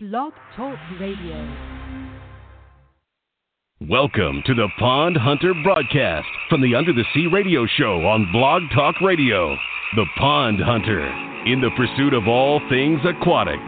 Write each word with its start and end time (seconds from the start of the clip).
Blog 0.00 0.32
Talk 0.54 0.78
Radio. 1.00 1.34
Welcome 3.90 4.44
to 4.46 4.54
the 4.54 4.68
Pond 4.78 5.16
Hunter 5.16 5.52
broadcast 5.64 6.28
from 6.48 6.62
the 6.62 6.76
Under 6.76 6.92
the 6.92 7.02
Sea 7.12 7.26
radio 7.26 7.66
show 7.66 8.06
on 8.06 8.30
Blog 8.30 8.62
Talk 8.72 9.00
Radio. 9.00 9.56
The 9.96 10.06
Pond 10.16 10.60
Hunter, 10.60 11.02
in 11.50 11.60
the 11.60 11.74
pursuit 11.76 12.14
of 12.14 12.28
all 12.28 12.60
things 12.70 13.00
aquatic. 13.02 13.58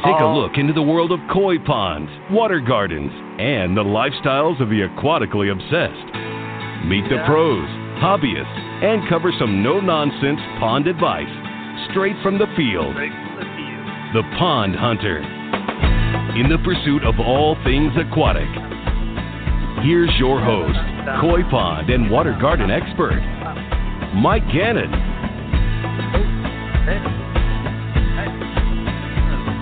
Take 0.00 0.16
a 0.18 0.24
look 0.24 0.56
into 0.56 0.72
the 0.72 0.80
world 0.80 1.12
of 1.12 1.20
koi 1.30 1.58
ponds, 1.58 2.10
water 2.30 2.58
gardens, 2.58 3.12
and 3.38 3.76
the 3.76 3.84
lifestyles 3.84 4.58
of 4.62 4.70
the 4.70 4.80
aquatically 4.80 5.52
obsessed. 5.52 6.88
Meet 6.88 7.04
the 7.12 7.20
pros, 7.26 7.68
hobbyists, 8.00 8.60
and 8.80 9.06
cover 9.10 9.30
some 9.38 9.62
no 9.62 9.80
nonsense 9.80 10.40
pond 10.58 10.86
advice 10.86 11.28
straight 11.92 12.16
from 12.22 12.38
the 12.38 12.48
field. 12.56 12.96
The 14.16 14.24
Pond 14.38 14.74
Hunter, 14.74 15.35
in 16.36 16.50
the 16.50 16.58
pursuit 16.58 17.02
of 17.02 17.18
all 17.18 17.56
things 17.64 17.90
aquatic. 17.96 18.48
Here's 19.82 20.12
your 20.18 20.38
host, 20.38 20.76
koi 21.22 21.40
pond 21.48 21.88
and 21.88 22.10
water 22.10 22.36
garden 22.38 22.70
expert, 22.70 23.16
Mike 24.14 24.44
Gannon. 24.52 24.92
Hey. 26.84 27.00
Hey. 28.20 28.28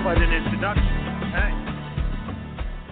Quite 0.02 0.18
an 0.18 0.32
introduction. 0.34 0.84
Hey. 1.30 1.52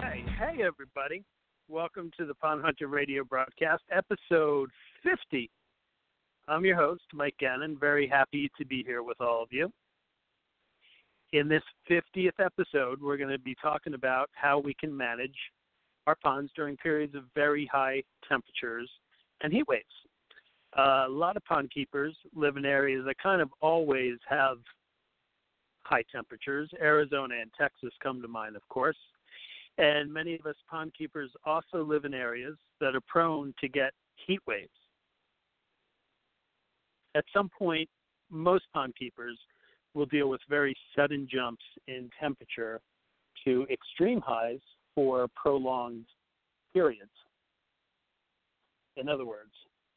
Hey, 0.01 0.25
hey, 0.39 0.63
everybody. 0.63 1.25
Welcome 1.67 2.13
to 2.19 2.25
the 2.25 2.35
Pond 2.35 2.63
Hunter 2.63 2.87
Radio 2.87 3.25
broadcast, 3.25 3.83
episode 3.91 4.71
50. 5.03 5.51
I'm 6.47 6.65
your 6.65 6.77
host, 6.77 7.03
Mike 7.13 7.35
Gannon. 7.41 7.77
Very 7.81 8.07
happy 8.07 8.49
to 8.59 8.65
be 8.65 8.85
here 8.85 9.03
with 9.03 9.21
all 9.21 9.43
of 9.43 9.49
you. 9.51 9.73
In 11.33 11.49
this 11.49 11.63
50th 11.91 12.39
episode, 12.39 13.01
we're 13.01 13.17
going 13.17 13.31
to 13.31 13.39
be 13.39 13.57
talking 13.61 13.95
about 13.95 14.29
how 14.35 14.59
we 14.59 14.75
can 14.75 14.95
manage 14.95 15.35
our 16.07 16.17
ponds 16.23 16.53
during 16.55 16.77
periods 16.77 17.15
of 17.15 17.25
very 17.35 17.67
high 17.73 18.03
temperatures 18.29 18.91
and 19.43 19.51
heat 19.51 19.67
waves. 19.67 19.85
Uh, 20.77 21.05
a 21.07 21.09
lot 21.09 21.37
of 21.37 21.45
pond 21.47 21.71
keepers 21.73 22.15
live 22.35 22.59
in 22.59 22.67
areas 22.67 23.05
that 23.07 23.17
kind 23.19 23.41
of 23.41 23.49
always 23.63 24.19
have 24.29 24.59
high 25.85 26.05
temperatures. 26.13 26.69
Arizona 26.81 27.37
and 27.41 27.51
Texas 27.59 27.93
come 28.03 28.21
to 28.21 28.29
mind, 28.29 28.55
of 28.55 28.69
course. 28.69 28.97
And 29.79 30.13
many 30.13 30.35
of 30.35 30.45
us 30.45 30.57
pond 30.69 30.93
keepers 30.97 31.31
also 31.47 31.83
live 31.83 32.05
in 32.05 32.13
areas 32.13 32.57
that 32.81 32.95
are 32.95 33.01
prone 33.07 33.55
to 33.63 33.69
get 33.69 33.93
heat 34.27 34.41
waves. 34.47 34.69
At 37.15 37.25
some 37.35 37.51
point, 37.59 37.89
most 38.31 38.65
pond 38.75 38.95
keepers 38.99 39.39
will 39.95 40.07
deal 40.07 40.29
with 40.29 40.41
very 40.49 40.75
sudden 40.97 41.29
jumps 41.31 41.65
in 41.89 42.11
temperature 42.21 42.81
to 43.45 43.67
extreme 43.71 44.21
highs 44.21 44.61
for 44.95 45.27
prolonged 45.35 46.07
periods. 46.73 47.11
In 48.97 49.09
other 49.09 49.25
words, 49.25 49.53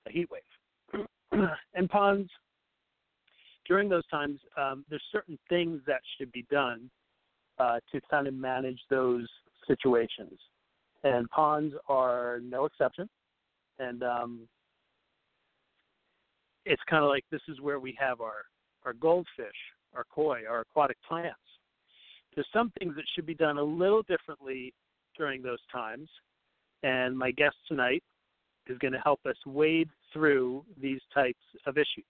a 0.07 0.11
heat 0.11 0.27
wave. 0.31 1.07
and 1.73 1.89
ponds, 1.89 2.29
during 3.67 3.89
those 3.89 4.05
times, 4.07 4.39
um, 4.57 4.85
there's 4.89 5.03
certain 5.11 5.37
things 5.49 5.81
that 5.87 6.01
should 6.17 6.31
be 6.31 6.45
done 6.51 6.89
uh, 7.59 7.79
to 7.91 7.99
kind 8.09 8.27
of 8.27 8.33
manage 8.33 8.79
those 8.89 9.27
situations. 9.67 10.37
And 11.03 11.29
ponds 11.29 11.75
are 11.87 12.39
no 12.43 12.65
exception. 12.65 13.09
And 13.79 14.03
um, 14.03 14.47
it's 16.65 16.81
kind 16.89 17.03
of 17.03 17.09
like 17.09 17.25
this 17.31 17.41
is 17.47 17.61
where 17.61 17.79
we 17.79 17.95
have 17.99 18.21
our, 18.21 18.45
our 18.85 18.93
goldfish, 18.93 19.55
our 19.95 20.05
koi, 20.13 20.41
our 20.49 20.61
aquatic 20.61 20.97
plants. 21.07 21.39
There's 22.33 22.47
some 22.53 22.71
things 22.79 22.95
that 22.95 23.05
should 23.13 23.25
be 23.25 23.33
done 23.33 23.57
a 23.57 23.63
little 23.63 24.03
differently 24.03 24.73
during 25.17 25.41
those 25.41 25.59
times. 25.71 26.09
And 26.83 27.17
my 27.17 27.31
guest 27.31 27.55
tonight 27.67 28.03
is 28.67 28.77
going 28.79 28.93
to 28.93 28.99
help 28.99 29.19
us 29.25 29.35
wade 29.45 29.89
through 30.11 30.63
these 30.81 30.99
types 31.13 31.39
of 31.65 31.77
issues. 31.77 32.05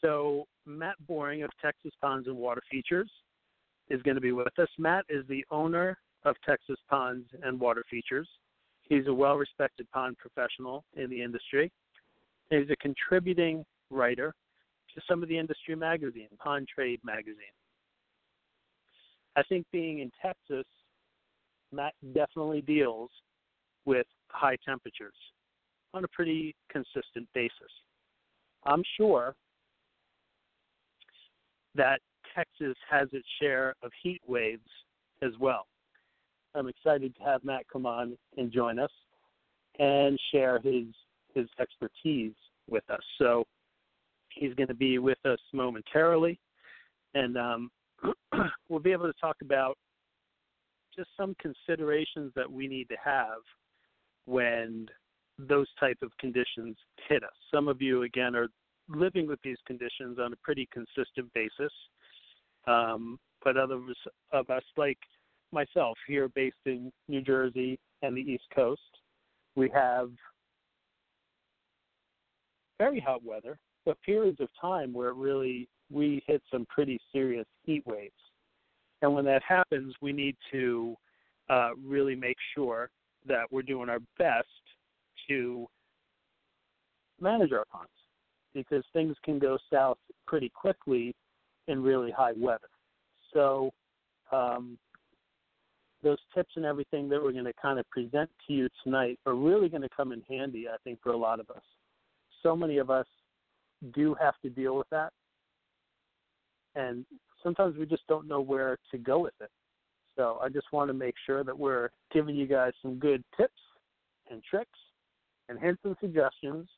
So, 0.00 0.46
Matt 0.66 0.96
Boring 1.06 1.42
of 1.42 1.50
Texas 1.60 1.92
Ponds 2.00 2.26
and 2.26 2.36
Water 2.36 2.62
Features 2.70 3.10
is 3.88 4.02
going 4.02 4.16
to 4.16 4.20
be 4.20 4.32
with 4.32 4.58
us. 4.58 4.68
Matt 4.78 5.04
is 5.08 5.24
the 5.28 5.44
owner 5.50 5.96
of 6.24 6.34
Texas 6.46 6.78
Ponds 6.88 7.26
and 7.42 7.58
Water 7.58 7.84
Features. 7.88 8.28
He's 8.82 9.06
a 9.06 9.14
well 9.14 9.36
respected 9.36 9.90
pond 9.92 10.16
professional 10.18 10.84
in 10.96 11.08
the 11.08 11.22
industry. 11.22 11.70
He's 12.50 12.68
a 12.70 12.76
contributing 12.76 13.64
writer 13.90 14.34
to 14.94 15.00
some 15.08 15.22
of 15.22 15.28
the 15.28 15.38
industry 15.38 15.74
magazine, 15.74 16.28
Pond 16.38 16.68
Trade 16.72 17.00
Magazine. 17.04 17.36
I 19.36 19.42
think 19.44 19.66
being 19.72 20.00
in 20.00 20.10
Texas, 20.20 20.66
Matt 21.72 21.94
definitely 22.14 22.60
deals 22.60 23.10
with 23.84 24.06
high 24.28 24.56
temperatures 24.64 25.14
on 25.94 26.04
a 26.04 26.08
pretty 26.08 26.54
consistent 26.70 27.28
basis. 27.34 27.52
I'm 28.64 28.82
sure 28.96 29.34
that 31.74 32.00
Texas 32.34 32.76
has 32.90 33.08
its 33.12 33.26
share 33.40 33.74
of 33.82 33.90
heat 34.02 34.20
waves 34.26 34.68
as 35.22 35.32
well. 35.40 35.66
I'm 36.54 36.68
excited 36.68 37.14
to 37.16 37.22
have 37.22 37.44
Matt 37.44 37.64
come 37.72 37.86
on 37.86 38.16
and 38.36 38.52
join 38.52 38.78
us 38.78 38.90
and 39.78 40.18
share 40.32 40.58
his 40.58 40.84
his 41.34 41.46
expertise 41.58 42.34
with 42.68 42.88
us. 42.90 43.00
So 43.18 43.44
he's 44.34 44.54
going 44.54 44.68
to 44.68 44.74
be 44.74 44.98
with 44.98 45.18
us 45.24 45.38
momentarily, 45.52 46.38
and 47.14 47.36
um, 47.36 47.70
we'll 48.68 48.80
be 48.80 48.92
able 48.92 49.06
to 49.06 49.20
talk 49.20 49.36
about 49.42 49.76
just 50.94 51.08
some 51.16 51.34
considerations 51.40 52.32
that 52.36 52.50
we 52.50 52.68
need 52.68 52.88
to 52.88 52.96
have 53.02 53.38
when 54.26 54.86
those 55.38 55.66
type 55.80 55.98
of 56.02 56.10
conditions 56.18 56.76
hit 57.08 57.22
us. 57.22 57.30
Some 57.52 57.68
of 57.68 57.80
you, 57.80 58.02
again, 58.02 58.36
are 58.36 58.48
living 58.88 59.26
with 59.26 59.40
these 59.42 59.56
conditions 59.66 60.18
on 60.18 60.32
a 60.32 60.36
pretty 60.42 60.68
consistent 60.72 61.32
basis, 61.34 61.72
um, 62.66 63.18
but 63.44 63.56
others 63.56 63.96
of 64.32 64.50
us, 64.50 64.62
like 64.76 64.98
myself, 65.50 65.96
here 66.06 66.28
based 66.28 66.56
in 66.66 66.92
New 67.08 67.22
Jersey 67.22 67.78
and 68.02 68.16
the 68.16 68.20
East 68.20 68.44
Coast, 68.54 68.80
we 69.56 69.70
have 69.70 70.10
very 72.78 73.00
hot 73.00 73.24
weather, 73.24 73.58
but 73.84 74.00
periods 74.02 74.40
of 74.40 74.48
time 74.60 74.92
where 74.92 75.08
it 75.08 75.16
really 75.16 75.68
we 75.90 76.22
hit 76.26 76.42
some 76.50 76.66
pretty 76.66 76.98
serious 77.12 77.46
heat 77.64 77.82
waves. 77.86 78.12
And 79.02 79.14
when 79.14 79.24
that 79.26 79.42
happens, 79.46 79.94
we 80.00 80.12
need 80.12 80.36
to 80.52 80.96
uh, 81.50 81.70
really 81.84 82.14
make 82.14 82.36
sure 82.54 82.88
that 83.26 83.44
we're 83.50 83.62
doing 83.62 83.88
our 83.88 83.98
best 84.18 84.46
to 85.28 85.66
manage 87.20 87.52
our 87.52 87.64
ponds 87.70 87.90
because 88.54 88.84
things 88.92 89.16
can 89.24 89.38
go 89.38 89.58
south 89.72 89.98
pretty 90.26 90.48
quickly 90.48 91.14
in 91.68 91.82
really 91.82 92.10
high 92.10 92.32
weather. 92.36 92.68
So, 93.32 93.70
um, 94.30 94.78
those 96.02 96.18
tips 96.34 96.50
and 96.56 96.64
everything 96.64 97.08
that 97.08 97.22
we're 97.22 97.32
going 97.32 97.44
to 97.44 97.52
kind 97.60 97.78
of 97.78 97.88
present 97.90 98.28
to 98.46 98.52
you 98.52 98.68
tonight 98.82 99.20
are 99.24 99.34
really 99.34 99.68
going 99.68 99.82
to 99.82 99.88
come 99.96 100.10
in 100.10 100.20
handy, 100.28 100.66
I 100.68 100.76
think, 100.82 101.00
for 101.00 101.12
a 101.12 101.16
lot 101.16 101.38
of 101.38 101.48
us. 101.50 101.62
So 102.42 102.56
many 102.56 102.78
of 102.78 102.90
us 102.90 103.06
do 103.94 104.14
have 104.20 104.34
to 104.42 104.50
deal 104.50 104.76
with 104.76 104.88
that. 104.90 105.12
And 106.74 107.04
sometimes 107.42 107.76
we 107.76 107.86
just 107.86 108.06
don't 108.08 108.28
know 108.28 108.40
where 108.40 108.78
to 108.90 108.98
go 108.98 109.18
with 109.18 109.34
it. 109.40 109.50
So 110.16 110.38
I 110.42 110.48
just 110.48 110.72
want 110.72 110.88
to 110.88 110.94
make 110.94 111.14
sure 111.24 111.42
that 111.44 111.58
we're 111.58 111.88
giving 112.12 112.36
you 112.36 112.46
guys 112.46 112.72
some 112.82 112.98
good 112.98 113.22
tips 113.36 113.52
and 114.30 114.42
tricks 114.42 114.78
and 115.48 115.58
hints 115.58 115.80
and 115.84 115.96
suggestions 116.00 116.68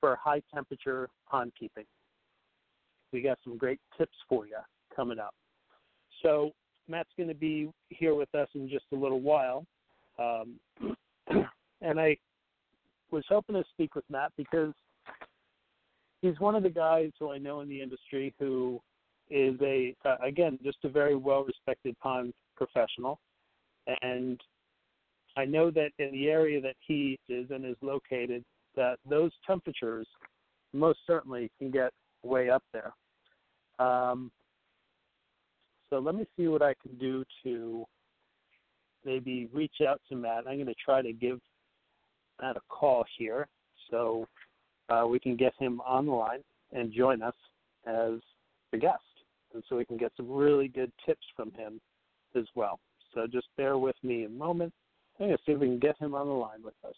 for 0.00 0.16
high 0.22 0.42
temperature 0.52 1.08
pond 1.28 1.52
keeping. 1.58 1.84
We 3.12 3.22
got 3.22 3.38
some 3.44 3.56
great 3.56 3.80
tips 3.96 4.16
for 4.28 4.46
you 4.46 4.58
coming 4.94 5.18
up. 5.18 5.34
So 6.22 6.52
Matt's 6.88 7.10
going 7.16 7.28
to 7.28 7.34
be 7.34 7.70
here 7.88 8.14
with 8.14 8.34
us 8.34 8.48
in 8.54 8.68
just 8.68 8.84
a 8.92 8.96
little 8.96 9.20
while. 9.20 9.64
Um, 10.18 10.54
and 11.80 12.00
I 12.00 12.16
was 13.10 13.24
hoping 13.28 13.54
to 13.54 13.64
speak 13.72 13.94
with 13.94 14.04
Matt 14.10 14.32
because 14.36 14.72
he's 16.24 16.40
one 16.40 16.54
of 16.54 16.62
the 16.62 16.70
guys 16.70 17.10
who 17.18 17.30
I 17.30 17.38
know 17.38 17.60
in 17.60 17.68
the 17.68 17.80
industry 17.80 18.34
who 18.38 18.80
is 19.30 19.54
a 19.60 19.94
uh, 20.04 20.16
again 20.22 20.58
just 20.62 20.78
a 20.84 20.88
very 20.88 21.16
well 21.16 21.44
respected 21.44 21.98
pond 21.98 22.32
professional 22.56 23.18
and 24.02 24.40
I 25.36 25.44
know 25.44 25.70
that 25.72 25.90
in 25.98 26.12
the 26.12 26.28
area 26.28 26.60
that 26.60 26.76
he 26.86 27.18
is 27.28 27.50
and 27.50 27.66
is 27.66 27.76
located 27.82 28.44
that 28.76 28.98
those 29.08 29.32
temperatures 29.46 30.06
most 30.72 31.00
certainly 31.06 31.50
can 31.58 31.70
get 31.70 31.90
way 32.22 32.50
up 32.50 32.62
there. 32.72 32.92
Um, 33.78 34.30
so 35.90 35.98
let 35.98 36.14
me 36.14 36.24
see 36.36 36.46
what 36.46 36.62
I 36.62 36.74
can 36.80 36.96
do 36.98 37.24
to 37.42 37.84
maybe 39.04 39.48
reach 39.52 39.76
out 39.86 40.00
to 40.08 40.16
Matt. 40.16 40.44
I'm 40.46 40.56
going 40.56 40.66
to 40.66 40.74
try 40.82 41.02
to 41.02 41.12
give 41.12 41.40
Matt 42.40 42.56
a 42.56 42.60
call 42.68 43.04
here 43.18 43.48
so 43.90 44.26
uh, 44.88 45.06
we 45.08 45.18
can 45.18 45.36
get 45.36 45.52
him 45.58 45.80
on 45.86 46.06
the 46.06 46.12
line 46.12 46.40
and 46.72 46.92
join 46.92 47.22
us 47.22 47.34
as 47.86 48.20
the 48.72 48.78
guest 48.78 49.02
and 49.54 49.62
so 49.68 49.76
we 49.76 49.84
can 49.84 49.96
get 49.96 50.12
some 50.16 50.30
really 50.30 50.68
good 50.68 50.92
tips 51.06 51.26
from 51.36 51.52
him 51.52 51.80
as 52.36 52.44
well. 52.54 52.80
So 53.14 53.26
just 53.26 53.46
bear 53.56 53.78
with 53.78 53.96
me 54.02 54.24
a 54.24 54.28
moment. 54.28 54.72
I'm 55.18 55.26
going 55.26 55.36
to 55.36 55.42
see 55.46 55.52
if 55.52 55.60
we 55.60 55.68
can 55.68 55.78
get 55.78 55.96
him 55.98 56.14
on 56.14 56.26
the 56.26 56.32
line 56.32 56.62
with 56.62 56.74
us. 56.86 56.96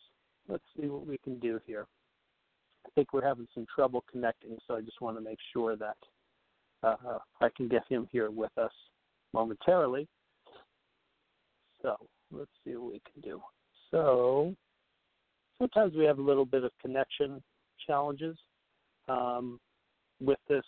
Let's 0.49 0.65
see 0.79 0.87
what 0.87 1.07
we 1.07 1.19
can 1.19 1.39
do 1.39 1.61
here. 1.67 1.87
I 2.87 2.89
think 2.95 3.13
we're 3.13 3.27
having 3.27 3.47
some 3.53 3.67
trouble 3.73 4.05
connecting, 4.11 4.57
so 4.67 4.77
I 4.77 4.81
just 4.81 5.01
want 5.01 5.17
to 5.19 5.21
make 5.21 5.39
sure 5.53 5.77
that 5.77 5.97
uh, 6.83 7.19
I 7.41 7.49
can 7.55 7.69
get 7.69 7.83
him 7.89 8.09
here 8.11 8.31
with 8.31 8.57
us 8.57 8.73
momentarily. 9.35 10.09
So 11.83 11.97
let's 12.31 12.51
see 12.65 12.77
what 12.77 12.93
we 12.93 13.03
can 13.13 13.21
do. 13.23 13.43
So 13.91 14.55
sometimes 15.59 15.95
we 15.95 16.05
have 16.05 16.19
a 16.19 16.23
little 16.23 16.47
bit 16.47 16.65
of 16.65 16.71
connection 16.81 17.43
challenges 17.87 18.37
um, 19.09 19.61
with 20.21 20.39
this 20.49 20.65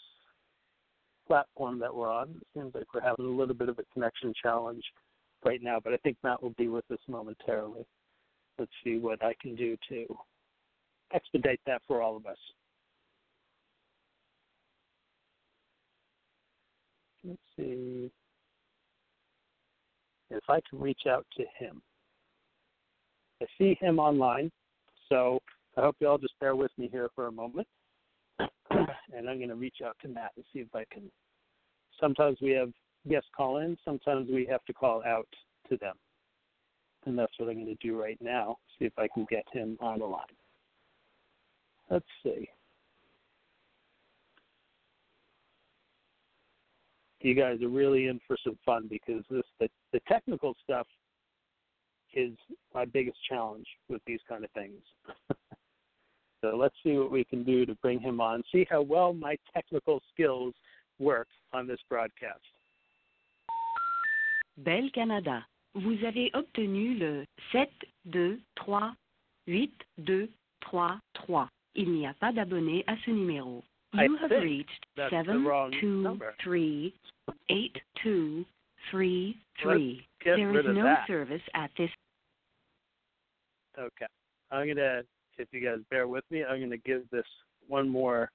platform 1.26 1.78
that 1.78 1.94
we're 1.94 2.12
on. 2.12 2.30
It 2.30 2.46
seems 2.54 2.74
like 2.74 2.86
we're 2.94 3.00
having 3.00 3.26
a 3.26 3.28
little 3.28 3.54
bit 3.54 3.68
of 3.68 3.78
a 3.78 3.84
connection 3.92 4.32
challenge 4.42 4.82
right 5.44 5.62
now, 5.62 5.78
but 5.82 5.92
I 5.92 5.96
think 5.98 6.16
Matt 6.22 6.42
will 6.42 6.54
be 6.58 6.68
with 6.68 6.84
us 6.90 6.98
momentarily. 7.06 7.84
Let's 8.58 8.72
see 8.82 8.98
what 8.98 9.22
I 9.22 9.34
can 9.40 9.54
do 9.54 9.76
to 9.90 10.06
expedite 11.14 11.60
that 11.66 11.82
for 11.86 12.02
all 12.02 12.16
of 12.16 12.26
us. 12.26 12.36
Let's 17.24 17.38
see 17.56 18.10
if 20.30 20.42
I 20.48 20.60
can 20.68 20.80
reach 20.80 21.02
out 21.08 21.26
to 21.36 21.44
him. 21.58 21.82
I 23.42 23.46
see 23.58 23.76
him 23.80 23.98
online, 23.98 24.50
so 25.08 25.40
I 25.78 25.82
hope 25.82 25.96
you 26.00 26.08
all 26.08 26.18
just 26.18 26.38
bear 26.40 26.56
with 26.56 26.72
me 26.76 26.88
here 26.90 27.08
for 27.14 27.28
a 27.28 27.32
moment. 27.32 27.68
and 28.40 29.28
I'm 29.28 29.38
going 29.38 29.48
to 29.48 29.54
reach 29.54 29.76
out 29.84 29.96
to 30.02 30.08
Matt 30.08 30.32
and 30.34 30.44
see 30.52 30.58
if 30.58 30.74
I 30.74 30.84
can. 30.92 31.04
Sometimes 32.00 32.38
we 32.42 32.50
have 32.50 32.72
guests 33.08 33.28
call 33.36 33.58
in, 33.58 33.76
sometimes 33.84 34.28
we 34.28 34.44
have 34.50 34.64
to 34.64 34.72
call 34.72 35.04
out 35.06 35.28
to 35.70 35.76
them. 35.76 35.94
And 37.06 37.16
that's 37.16 37.32
what 37.38 37.48
I'm 37.48 37.54
going 37.54 37.66
to 37.66 37.86
do 37.86 38.00
right 38.00 38.18
now, 38.20 38.56
see 38.76 38.86
if 38.86 38.92
I 38.98 39.06
can 39.14 39.24
get 39.30 39.44
him 39.52 39.78
on 39.80 40.00
the 40.00 40.04
line. 40.04 40.22
Let's 41.88 42.04
see. 42.24 42.48
You 47.20 47.34
guys 47.34 47.62
are 47.62 47.68
really 47.68 48.08
in 48.08 48.18
for 48.26 48.36
some 48.42 48.58
fun 48.66 48.88
because 48.90 49.22
this 49.30 49.42
the, 49.60 49.68
the 49.92 50.00
technical 50.08 50.54
stuff 50.62 50.86
is 52.14 52.32
my 52.74 52.84
biggest 52.84 53.18
challenge 53.28 53.66
with 53.88 54.02
these 54.06 54.20
kind 54.28 54.44
of 54.44 54.50
things. 54.50 54.82
so 56.40 56.56
let's 56.56 56.74
see 56.82 56.96
what 56.96 57.10
we 57.10 57.24
can 57.24 57.42
do 57.44 57.66
to 57.66 57.74
bring 57.76 58.00
him 58.00 58.20
on, 58.20 58.42
see 58.52 58.66
how 58.70 58.82
well 58.82 59.12
my 59.12 59.36
technical 59.54 60.00
skills 60.12 60.54
work 60.98 61.28
on 61.52 61.66
this 61.66 61.80
broadcast. 61.88 62.40
Bell 64.58 64.88
Canada, 64.92 65.46
vous 65.74 66.04
avez 66.04 66.30
obtenu 66.34 66.98
le 66.98 67.24
7 67.52 67.68
2 68.06 68.38
3 68.56 68.94
8 69.46 69.72
2 69.98 70.28
3 70.60 71.00
3. 71.14 71.48
Il 71.74 71.92
n'y 71.92 72.06
a 72.06 72.14
pas 72.14 72.32
d'abonné 72.32 72.82
à 72.86 72.96
ce 73.04 73.10
numéro. 73.10 73.62
You 73.94 74.16
I 74.18 74.22
have 74.22 74.30
reached 74.42 74.84
that's 74.96 75.10
seven 75.10 75.44
two 75.80 76.02
number. 76.02 76.34
three 76.42 76.92
eight 77.48 77.74
two 78.02 78.44
three 78.90 79.34
three. 79.62 80.06
get 80.22 80.36
There 80.36 80.48
rid 80.50 80.66
is 80.66 80.74
no 80.74 80.82
that. 80.82 81.06
service 81.06 81.40
at 81.54 81.70
this. 81.78 81.90
Okay. 83.78 84.06
I'm 84.50 84.66
gonna, 84.68 85.02
if 85.38 85.48
you 85.52 85.64
guys 85.64 85.78
bear 85.90 86.08
with 86.08 86.24
me, 86.30 86.44
I'm 86.44 86.60
gonna 86.60 86.76
give 86.76 87.08
this 87.10 87.26
one 87.66 87.88
more 87.88 88.30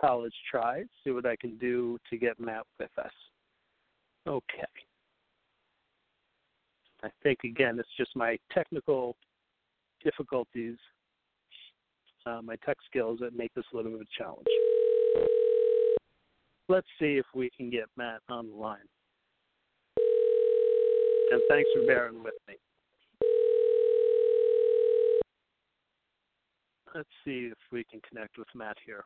college 0.00 0.34
try. 0.50 0.84
See 1.04 1.10
what 1.10 1.26
I 1.26 1.36
can 1.36 1.56
do 1.58 1.98
to 2.10 2.16
get 2.16 2.38
Matt 2.38 2.64
with 2.78 2.90
us. 2.98 3.12
Okay. 4.26 4.64
I 7.02 7.08
think 7.22 7.40
again, 7.44 7.78
it's 7.78 7.88
just 7.96 8.14
my 8.14 8.38
technical 8.52 9.16
difficulties, 10.04 10.76
uh, 12.26 12.40
my 12.42 12.56
tech 12.64 12.76
skills 12.86 13.18
that 13.20 13.34
make 13.34 13.52
this 13.54 13.64
a 13.72 13.76
little 13.76 13.92
bit 13.92 14.00
of 14.02 14.06
a 14.06 14.22
challenge. 14.22 14.46
Let's 16.68 16.86
see 17.00 17.16
if 17.16 17.26
we 17.34 17.50
can 17.56 17.70
get 17.70 17.86
Matt 17.96 18.20
on 18.28 18.50
the 18.50 18.54
line. 18.54 18.78
And 21.32 21.40
thanks 21.48 21.70
for 21.74 21.86
bearing 21.86 22.22
with 22.22 22.34
me. 22.48 22.54
Let's 26.94 27.08
see 27.24 27.50
if 27.52 27.58
we 27.70 27.84
can 27.84 28.00
connect 28.08 28.36
with 28.36 28.48
Matt 28.54 28.76
here. 28.84 29.04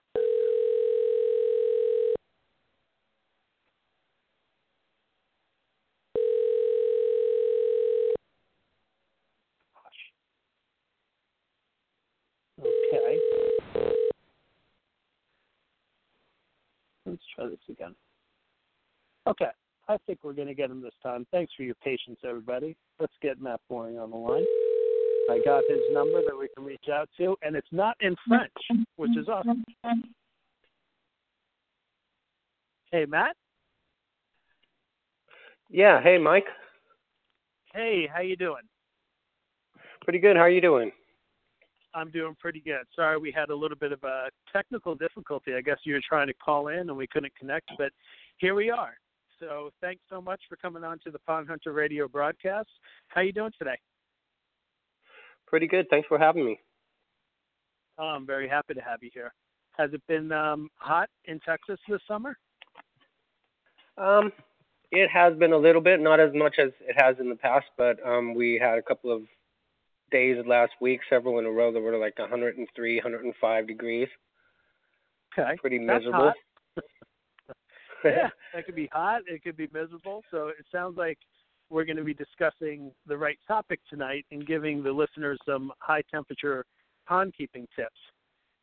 Okay. 12.58 13.18
Let's 17.06 17.22
try 17.34 17.46
this 17.48 17.58
again. 17.68 17.94
Okay. 19.26 19.44
I 19.88 19.98
think 20.06 20.20
we're 20.22 20.32
going 20.32 20.48
to 20.48 20.54
get 20.54 20.70
him 20.70 20.80
this 20.80 20.94
time. 21.02 21.26
Thanks 21.30 21.52
for 21.54 21.64
your 21.64 21.74
patience, 21.76 22.18
everybody. 22.26 22.74
Let's 22.98 23.12
get 23.20 23.40
Matt 23.40 23.60
Boring 23.68 23.98
on 23.98 24.10
the 24.10 24.16
line. 24.16 24.44
I 25.30 25.40
got 25.44 25.64
his 25.68 25.80
number 25.90 26.20
that 26.26 26.36
we 26.38 26.48
can 26.54 26.64
reach 26.64 26.88
out 26.92 27.08
to, 27.18 27.36
and 27.42 27.56
it's 27.56 27.72
not 27.72 27.96
in 28.00 28.14
French, 28.28 28.52
which 28.96 29.16
is 29.16 29.28
awesome. 29.28 29.64
Hey, 32.92 33.06
Matt. 33.06 33.36
Yeah. 35.70 36.02
Hey, 36.02 36.18
Mike. 36.18 36.46
Hey, 37.72 38.08
how 38.12 38.20
you 38.20 38.36
doing? 38.36 38.62
Pretty 40.02 40.18
good. 40.18 40.36
How 40.36 40.42
are 40.42 40.50
you 40.50 40.60
doing? 40.60 40.92
I'm 41.94 42.10
doing 42.10 42.36
pretty 42.38 42.60
good. 42.60 42.82
Sorry, 42.94 43.18
we 43.18 43.32
had 43.32 43.50
a 43.50 43.54
little 43.54 43.76
bit 43.76 43.92
of 43.92 44.02
a 44.04 44.28
technical 44.52 44.94
difficulty. 44.94 45.54
I 45.54 45.60
guess 45.60 45.78
you 45.84 45.94
were 45.94 46.02
trying 46.06 46.26
to 46.26 46.34
call 46.34 46.68
in 46.68 46.88
and 46.88 46.96
we 46.96 47.06
couldn't 47.06 47.34
connect, 47.36 47.70
but 47.78 47.90
here 48.36 48.54
we 48.54 48.70
are. 48.70 48.94
So 49.40 49.70
thanks 49.80 50.02
so 50.10 50.20
much 50.20 50.40
for 50.48 50.56
coming 50.56 50.84
on 50.84 50.98
to 51.04 51.10
the 51.10 51.18
Pond 51.20 51.48
Hunter 51.48 51.72
Radio 51.72 52.08
broadcast. 52.08 52.68
How 53.08 53.20
you 53.20 53.32
doing 53.32 53.52
today? 53.58 53.78
Pretty 55.54 55.68
good. 55.68 55.86
Thanks 55.88 56.08
for 56.08 56.18
having 56.18 56.44
me. 56.44 56.58
Oh, 57.96 58.06
I'm 58.06 58.26
very 58.26 58.48
happy 58.48 58.74
to 58.74 58.80
have 58.80 59.04
you 59.04 59.10
here. 59.14 59.32
Has 59.78 59.92
it 59.92 60.02
been 60.08 60.32
um, 60.32 60.68
hot 60.74 61.08
in 61.26 61.38
Texas 61.38 61.78
this 61.88 62.00
summer? 62.08 62.36
Um, 63.96 64.32
it 64.90 65.08
has 65.12 65.36
been 65.36 65.52
a 65.52 65.56
little 65.56 65.80
bit, 65.80 66.00
not 66.00 66.18
as 66.18 66.30
much 66.34 66.56
as 66.58 66.70
it 66.80 67.00
has 67.00 67.14
in 67.20 67.28
the 67.28 67.36
past, 67.36 67.66
but 67.78 68.04
um, 68.04 68.34
we 68.34 68.58
had 68.60 68.78
a 68.78 68.82
couple 68.82 69.12
of 69.12 69.22
days 70.10 70.44
last 70.44 70.72
week, 70.80 70.98
several 71.08 71.38
in 71.38 71.46
a 71.46 71.52
row 71.52 71.72
that 71.72 71.80
were 71.80 71.96
like 71.98 72.18
103, 72.18 72.96
105 72.96 73.66
degrees. 73.68 74.08
Okay. 75.38 75.56
Pretty 75.60 75.78
miserable. 75.78 76.32
yeah, 78.04 78.28
that 78.52 78.66
could 78.66 78.74
be 78.74 78.90
hot. 78.92 79.20
It 79.28 79.44
could 79.44 79.56
be 79.56 79.68
miserable. 79.72 80.24
So 80.32 80.48
it 80.48 80.66
sounds 80.72 80.96
like 80.96 81.18
we're 81.70 81.84
going 81.84 81.96
to 81.96 82.04
be 82.04 82.14
discussing 82.14 82.92
the 83.06 83.16
right 83.16 83.38
topic 83.46 83.80
tonight 83.88 84.24
and 84.30 84.46
giving 84.46 84.82
the 84.82 84.92
listeners 84.92 85.38
some 85.46 85.72
high 85.78 86.02
temperature 86.10 86.64
pond 87.06 87.34
keeping 87.36 87.66
tips. 87.76 87.98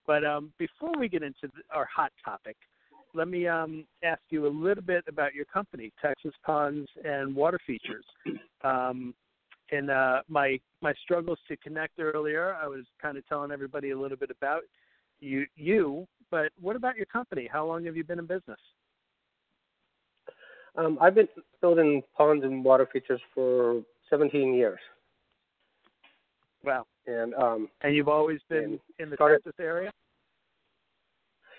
But 0.08 0.26
um, 0.26 0.52
before 0.58 0.94
we 0.98 1.08
get 1.08 1.24
into 1.24 1.42
th- 1.42 1.66
our 1.74 1.88
hot 1.94 2.12
topic, 2.24 2.58
let 3.14 3.28
me 3.28 3.48
um, 3.48 3.86
ask 4.04 4.22
you 4.30 4.48
a 4.48 4.50
little 4.50 4.84
bit 4.84 5.04
about 5.08 5.34
your 5.34 5.46
company, 5.46 5.92
Texas 6.02 6.34
Ponds 6.46 6.88
and 7.04 7.36
Water 7.36 7.60
Features. 7.68 8.06
Um, 8.64 9.14
in 9.72 9.90
uh, 9.90 10.22
my 10.28 10.60
my 10.82 10.94
struggles 11.04 11.40
to 11.48 11.58
connect 11.58 12.00
earlier, 12.00 12.56
I 12.62 12.68
was 12.68 12.86
kind 13.02 13.18
of 13.18 13.28
telling 13.28 13.52
everybody 13.52 13.92
a 13.92 14.00
little 14.00 14.18
bit 14.18 14.30
about 14.30 14.62
you. 15.20 15.46
You, 15.56 16.08
but 16.30 16.52
what 16.60 16.76
about 16.76 16.96
your 16.98 17.06
company? 17.06 17.50
How 17.52 17.66
long 17.66 17.86
have 17.86 17.96
you 17.96 18.04
been 18.04 18.20
in 18.20 18.26
business? 18.26 18.60
Um, 20.76 20.98
I've 21.02 21.16
been 21.16 21.28
building 21.62 22.02
ponds 22.16 22.44
and 22.44 22.64
water 22.64 22.88
features 22.92 23.22
for 23.34 23.82
17 24.10 24.54
years, 24.54 24.80
Wow. 26.64 26.86
and 27.08 27.34
um, 27.36 27.70
And 27.82 27.96
you've 27.96 28.08
always 28.08 28.40
been 28.50 28.80
in 29.00 29.10
the 29.10 29.16
started- 29.16 29.44
Texas 29.44 29.60
area? 29.60 29.92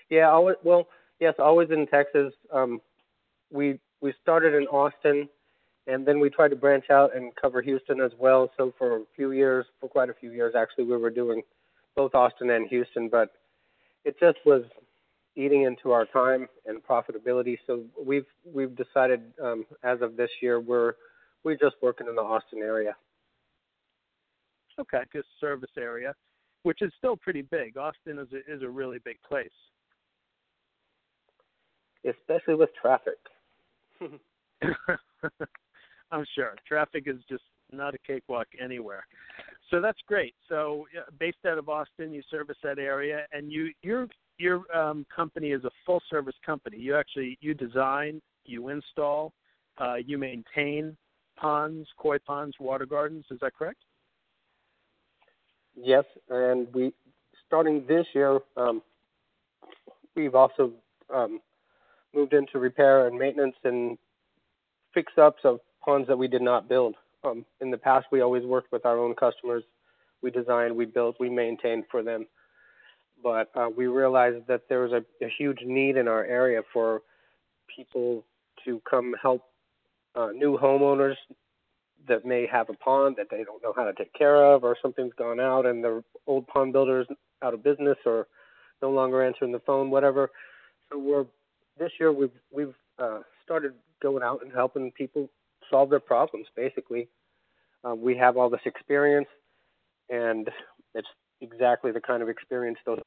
Yeah, 0.09 0.31
always. 0.31 0.57
Well, 0.62 0.88
yes, 1.21 1.35
always 1.38 1.71
in 1.71 1.87
Texas. 1.87 2.35
Um, 2.50 2.81
we 3.50 3.78
we 4.00 4.12
started 4.21 4.54
in 4.54 4.66
Austin, 4.66 5.28
and 5.87 6.04
then 6.07 6.19
we 6.21 6.28
tried 6.28 6.49
to 6.49 6.57
branch 6.57 6.90
out 6.90 7.14
and 7.16 7.35
cover 7.37 7.62
Houston 7.62 8.00
as 8.00 8.12
well. 8.19 8.50
So 8.57 8.73
for 8.76 8.97
a 8.97 9.04
few 9.16 9.33
years, 9.33 9.64
for 9.81 9.88
quite 9.88 10.11
a 10.11 10.14
few 10.14 10.33
years, 10.33 10.54
actually, 10.54 10.85
we 10.85 10.97
were 10.97 11.11
doing 11.11 11.42
both 11.97 12.14
Austin 12.14 12.50
and 12.50 12.69
Houston, 12.69 13.09
but 13.09 13.31
it 14.04 14.19
just 14.19 14.38
was 14.45 14.64
eating 15.36 15.62
into 15.62 15.92
our 15.92 16.06
time 16.06 16.46
and 16.66 16.82
profitability. 16.82 17.58
So 17.66 17.84
we've 18.04 18.26
we've 18.44 18.74
decided 18.76 19.22
um, 19.42 19.64
as 19.82 20.00
of 20.02 20.16
this 20.16 20.30
year 20.40 20.60
we're 20.60 20.94
we're 21.44 21.56
just 21.56 21.76
working 21.82 22.06
in 22.08 22.14
the 22.14 22.22
Austin 22.22 22.60
area. 22.60 22.94
Okay, 24.80 25.02
just 25.12 25.28
service 25.40 25.70
area, 25.78 26.14
which 26.62 26.82
is 26.82 26.92
still 26.98 27.16
pretty 27.16 27.42
big. 27.42 27.76
Austin 27.76 28.18
is 28.18 28.28
a, 28.32 28.52
is 28.52 28.62
a 28.62 28.68
really 28.68 28.98
big 29.04 29.16
place. 29.28 29.50
especially 32.08 32.54
with 32.54 32.70
traffic. 32.80 33.18
I'm 36.12 36.24
sure 36.34 36.54
traffic 36.66 37.04
is 37.06 37.16
just 37.28 37.44
not 37.72 37.94
a 37.94 37.98
cakewalk 38.06 38.46
anywhere. 38.62 39.06
So 39.70 39.80
that's 39.80 39.98
great. 40.06 40.34
So 40.48 40.86
based 41.18 41.38
out 41.46 41.58
of 41.58 41.68
Austin, 41.68 42.12
you 42.12 42.22
service 42.30 42.58
that 42.62 42.78
area, 42.78 43.26
and 43.32 43.50
you 43.50 43.72
your 43.82 44.08
your 44.42 44.64
um, 44.76 45.06
company 45.14 45.52
is 45.52 45.64
a 45.64 45.70
full 45.87 46.02
service 46.11 46.34
company. 46.44 46.76
You 46.78 46.96
actually 46.96 47.38
you 47.40 47.54
design, 47.54 48.20
you 48.44 48.68
install, 48.68 49.32
uh, 49.78 49.94
you 49.94 50.18
maintain 50.18 50.96
ponds, 51.37 51.88
koi 51.96 52.18
ponds, 52.18 52.56
water 52.61 52.84
gardens. 52.84 53.25
Is 53.30 53.38
that 53.40 53.54
correct? 53.54 53.78
Yes, 55.75 56.04
and 56.28 56.66
we 56.75 56.92
starting 57.46 57.84
this 57.87 58.06
year, 58.14 58.40
um, 58.56 58.82
we've 60.14 60.34
also 60.34 60.72
um, 61.14 61.40
moved 62.14 62.34
into 62.34 62.58
repair 62.58 63.06
and 63.06 63.18
maintenance 63.18 63.56
and 63.64 63.96
fix 64.92 65.12
ups 65.16 65.40
of 65.44 65.61
ponds 65.82 66.08
that 66.08 66.16
we 66.16 66.28
did 66.28 66.42
not 66.42 66.68
build. 66.68 66.94
Um, 67.25 67.44
in 67.61 67.70
the 67.70 67.78
past, 67.78 68.06
we 68.11 68.20
always 68.20 68.44
worked 68.44 68.72
with 68.72 68.84
our 68.84 68.99
own 68.99 69.14
customers. 69.14 69.62
We 70.22 70.30
designed, 70.30 70.76
we 70.76 70.84
built, 70.84 71.16
we 71.20 71.30
maintained 71.30 71.84
for 71.90 72.02
them. 72.02 72.26
But 73.23 73.50
uh, 73.55 73.69
we 73.75 73.87
realized 73.87 74.47
that 74.49 74.62
there 74.69 74.81
was 74.81 74.93
a, 74.93 75.25
a 75.25 75.29
huge 75.38 75.61
need 75.64 75.97
in 75.97 76.09
our 76.09 76.25
area 76.25 76.62
for 76.73 77.02
people 77.75 78.25
to 78.64 78.81
come 78.88 79.14
help 79.21 79.43
uh, 80.14 80.29
new 80.35 80.59
homeowners 80.59 81.14
that 82.09 82.25
may 82.25 82.47
have 82.47 82.69
a 82.69 82.75
pond 82.75 83.17
that 83.17 83.29
they 83.31 83.45
don't 83.45 83.62
know 83.62 83.73
how 83.75 83.85
to 83.85 83.93
take 83.93 84.12
care 84.12 84.45
of, 84.45 84.64
or 84.64 84.76
something's 84.83 85.14
gone 85.14 85.41
out 85.41 85.67
and 85.67 85.83
the 85.85 86.02
old 86.26 86.47
pond 86.49 86.73
builders 86.73 87.07
out 87.43 87.55
of 87.55 87.62
business 87.62 87.97
or 88.05 88.26
no 88.81 88.91
longer 88.91 89.23
answering 89.23 89.52
the 89.52 89.61
phone, 89.61 89.91
whatever. 89.91 90.31
So 90.91 90.99
we're 90.99 91.26
this 91.79 91.93
year 91.99 92.12
we've 92.12 92.31
we've 92.52 92.75
uh, 92.99 93.21
started 93.45 93.73
going 94.02 94.23
out 94.23 94.43
and 94.43 94.52
helping 94.52 94.91
people 94.93 95.29
solve 95.71 95.91
their 95.91 96.00
problems. 96.00 96.47
Basically, 96.57 97.09
uh, 97.85 97.95
we 97.95 98.17
have 98.17 98.37
all 98.37 98.50
this 98.50 98.61
experience, 98.67 99.29
and 100.11 100.50
it's 100.95 101.09
exactly 101.42 101.90
the 101.92 102.00
kind 102.00 102.22
of 102.22 102.28
experience 102.28 102.78
those. 102.87 103.00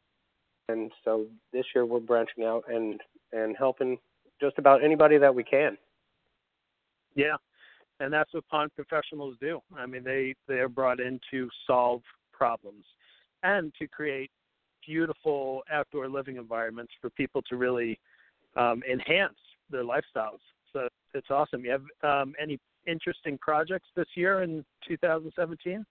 And 0.70 0.92
so 1.04 1.26
this 1.54 1.66
year 1.74 1.86
we're 1.86 2.00
branching 2.00 2.44
out 2.44 2.64
and 2.68 3.00
and 3.32 3.56
helping 3.58 3.98
just 4.40 4.58
about 4.58 4.84
anybody 4.84 5.18
that 5.18 5.34
we 5.34 5.44
can. 5.44 5.78
Yeah, 7.16 7.36
and 8.00 8.12
that's 8.12 8.34
what 8.34 8.48
pond 8.50 8.72
professionals 8.76 9.36
do. 9.40 9.60
I 9.76 9.86
mean, 9.86 10.04
they 10.04 10.36
they 10.48 10.56
are 10.56 10.70
brought 10.70 11.00
in 11.00 11.20
to 11.32 11.50
solve 11.66 12.02
problems 12.34 12.84
and 13.44 13.74
to 13.80 13.88
create 13.88 14.30
beautiful 14.86 15.64
outdoor 15.72 16.10
living 16.10 16.36
environments 16.38 16.92
for 17.02 17.10
people 17.12 17.42
to 17.44 17.56
really 17.56 18.00
um, 18.56 18.82
enhance 18.90 19.38
their 19.70 19.84
lifestyles. 19.84 20.40
So 20.74 20.88
it's 21.14 21.28
awesome. 21.30 21.64
You 21.64 21.72
have 21.72 21.84
um, 22.04 22.34
any 22.42 22.60
interesting 22.86 23.38
projects 23.40 23.88
this 23.96 24.08
year 24.16 24.44
in 24.44 24.64
2017? 24.88 25.86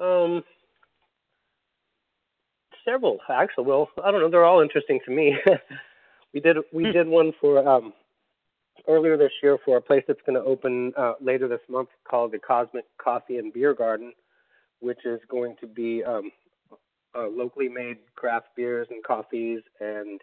Um, 0.00 0.44
several 2.84 3.18
actually. 3.28 3.64
Well, 3.64 3.88
I 4.02 4.10
don't 4.10 4.20
know. 4.20 4.30
They're 4.30 4.44
all 4.44 4.60
interesting 4.60 5.00
to 5.04 5.10
me. 5.10 5.36
we 6.34 6.40
did 6.40 6.56
we 6.72 6.84
hmm. 6.84 6.92
did 6.92 7.06
one 7.06 7.32
for 7.40 7.66
um, 7.66 7.92
earlier 8.86 9.16
this 9.16 9.32
year 9.42 9.58
for 9.64 9.76
a 9.76 9.82
place 9.82 10.04
that's 10.06 10.20
going 10.26 10.40
to 10.40 10.48
open 10.48 10.92
uh, 10.96 11.14
later 11.20 11.48
this 11.48 11.60
month 11.68 11.88
called 12.08 12.32
the 12.32 12.38
Cosmic 12.38 12.84
Coffee 13.02 13.38
and 13.38 13.52
Beer 13.52 13.74
Garden, 13.74 14.12
which 14.80 15.04
is 15.04 15.20
going 15.28 15.56
to 15.60 15.66
be 15.66 16.02
um, 16.04 16.30
uh, 17.16 17.28
locally 17.28 17.68
made 17.68 17.98
craft 18.16 18.48
beers 18.56 18.86
and 18.90 19.02
coffees, 19.04 19.60
and 19.80 20.20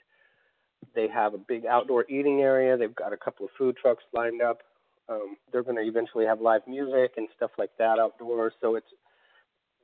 they 0.93 1.07
have 1.07 1.33
a 1.33 1.37
big 1.37 1.65
outdoor 1.65 2.05
eating 2.09 2.41
area. 2.41 2.77
They've 2.77 2.95
got 2.95 3.13
a 3.13 3.17
couple 3.17 3.45
of 3.45 3.51
food 3.57 3.75
trucks 3.77 4.03
lined 4.13 4.41
up. 4.41 4.59
Um, 5.07 5.37
they're 5.51 5.63
going 5.63 5.75
to 5.75 5.83
eventually 5.83 6.25
have 6.25 6.41
live 6.41 6.61
music 6.67 7.13
and 7.17 7.27
stuff 7.35 7.51
like 7.59 7.71
that 7.77 7.99
outdoors. 7.99 8.53
So 8.61 8.75
it's 8.75 8.87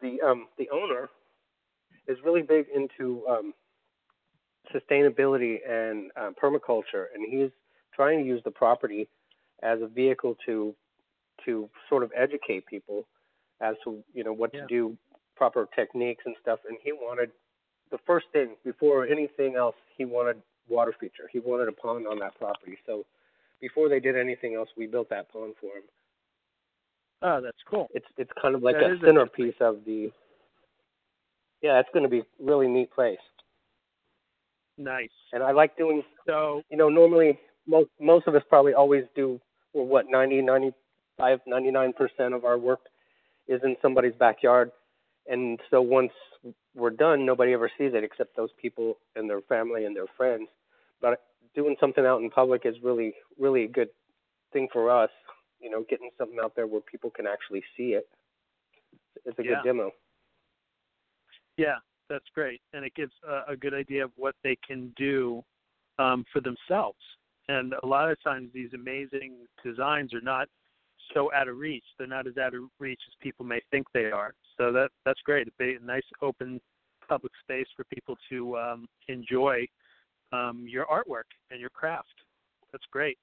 the 0.02 0.20
um, 0.22 0.48
the 0.58 0.70
owner 0.72 1.10
is 2.08 2.18
really 2.26 2.42
big 2.42 2.66
into 2.74 3.24
um, 3.30 3.54
sustainability 4.74 5.58
and 5.68 6.12
uh, 6.16 6.32
permaculture, 6.42 7.06
and 7.14 7.26
he's 7.30 7.52
trying 7.94 8.20
to 8.20 8.26
use 8.26 8.42
the 8.44 8.52
property 8.52 9.08
as 9.64 9.80
a 9.82 9.88
vehicle 9.88 10.36
to 10.46 10.74
to 11.46 11.70
sort 11.90 12.04
of 12.04 12.12
educate 12.16 12.66
people 12.66 13.06
as 13.62 13.76
to 13.84 14.04
you 14.14 14.24
know 14.24 14.34
what 14.34 14.52
yeah. 14.54 14.62
to 14.62 14.68
do 14.68 14.98
proper 15.36 15.68
techniques 15.76 16.24
and 16.26 16.36
stuff. 16.42 16.60
And 16.68 16.78
he 16.84 16.92
wanted 16.92 17.32
the 17.92 17.98
first 18.06 18.28
thing 18.32 18.56
before 18.64 19.06
anything 19.08 19.56
else, 19.56 19.76
he 19.98 20.06
wanted 20.06 20.38
water 20.70 20.94
feature. 21.00 21.30
He 21.32 21.40
wanted 21.40 21.68
a 21.68 21.72
pond 21.72 22.08
on 22.08 22.20
that 22.20 22.36
property. 22.38 22.78
So 22.86 23.06
before 23.60 23.90
they 23.90 24.00
did 24.00 24.16
anything 24.18 24.56
else, 24.56 24.70
we 24.78 24.88
built 24.88 25.10
that 25.10 25.32
pond 25.32 25.56
for 25.60 25.78
him. 25.78 25.84
Oh, 27.22 27.40
that's 27.42 27.58
cool. 27.70 27.88
It's 27.94 28.06
it's 28.18 28.32
kind 28.42 28.56
of 28.56 28.64
like 28.64 28.76
that 28.76 28.92
a 28.92 28.98
centerpiece 29.04 29.56
of 29.62 29.80
the. 29.86 30.12
Yeah, 31.62 31.80
it's 31.80 31.90
going 31.94 32.04
to 32.04 32.10
be 32.10 32.20
a 32.20 32.24
really 32.40 32.68
neat 32.68 32.92
place. 32.92 33.20
Nice. 34.78 35.10
And 35.32 35.44
I 35.44 35.52
like 35.52 35.78
doing. 35.78 36.02
So 36.26 36.62
you 36.70 36.78
know, 36.78 36.90
normally 36.90 37.40
most 37.68 37.90
most 38.00 38.28
of 38.28 38.36
us 38.36 38.42
probably 38.50 38.74
always 38.74 39.04
do 39.16 39.40
well, 39.74 39.86
what 39.86 40.06
90, 40.10 40.42
95, 40.42 41.40
99 41.46 41.94
percent 41.94 42.34
of 42.34 42.46
our 42.46 42.58
work 42.58 42.80
is 43.48 43.62
in 43.64 43.76
somebody's 43.82 44.14
backyard 44.20 44.72
and 45.28 45.60
so 45.70 45.82
once 45.82 46.12
we're 46.76 46.90
done, 46.90 47.26
nobody 47.26 47.54
ever 47.54 47.70
sees 47.78 47.92
it 47.94 48.04
except 48.04 48.36
those 48.36 48.50
people 48.62 48.98
and 49.16 49.30
their 49.30 49.42
family 49.42 49.86
and 49.86 49.96
their 49.96 50.08
friends. 50.18 50.48
But 51.02 51.22
doing 51.56 51.76
something 51.80 52.06
out 52.06 52.22
in 52.22 52.30
public 52.30 52.64
is 52.66 52.76
really, 52.84 53.14
really 53.40 53.66
a 53.66 53.68
good 53.68 53.90
thing 54.54 54.68
for 54.72 54.90
us. 54.90 55.10
You 55.62 55.70
know, 55.70 55.86
getting 55.90 56.10
something 56.18 56.40
out 56.44 56.56
there 56.56 56.68
where 56.68 56.82
people 56.82 57.10
can 57.10 57.28
actually 57.28 57.64
see 57.78 57.94
it. 57.94 58.08
It's 59.26 59.38
a 59.38 59.44
yeah. 59.44 59.50
good 59.56 59.68
demo. 59.68 59.92
Yeah, 61.58 61.76
that's 62.10 62.26
great, 62.34 62.62
and 62.74 62.84
it 62.84 62.94
gives 62.96 63.12
a, 63.28 63.54
a 63.54 63.56
good 63.56 63.74
idea 63.74 64.04
of 64.04 64.12
what 64.16 64.36
they 64.44 64.58
can 64.66 64.94
do 64.98 65.44
um, 66.00 66.26
for 66.34 66.42
themselves. 66.42 67.00
And 67.48 67.74
a 67.84 67.86
lot 67.86 68.10
of 68.10 68.22
times, 68.24 68.50
these 68.54 68.70
amazing 68.74 69.36
designs 69.64 70.14
are 70.14 70.22
not 70.22 70.48
so 71.14 71.32
out 71.34 71.48
of 71.48 71.58
reach. 71.58 71.84
They're 71.98 72.08
not 72.08 72.28
as 72.28 72.38
out 72.38 72.54
of 72.54 72.64
reach 72.80 73.02
as 73.08 73.14
people 73.22 73.46
may 73.46 73.62
think 73.72 73.88
they 73.94 74.06
are. 74.06 74.34
So 74.58 74.72
that 74.72 74.90
that's 75.06 75.20
great. 75.26 75.48
A 75.60 75.86
nice 75.86 76.04
open 76.22 76.62
public 77.08 77.34
space 77.42 77.68
for 77.76 77.84
people 77.94 78.16
to 78.30 78.58
um, 78.58 78.88
enjoy 79.08 79.66
um, 80.32 80.66
your 80.68 80.86
artwork 80.86 81.30
and 81.50 81.60
your 81.60 81.70
craft. 81.70 82.14
That's 82.72 82.86
great. 82.92 83.18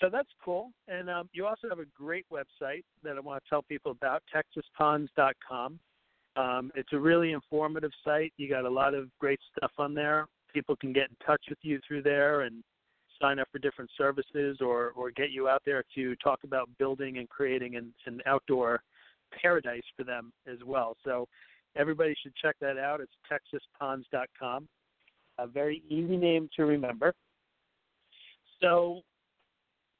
So 0.00 0.08
that's 0.10 0.28
cool. 0.44 0.70
And 0.88 1.08
um, 1.08 1.28
you 1.32 1.46
also 1.46 1.68
have 1.68 1.78
a 1.78 1.86
great 1.96 2.26
website 2.30 2.84
that 3.02 3.16
I 3.16 3.20
want 3.20 3.42
to 3.42 3.48
tell 3.48 3.62
people 3.62 3.92
about, 3.92 4.22
texasponds.com. 4.34 5.78
Um, 6.36 6.70
it's 6.74 6.92
a 6.92 6.98
really 6.98 7.32
informative 7.32 7.92
site. 8.04 8.32
You 8.36 8.48
got 8.48 8.66
a 8.66 8.70
lot 8.70 8.92
of 8.92 9.08
great 9.18 9.40
stuff 9.56 9.72
on 9.78 9.94
there. 9.94 10.26
People 10.52 10.76
can 10.76 10.92
get 10.92 11.08
in 11.08 11.16
touch 11.26 11.42
with 11.48 11.58
you 11.62 11.80
through 11.86 12.02
there 12.02 12.42
and 12.42 12.62
sign 13.20 13.38
up 13.38 13.48
for 13.50 13.58
different 13.58 13.90
services 13.96 14.58
or, 14.60 14.92
or 14.96 15.10
get 15.10 15.30
you 15.30 15.48
out 15.48 15.62
there 15.64 15.82
to 15.94 16.14
talk 16.16 16.40
about 16.44 16.68
building 16.78 17.16
and 17.16 17.28
creating 17.30 17.76
an, 17.76 17.94
an 18.04 18.20
outdoor 18.26 18.82
paradise 19.40 19.82
for 19.96 20.04
them 20.04 20.32
as 20.46 20.58
well. 20.64 20.96
So 21.04 21.26
everybody 21.74 22.14
should 22.22 22.34
check 22.36 22.56
that 22.60 22.78
out. 22.78 23.00
It's 23.00 23.12
texasponds.com. 23.80 24.68
A 25.38 25.46
very 25.46 25.82
easy 25.88 26.16
name 26.16 26.48
to 26.56 26.64
remember. 26.64 27.14
So, 28.60 29.02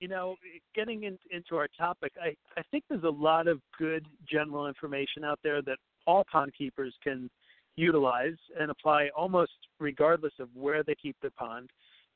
you 0.01 0.09
know, 0.09 0.37
getting 0.75 1.05
in, 1.05 1.19
into 1.31 1.57
our 1.57 1.69
topic, 1.79 2.13
I, 2.21 2.35
I 2.59 2.63
think 2.71 2.85
there's 2.89 3.05
a 3.05 3.09
lot 3.09 3.49
of 3.49 3.61
good 3.79 4.07
general 4.31 4.67
information 4.67 5.25
out 5.25 5.39
there 5.43 5.63
that 5.63 5.79
all 6.07 6.25
pond 6.31 6.53
keepers 6.57 6.95
can 7.03 7.31
utilize 7.77 8.37
and 8.59 8.71
apply 8.71 9.09
almost 9.17 9.53
regardless 9.81 10.33
of 10.41 10.49
where 10.55 10.83
they 10.83 10.95
keep 10.95 11.17
their 11.21 11.31
pond. 11.39 11.71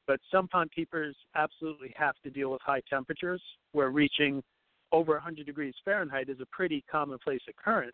But 0.06 0.20
some 0.30 0.48
pond 0.48 0.70
keepers 0.74 1.16
absolutely 1.36 1.92
have 1.96 2.14
to 2.24 2.30
deal 2.30 2.50
with 2.50 2.60
high 2.62 2.82
temperatures 2.88 3.42
where 3.72 3.90
reaching 3.90 4.42
over 4.92 5.12
100 5.12 5.46
degrees 5.46 5.74
Fahrenheit 5.84 6.28
is 6.28 6.40
a 6.40 6.46
pretty 6.46 6.82
commonplace 6.90 7.40
occurrence, 7.48 7.92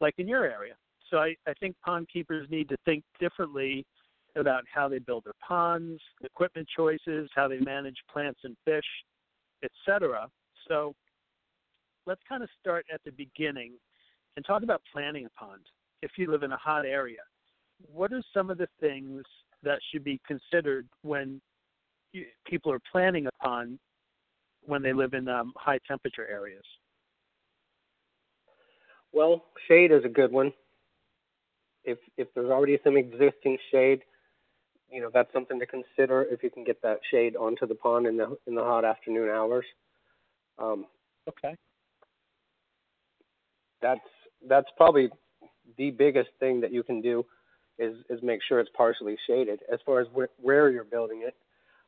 like 0.00 0.14
in 0.18 0.28
your 0.28 0.44
area. 0.44 0.74
So 1.10 1.18
I, 1.18 1.34
I 1.46 1.54
think 1.58 1.74
pond 1.84 2.08
keepers 2.12 2.46
need 2.50 2.68
to 2.68 2.76
think 2.84 3.02
differently 3.18 3.86
about 4.36 4.64
how 4.72 4.88
they 4.88 4.98
build 4.98 5.24
their 5.24 5.32
ponds, 5.46 6.00
equipment 6.22 6.68
choices, 6.74 7.30
how 7.34 7.48
they 7.48 7.58
manage 7.60 7.96
plants 8.12 8.40
and 8.44 8.56
fish, 8.64 8.84
etc. 9.62 10.28
So 10.68 10.94
let's 12.06 12.20
kind 12.28 12.42
of 12.42 12.48
start 12.60 12.86
at 12.92 13.00
the 13.04 13.12
beginning 13.12 13.72
and 14.36 14.44
talk 14.44 14.62
about 14.62 14.82
planning 14.92 15.26
a 15.26 15.30
pond. 15.30 15.62
If 16.02 16.12
you 16.16 16.30
live 16.30 16.42
in 16.42 16.52
a 16.52 16.56
hot 16.56 16.86
area, 16.86 17.18
what 17.92 18.12
are 18.12 18.22
some 18.32 18.50
of 18.50 18.58
the 18.58 18.68
things 18.80 19.22
that 19.62 19.78
should 19.90 20.04
be 20.04 20.20
considered 20.26 20.86
when 21.02 21.40
you, 22.12 22.24
people 22.46 22.72
are 22.72 22.80
planning 22.90 23.26
a 23.26 23.44
pond 23.44 23.78
when 24.64 24.82
they 24.82 24.92
live 24.92 25.14
in 25.14 25.28
um, 25.28 25.52
high 25.56 25.78
temperature 25.86 26.26
areas? 26.28 26.64
Well, 29.12 29.44
shade 29.66 29.90
is 29.90 30.04
a 30.04 30.08
good 30.08 30.30
one. 30.30 30.52
If 31.84 31.98
if 32.16 32.28
there's 32.34 32.50
already 32.50 32.78
some 32.84 32.96
existing 32.96 33.56
shade, 33.70 34.02
you 34.90 35.00
know 35.00 35.10
that's 35.12 35.32
something 35.32 35.58
to 35.60 35.66
consider 35.66 36.22
if 36.30 36.42
you 36.42 36.50
can 36.50 36.64
get 36.64 36.80
that 36.82 37.00
shade 37.10 37.36
onto 37.36 37.66
the 37.66 37.74
pond 37.74 38.06
in 38.06 38.16
the 38.16 38.36
in 38.46 38.54
the 38.54 38.62
hot 38.62 38.84
afternoon 38.84 39.28
hours. 39.28 39.64
Um, 40.58 40.86
Okay. 41.28 41.54
that's 43.82 44.00
that's 44.48 44.68
probably 44.76 45.10
the 45.76 45.90
biggest 45.90 46.30
thing 46.40 46.60
that 46.60 46.72
you 46.72 46.82
can 46.82 47.00
do 47.00 47.24
is 47.78 47.96
is 48.08 48.20
make 48.22 48.40
sure 48.48 48.60
it's 48.60 48.70
partially 48.76 49.16
shaded. 49.26 49.60
As 49.72 49.78
far 49.84 50.00
as 50.00 50.06
wh- 50.16 50.44
where 50.44 50.70
you're 50.70 50.84
building 50.84 51.22
it, 51.26 51.34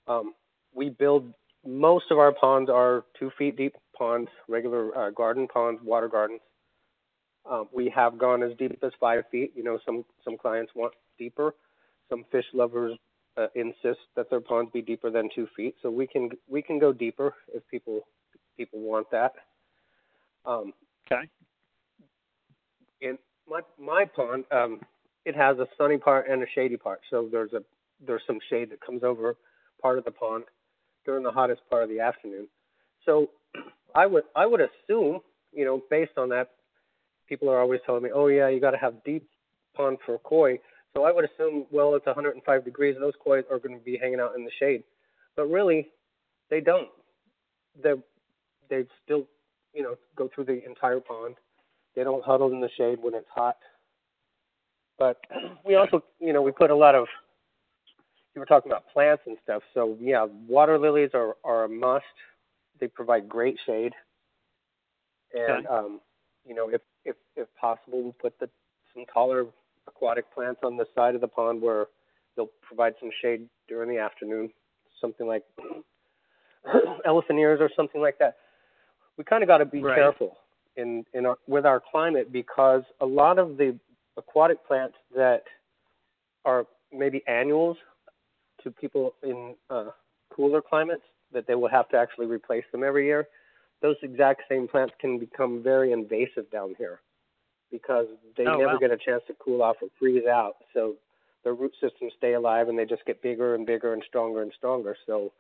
um, 0.07 0.35
we 0.75 0.90
build 0.90 1.33
most 1.66 2.07
of 2.11 2.19
our 2.19 2.33
ponds 2.33 2.71
are 2.71 3.04
two 3.19 3.30
feet 3.37 3.57
deep 3.57 3.75
ponds, 3.97 4.30
regular 4.49 4.97
uh, 4.97 5.11
garden 5.11 5.47
ponds, 5.52 5.80
water 5.85 6.09
gardens. 6.09 6.40
Um, 7.50 7.69
we 7.73 7.88
have 7.95 8.19
gone 8.19 8.42
as 8.42 8.57
deep 8.59 8.78
as 8.83 8.92
five 9.00 9.25
feet. 9.30 9.52
You 9.57 9.64
know, 9.64 9.78
some 9.85 10.04
some 10.25 10.37
clients 10.37 10.73
want 10.75 10.92
deeper. 11.19 11.54
Some 12.10 12.24
fish 12.30 12.44
lovers 12.52 12.98
uh, 13.36 13.46
insist 13.54 14.00
that 14.16 14.28
their 14.28 14.40
ponds 14.40 14.70
be 14.72 14.82
deeper 14.82 15.10
than 15.10 15.30
two 15.34 15.48
feet. 15.56 15.74
So 15.80 15.90
we 15.90 16.06
can 16.06 16.30
we 16.48 16.60
can 16.60 16.78
go 16.78 16.92
deeper 16.92 17.34
if 17.54 17.62
people 17.70 18.00
people 18.56 18.80
want 18.80 19.10
that. 19.10 19.32
Um, 20.44 20.72
Okay. 21.10 21.28
in 23.00 23.18
my 23.48 23.60
my 23.78 24.04
pond, 24.04 24.44
um, 24.52 24.80
it 25.24 25.34
has 25.34 25.58
a 25.58 25.66
sunny 25.76 25.98
part 25.98 26.28
and 26.28 26.42
a 26.42 26.46
shady 26.54 26.76
part. 26.76 27.00
So 27.10 27.28
there's 27.30 27.52
a 27.52 27.62
there's 28.04 28.22
some 28.26 28.38
shade 28.48 28.70
that 28.70 28.80
comes 28.80 29.02
over 29.02 29.36
part 29.80 29.98
of 29.98 30.04
the 30.04 30.10
pond 30.10 30.44
during 31.04 31.22
the 31.22 31.30
hottest 31.30 31.62
part 31.70 31.82
of 31.82 31.88
the 31.88 32.00
afternoon. 32.00 32.48
So 33.04 33.30
I 33.94 34.06
would 34.06 34.24
I 34.36 34.46
would 34.46 34.60
assume, 34.60 35.20
you 35.52 35.64
know, 35.64 35.82
based 35.90 36.16
on 36.16 36.28
that, 36.30 36.50
people 37.28 37.48
are 37.48 37.60
always 37.60 37.80
telling 37.86 38.02
me, 38.02 38.10
oh 38.14 38.26
yeah, 38.28 38.48
you 38.48 38.60
got 38.60 38.72
to 38.72 38.78
have 38.78 39.02
deep 39.04 39.28
pond 39.74 39.98
for 40.04 40.18
koi. 40.18 40.58
So 40.94 41.04
I 41.04 41.12
would 41.12 41.25
assume, 41.25 41.66
well, 41.70 41.94
it's 41.94 42.06
105 42.06 42.64
degrees, 42.64 42.97
those 42.99 43.12
koi 43.23 43.38
are 43.50 43.59
going 43.59 43.78
to 43.78 43.85
be 43.85 43.97
hanging 43.97 44.20
out 44.20 44.35
in 44.37 44.44
the 44.44 44.50
shade. 44.59 44.82
But 45.37 45.47
really, 45.47 45.88
they 46.50 46.61
don't. 46.61 46.88
They 47.82 47.94
they 48.68 48.85
still, 49.04 49.26
you 49.73 49.82
know, 49.82 49.94
go 50.16 50.28
through 50.35 50.44
the 50.44 50.64
entire 50.64 51.00
pond. 51.00 51.37
They 51.94 52.04
don't 52.04 52.25
huddle 52.25 52.52
in 52.52 52.61
the 52.61 52.70
shade 52.76 52.99
when 53.00 53.14
it's 53.14 53.28
hot. 53.32 53.56
But 54.99 55.18
we 55.66 55.76
also, 55.76 56.04
you 56.20 56.32
know, 56.32 56.42
we 56.42 56.52
put 56.52 56.70
a 56.70 56.76
lot 56.76 56.94
of. 56.94 57.06
You 58.35 58.40
were 58.40 58.47
talking 58.47 58.70
about 58.70 58.88
plants 58.92 59.23
and 59.26 59.37
stuff, 59.42 59.62
so 59.75 59.97
yeah, 60.00 60.26
water 60.49 60.78
lilies 60.78 61.11
are 61.14 61.37
are 61.44 61.64
a 61.64 61.68
must. 61.68 62.04
They 62.78 62.87
provide 62.87 63.28
great 63.28 63.56
shade, 63.66 63.92
and 65.35 65.66
Okay. 65.66 65.66
um, 65.66 66.00
you 66.47 66.54
know, 66.54 66.68
if 66.68 66.80
if 67.04 67.16
if 67.37 67.49
possible, 67.61 68.02
we 68.02 68.12
put 68.20 68.38
the 68.38 68.49
some 68.94 69.04
taller 69.12 69.47
aquatic 69.87 70.32
plants 70.34 70.60
on 70.64 70.76
the 70.76 70.87
side 70.94 71.14
of 71.14 71.20
the 71.20 71.28
pond 71.28 71.60
where 71.60 71.87
they'll 72.37 72.50
provide 72.62 72.94
some 73.00 73.10
shade 73.22 73.49
during 73.68 73.88
the 73.88 73.99
afternoon, 73.99 74.50
something 75.00 75.26
like 75.26 75.44
elephant 77.04 77.38
ears 77.38 77.58
or 77.60 77.70
something 77.76 78.00
like 78.00 78.18
that. 78.18 78.37
We 79.16 79.25
kind 79.25 79.42
of 79.42 79.49
got 79.49 79.58
to 79.58 79.66
be 79.66 79.82
Right. 79.82 79.96
careful 79.96 80.37
in 80.76 81.04
in 81.14 81.26
our, 81.26 81.37
with 81.46 81.66
our 81.66 81.80
climate 81.80 82.32
because 82.32 82.82
a 83.00 83.06
lot 83.06 83.38
of 83.38 83.56
the 83.56 83.78
aquatic 84.16 84.66
plants 84.66 84.96
that 85.14 85.44
are 86.44 86.66
maybe 86.92 87.22
annuals 87.26 87.76
to 88.62 88.70
people 88.70 89.14
in 89.22 89.54
uh, 89.68 89.90
cooler 90.34 90.62
climates 90.62 91.02
that 91.32 91.46
they 91.46 91.54
will 91.54 91.68
have 91.68 91.88
to 91.90 91.96
actually 91.96 92.26
replace 92.26 92.64
them 92.72 92.82
every 92.82 93.06
year. 93.06 93.28
Those 93.82 93.96
exact 94.02 94.42
same 94.49 94.68
plants 94.68 94.94
can 95.00 95.18
become 95.18 95.62
very 95.62 95.92
invasive 95.92 96.50
down 96.50 96.75
here 96.76 97.00
because 97.70 98.06
they 98.36 98.46
Oh, 98.46 98.58
never 98.58 98.74
wow. 98.74 98.78
get 98.78 98.90
a 98.90 98.96
chance 98.96 99.22
to 99.28 99.34
cool 99.38 99.62
off 99.62 99.76
or 99.82 99.88
freeze 99.98 100.26
out. 100.26 100.56
So 100.74 100.96
their 101.44 101.54
root 101.54 101.72
systems 101.80 102.12
stay 102.16 102.34
alive 102.34 102.68
and 102.68 102.78
they 102.78 102.84
just 102.84 103.04
get 103.06 103.22
bigger 103.22 103.54
and 103.54 103.66
bigger 103.66 103.92
and 103.92 104.02
stronger 104.08 104.42
and 104.42 104.52
stronger. 104.56 104.96
So 105.06 105.32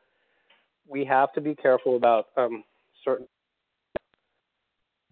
we 0.88 1.04
have 1.04 1.32
to 1.34 1.40
be 1.40 1.54
careful 1.54 1.96
about 1.96 2.26
um, 2.36 2.64
certain 3.04 3.26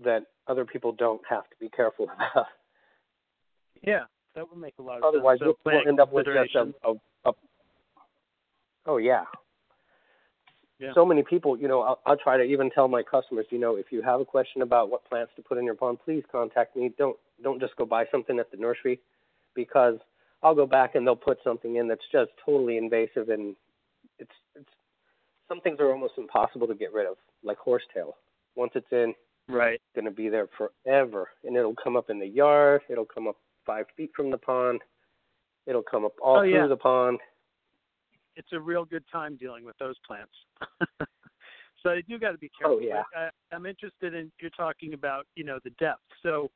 that 0.01 0.23
other 0.47 0.65
people 0.65 0.93
don't 0.93 1.21
have 1.29 1.45
to 1.51 1.57
be 1.61 1.69
careful 1.69 2.05
about. 2.33 2.47
Yeah, 3.83 4.05
that 4.35 4.49
would 4.49 4.59
make 4.59 4.75
a 4.79 4.83
lot 4.83 4.99
of 4.99 5.05
Otherwise, 5.05 5.39
sense. 5.39 5.47
we'll, 5.65 5.73
So 5.73 5.79
we'll 5.79 5.89
end 5.89 6.01
up 6.01 6.13
with 6.13 6.27
just 6.27 6.55
a, 6.55 6.73
a, 6.89 6.95
a. 7.29 7.33
Oh 8.87 8.97
yeah. 8.97 9.25
Yeah. 10.79 10.93
So 10.95 11.05
many 11.05 11.23
people, 11.25 11.59
you 11.59 11.67
know, 11.67 11.83
I'll, 11.83 12.01
I'll 12.07 12.17
try 12.17 12.37
to 12.37 12.43
even 12.45 12.71
tell 12.71 12.87
my 12.87 13.03
customers, 13.03 13.47
you 13.51 13.59
know, 13.59 13.75
if 13.77 13.87
you 13.91 14.01
have 14.03 14.21
a 14.21 14.25
question 14.25 14.63
about 14.63 14.91
what 14.91 15.05
plants 15.09 15.33
to 15.37 15.43
put 15.43 15.59
in 15.59 15.65
your 15.65 15.75
pond, 15.75 15.99
please 16.05 16.23
contact 16.31 16.77
me. 16.77 16.93
Don't 16.97 17.17
don't 17.43 17.61
just 17.61 17.75
go 17.77 17.85
buy 17.85 18.05
something 18.13 18.39
at 18.39 18.51
the 18.51 18.57
nursery, 18.57 19.01
because 19.55 19.97
I'll 20.43 20.55
go 20.55 20.67
back 20.67 20.95
and 20.95 21.05
they'll 21.07 21.17
put 21.17 21.39
something 21.43 21.77
in 21.77 21.89
that's 21.89 22.05
just 22.13 22.31
totally 22.45 22.77
invasive 22.77 23.29
and 23.29 23.57
it's 24.21 24.31
it's 24.55 24.69
some 25.49 25.61
things 25.61 25.79
are 25.81 25.91
almost 25.91 26.15
impossible 26.19 26.67
to 26.69 26.75
get 26.75 26.93
rid 26.93 27.07
of, 27.07 27.17
like 27.43 27.59
horsetail. 27.59 28.17
Once 28.55 28.73
it's 28.75 28.93
in, 28.93 29.15
Right. 29.49 29.81
going 29.95 30.05
to 30.05 30.11
be 30.11 30.29
there 30.29 30.47
forever, 30.59 31.31
and 31.43 31.57
it'll 31.57 31.75
come 31.75 31.97
up 31.97 32.11
in 32.11 32.19
the 32.19 32.27
yard. 32.27 32.83
It'll 32.91 33.07
come 33.07 33.27
up 33.27 33.37
five 33.65 33.87
feet 33.97 34.11
from 34.15 34.31
the 34.31 34.37
pond. 34.37 34.83
It'll 35.67 35.83
come 35.83 36.05
up 36.05 36.13
all 36.23 36.37
Oh, 36.37 36.41
through 36.43 36.53
yeah. 36.55 36.67
the 36.67 36.77
pond. 36.77 37.19
It's 38.39 38.53
a 38.53 38.61
real 38.61 38.85
good 38.85 39.05
time 39.11 39.37
dealing 39.37 39.65
with 39.65 39.77
those 39.79 39.97
plants. 40.07 40.33
so 41.83 41.93
you 41.93 42.03
do 42.09 42.19
got 42.19 42.31
to 42.31 42.39
be 42.39 42.51
careful. 42.59 42.79
Oh, 42.81 42.81
yeah. 42.81 43.03
Uh, 43.15 43.31
I'm 43.53 43.67
interested 43.67 44.15
in 44.15 44.31
you're 44.41 44.51
talking 44.51 44.95
about 44.95 45.27
you 45.35 45.45
know 45.45 45.59
the 45.65 45.71
depth. 45.71 46.01
So 46.23 46.49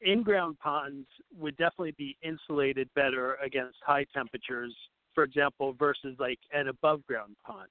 in-ground 0.00 0.58
ponds 0.58 1.06
would 1.38 1.56
definitely 1.56 1.94
be 1.96 2.16
insulated 2.22 2.88
better 2.96 3.36
against 3.36 3.76
high 3.86 4.04
temperatures, 4.12 4.74
for 5.14 5.22
example, 5.22 5.74
versus 5.78 6.16
like 6.18 6.40
an 6.52 6.68
above-ground 6.68 7.36
pond. 7.46 7.68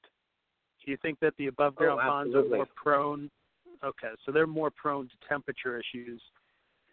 Do 0.86 0.92
you 0.92 0.98
think 1.02 1.20
that 1.20 1.34
the 1.38 1.48
above-ground 1.48 2.00
ponds 2.00 2.36
are 2.36 2.40
Oh, 2.40 2.50
more 2.50 2.68
prone? 2.76 3.30
Okay, 3.84 4.12
so 4.26 4.32
they're 4.32 4.48
more 4.48 4.72
prone 4.72 5.10
to 5.10 5.28
temperature 5.28 5.80
issues 5.80 6.22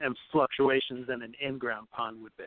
and 0.01 0.17
fluctuations 0.33 1.07
than 1.07 1.23
an 1.23 1.33
in-ground 1.41 1.89
pond 1.91 2.21
would 2.23 2.37
be. 2.37 2.45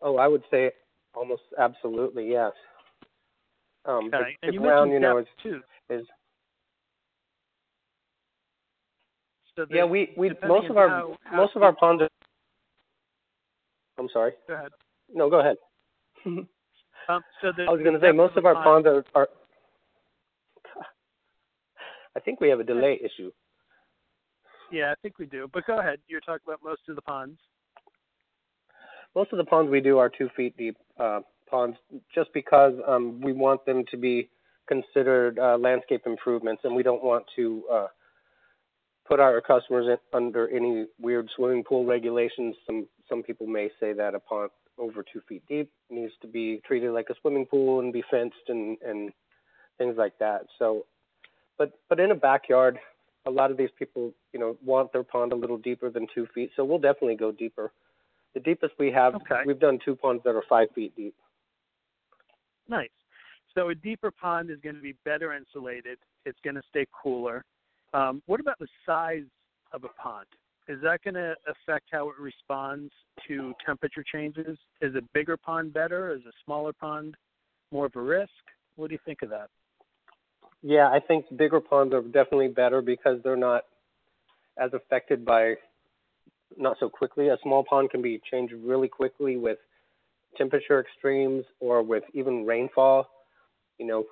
Oh, 0.00 0.16
I 0.16 0.28
would 0.28 0.42
say 0.50 0.72
almost 1.18 1.42
absolutely 1.58 2.30
yes. 2.30 2.52
Um, 3.84 4.10
the, 4.10 4.20
the 4.46 4.56
ground, 4.58 4.92
you 4.92 5.00
know, 5.00 5.18
is 5.18 5.26
too. 5.42 5.60
is 5.90 6.06
So 9.56 9.66
yeah. 9.70 9.84
We 9.84 10.12
we 10.16 10.30
most 10.46 10.70
of 10.70 10.76
our 10.76 10.88
how- 10.88 11.16
how 11.24 11.36
most 11.36 11.56
of 11.56 11.62
our 11.62 11.72
ponds 11.74 12.02
are. 12.02 12.08
I'm 13.98 14.08
sorry. 14.12 14.32
Go 14.46 14.54
ahead. 14.54 14.70
No, 15.12 15.28
go 15.28 15.40
ahead. 15.40 15.56
Um, 17.10 17.22
so 17.40 17.52
the, 17.56 17.62
I 17.62 17.70
was 17.70 17.80
going 17.80 17.94
to 17.98 18.00
say 18.06 18.12
most 18.12 18.34
the 18.34 18.40
of 18.40 18.44
our 18.44 18.52
pond- 18.52 18.84
ponds 18.84 19.04
are, 19.14 19.18
are. 19.18 19.28
I 22.16 22.20
think 22.20 22.38
we 22.38 22.50
have 22.50 22.60
a 22.60 22.64
delay 22.64 23.00
issue. 23.02 23.30
Yeah, 24.70 24.92
I 24.92 24.94
think 25.00 25.18
we 25.18 25.24
do. 25.24 25.48
But 25.50 25.64
go 25.66 25.78
ahead. 25.78 26.00
You're 26.06 26.20
talking 26.20 26.42
about 26.46 26.60
most 26.62 26.82
of 26.86 26.96
the 26.96 27.00
ponds. 27.00 27.40
Most 29.18 29.32
of 29.32 29.38
the 29.38 29.44
ponds 29.44 29.68
we 29.68 29.80
do 29.80 29.98
are 29.98 30.08
two 30.08 30.28
feet 30.36 30.56
deep 30.56 30.76
uh, 30.96 31.22
ponds, 31.50 31.76
just 32.14 32.32
because 32.32 32.74
um, 32.86 33.20
we 33.20 33.32
want 33.32 33.66
them 33.66 33.82
to 33.90 33.96
be 33.96 34.28
considered 34.68 35.40
uh, 35.40 35.58
landscape 35.58 36.02
improvements, 36.06 36.62
and 36.62 36.72
we 36.72 36.84
don't 36.84 37.02
want 37.02 37.24
to 37.34 37.64
uh, 37.68 37.86
put 39.08 39.18
our 39.18 39.40
customers 39.40 39.86
in, 39.88 39.96
under 40.16 40.48
any 40.50 40.86
weird 41.00 41.28
swimming 41.34 41.64
pool 41.64 41.84
regulations. 41.84 42.54
Some 42.64 42.86
some 43.08 43.24
people 43.24 43.48
may 43.48 43.70
say 43.80 43.92
that 43.92 44.14
a 44.14 44.20
pond 44.20 44.50
over 44.78 45.02
two 45.02 45.20
feet 45.28 45.42
deep 45.48 45.68
needs 45.90 46.12
to 46.22 46.28
be 46.28 46.62
treated 46.64 46.92
like 46.92 47.10
a 47.10 47.14
swimming 47.20 47.46
pool 47.46 47.80
and 47.80 47.92
be 47.92 48.04
fenced 48.08 48.46
and 48.46 48.78
and 48.86 49.10
things 49.78 49.96
like 49.98 50.16
that. 50.20 50.42
So, 50.60 50.86
but 51.58 51.72
but 51.88 51.98
in 51.98 52.12
a 52.12 52.14
backyard, 52.14 52.78
a 53.26 53.32
lot 53.32 53.50
of 53.50 53.56
these 53.56 53.70
people, 53.76 54.14
you 54.32 54.38
know, 54.38 54.56
want 54.64 54.92
their 54.92 55.02
pond 55.02 55.32
a 55.32 55.34
little 55.34 55.58
deeper 55.58 55.90
than 55.90 56.06
two 56.14 56.28
feet. 56.32 56.52
So 56.54 56.64
we'll 56.64 56.78
definitely 56.78 57.16
go 57.16 57.32
deeper. 57.32 57.72
The 58.34 58.40
deepest 58.40 58.74
we 58.78 58.90
have, 58.92 59.14
Okay. 59.14 59.42
we've 59.46 59.58
done 59.58 59.78
two 59.84 59.96
ponds 59.96 60.22
that 60.24 60.34
are 60.34 60.44
five 60.48 60.70
feet 60.74 60.94
deep. 60.96 61.14
Nice. 62.68 62.90
So 63.54 63.70
a 63.70 63.74
deeper 63.74 64.10
pond 64.10 64.50
is 64.50 64.58
going 64.60 64.76
to 64.76 64.82
be 64.82 64.94
better 65.04 65.32
insulated. 65.32 65.98
It's 66.24 66.38
going 66.44 66.56
to 66.56 66.62
stay 66.68 66.86
cooler. 67.02 67.44
Um, 67.94 68.22
what 68.26 68.40
about 68.40 68.58
the 68.58 68.68
size 68.84 69.24
of 69.72 69.84
a 69.84 69.88
pond? 70.00 70.26
Is 70.68 70.78
that 70.82 71.02
going 71.02 71.14
to 71.14 71.34
affect 71.48 71.86
how 71.90 72.10
it 72.10 72.18
responds 72.20 72.92
to 73.26 73.54
temperature 73.64 74.04
changes? 74.12 74.58
Is 74.82 74.94
a 74.94 75.00
bigger 75.14 75.36
pond 75.36 75.72
better? 75.72 76.12
Is 76.12 76.20
a 76.26 76.32
smaller 76.44 76.74
pond 76.74 77.16
more 77.72 77.86
of 77.86 77.96
a 77.96 78.02
risk? 78.02 78.30
What 78.76 78.88
do 78.88 78.94
you 78.94 79.00
think 79.04 79.22
of 79.22 79.30
that? 79.30 79.48
Yeah, 80.62 80.90
I 80.90 81.00
think 81.00 81.24
bigger 81.36 81.60
ponds 81.60 81.94
are 81.94 82.02
definitely 82.02 82.48
better 82.48 82.82
because 82.82 83.18
they're 83.24 83.36
not 83.36 83.64
as 84.58 84.70
affected 84.74 85.24
by 85.24 85.54
not 86.56 86.76
so 86.80 86.88
quickly. 86.88 87.28
A 87.28 87.36
small 87.42 87.64
pond 87.64 87.90
can 87.90 88.02
be 88.02 88.20
changed 88.30 88.54
really 88.54 88.88
quickly 88.88 89.36
with 89.36 89.58
temperature 90.36 90.80
extremes 90.80 91.44
or 91.60 91.82
with 91.82 92.04
even 92.14 92.46
rainfall. 92.46 93.08
You 93.78 93.86
know, 93.86 94.04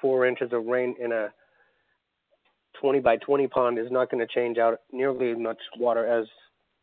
four 0.00 0.26
inches 0.26 0.52
of 0.52 0.66
rain 0.66 0.94
in 1.00 1.12
a 1.12 1.32
20 2.80 3.00
by 3.00 3.16
20 3.16 3.48
pond 3.48 3.78
is 3.78 3.90
not 3.90 4.10
going 4.10 4.24
to 4.24 4.32
change 4.32 4.58
out 4.58 4.80
nearly 4.92 5.30
as 5.30 5.38
much 5.38 5.58
water 5.78 6.06
as 6.06 6.26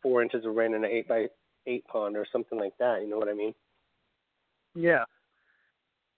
four 0.01 0.21
inches 0.21 0.45
of 0.45 0.55
rain 0.55 0.73
in 0.73 0.83
an 0.83 0.91
8 0.91 1.07
by 1.07 1.25
8 1.67 1.87
pond 1.87 2.17
or 2.17 2.25
something 2.31 2.59
like 2.59 2.73
that. 2.79 3.01
You 3.01 3.09
know 3.09 3.17
what 3.17 3.29
I 3.29 3.33
mean? 3.33 3.53
Yeah. 4.75 5.03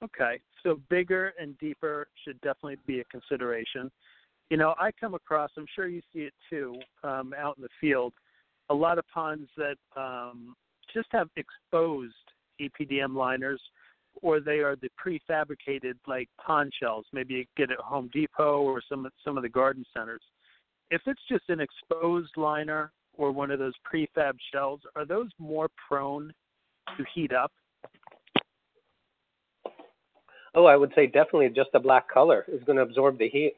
Okay. 0.03 0.39
So 0.63 0.79
bigger 0.89 1.33
and 1.39 1.57
deeper 1.59 2.07
should 2.25 2.39
definitely 2.41 2.77
be 2.85 2.99
a 2.99 3.03
consideration. 3.05 3.91
You 4.49 4.57
know, 4.57 4.75
I 4.79 4.91
come 4.99 5.13
across, 5.13 5.51
I'm 5.57 5.65
sure 5.75 5.87
you 5.87 6.01
see 6.13 6.21
it 6.21 6.33
too, 6.49 6.75
um, 7.03 7.33
out 7.37 7.57
in 7.57 7.63
the 7.63 7.69
field, 7.81 8.13
a 8.69 8.73
lot 8.73 8.97
of 8.97 9.05
ponds 9.13 9.49
that 9.57 9.75
um, 9.95 10.55
just 10.93 11.07
have 11.11 11.29
exposed 11.35 12.13
EPDM 12.61 13.15
liners 13.15 13.61
or 14.21 14.39
they 14.39 14.59
are 14.59 14.75
the 14.75 14.89
prefabricated 15.03 15.93
like 16.07 16.29
pond 16.43 16.71
shells. 16.79 17.05
Maybe 17.13 17.35
you 17.35 17.45
get 17.55 17.71
at 17.71 17.79
Home 17.79 18.09
Depot 18.13 18.61
or 18.61 18.81
some 18.87 19.07
some 19.23 19.37
of 19.37 19.43
the 19.43 19.49
garden 19.49 19.85
centers. 19.95 20.21
If 20.89 21.01
it's 21.05 21.21
just 21.29 21.43
an 21.49 21.59
exposed 21.59 22.31
liner 22.37 22.91
or 23.17 23.31
one 23.31 23.51
of 23.51 23.59
those 23.59 23.73
prefab 23.83 24.33
shells, 24.51 24.79
are 24.95 25.05
those 25.05 25.29
more 25.37 25.67
prone 25.87 26.31
to 26.97 27.03
heat 27.13 27.33
up? 27.33 27.51
Oh, 30.55 30.65
I 30.65 30.75
would 30.75 30.91
say 30.95 31.07
definitely 31.07 31.49
just 31.49 31.71
the 31.73 31.79
black 31.79 32.09
color 32.09 32.45
is 32.47 32.63
going 32.63 32.77
to 32.77 32.83
absorb 32.83 33.19
the 33.19 33.29
heat. 33.29 33.53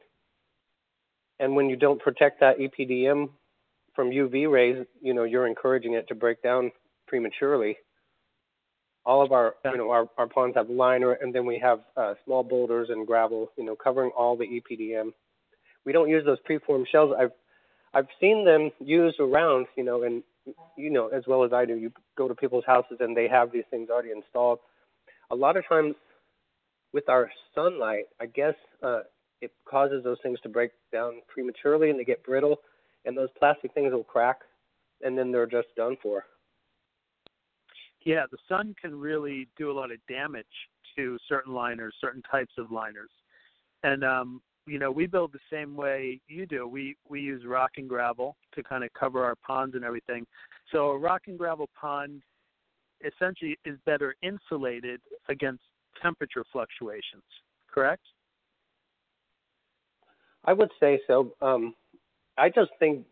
And 1.40 1.56
when 1.56 1.70
you 1.70 1.76
don't 1.76 2.00
protect 2.00 2.40
that 2.40 2.58
EPDM 2.58 3.30
from 3.94 4.10
UV 4.10 4.48
rays, 4.50 4.86
you 5.00 5.14
know, 5.14 5.24
you're 5.24 5.46
encouraging 5.46 5.94
it 5.94 6.06
to 6.08 6.14
break 6.14 6.42
down 6.42 6.70
prematurely. 7.08 7.78
All 9.06 9.24
of 9.24 9.32
our, 9.32 9.54
you 9.64 9.78
know, 9.78 9.90
our, 9.90 10.06
our 10.18 10.28
ponds 10.28 10.54
have 10.56 10.68
liner, 10.68 11.12
and 11.12 11.34
then 11.34 11.46
we 11.46 11.58
have 11.58 11.80
uh, 11.96 12.14
small 12.26 12.44
boulders 12.44 12.88
and 12.90 13.06
gravel, 13.06 13.50
you 13.56 13.64
know, 13.64 13.74
covering 13.74 14.10
all 14.16 14.36
the 14.36 14.44
EPDM. 14.44 15.12
We 15.86 15.92
don't 15.92 16.10
use 16.10 16.24
those 16.26 16.38
preformed 16.44 16.86
shells. 16.92 17.14
I've 17.18 17.32
I've 17.92 18.06
seen 18.20 18.44
them 18.44 18.70
used 18.78 19.18
around, 19.18 19.66
you 19.76 19.82
know, 19.82 20.02
and 20.02 20.22
you 20.76 20.90
know 20.90 21.08
as 21.08 21.24
well 21.26 21.42
as 21.44 21.52
I 21.54 21.64
do. 21.64 21.74
You 21.74 21.90
go 22.16 22.28
to 22.28 22.34
people's 22.34 22.64
houses 22.66 22.98
and 23.00 23.16
they 23.16 23.26
have 23.28 23.50
these 23.50 23.64
things 23.70 23.88
already 23.90 24.10
installed. 24.10 24.58
A 25.30 25.34
lot 25.34 25.56
of 25.56 25.64
times, 25.66 25.94
with 26.92 27.08
our 27.08 27.30
sunlight, 27.54 28.04
I 28.20 28.26
guess 28.26 28.54
uh, 28.82 29.00
it 29.40 29.52
causes 29.64 30.04
those 30.04 30.18
things 30.22 30.38
to 30.42 30.48
break 30.48 30.70
down 30.92 31.22
prematurely 31.28 31.90
and 31.90 31.98
they 31.98 32.04
get 32.04 32.24
brittle, 32.24 32.60
and 33.04 33.16
those 33.16 33.28
plastic 33.38 33.72
things 33.74 33.92
will 33.92 34.04
crack, 34.04 34.40
and 35.02 35.16
then 35.16 35.32
they're 35.32 35.46
just 35.46 35.68
done 35.76 35.96
for. 36.02 36.24
Yeah, 38.04 38.24
the 38.30 38.38
sun 38.48 38.74
can 38.80 38.98
really 38.98 39.48
do 39.58 39.70
a 39.70 39.74
lot 39.74 39.90
of 39.90 39.98
damage 40.08 40.46
to 40.96 41.18
certain 41.28 41.52
liners, 41.52 41.94
certain 42.00 42.22
types 42.30 42.52
of 42.58 42.70
liners. 42.70 43.10
And 43.82 44.04
um, 44.04 44.42
you 44.66 44.78
know, 44.78 44.90
we 44.90 45.06
build 45.06 45.32
the 45.32 45.40
same 45.50 45.76
way 45.76 46.20
you 46.28 46.46
do. 46.46 46.66
We 46.66 46.96
we 47.08 47.20
use 47.20 47.44
rock 47.46 47.72
and 47.76 47.88
gravel 47.88 48.36
to 48.54 48.62
kind 48.62 48.84
of 48.84 48.90
cover 48.98 49.24
our 49.24 49.34
ponds 49.46 49.74
and 49.74 49.84
everything. 49.84 50.26
So 50.72 50.90
a 50.90 50.98
rock 50.98 51.22
and 51.26 51.38
gravel 51.38 51.68
pond 51.78 52.22
essentially 53.04 53.58
is 53.64 53.78
better 53.86 54.14
insulated 54.22 55.00
against 55.28 55.62
temperature 56.02 56.44
fluctuations, 56.52 57.24
correct? 57.72 58.02
I 60.44 60.52
would 60.52 60.70
say 60.80 61.00
so. 61.06 61.34
Um, 61.40 61.74
I 62.36 62.48
just 62.48 62.70
think 62.78 63.06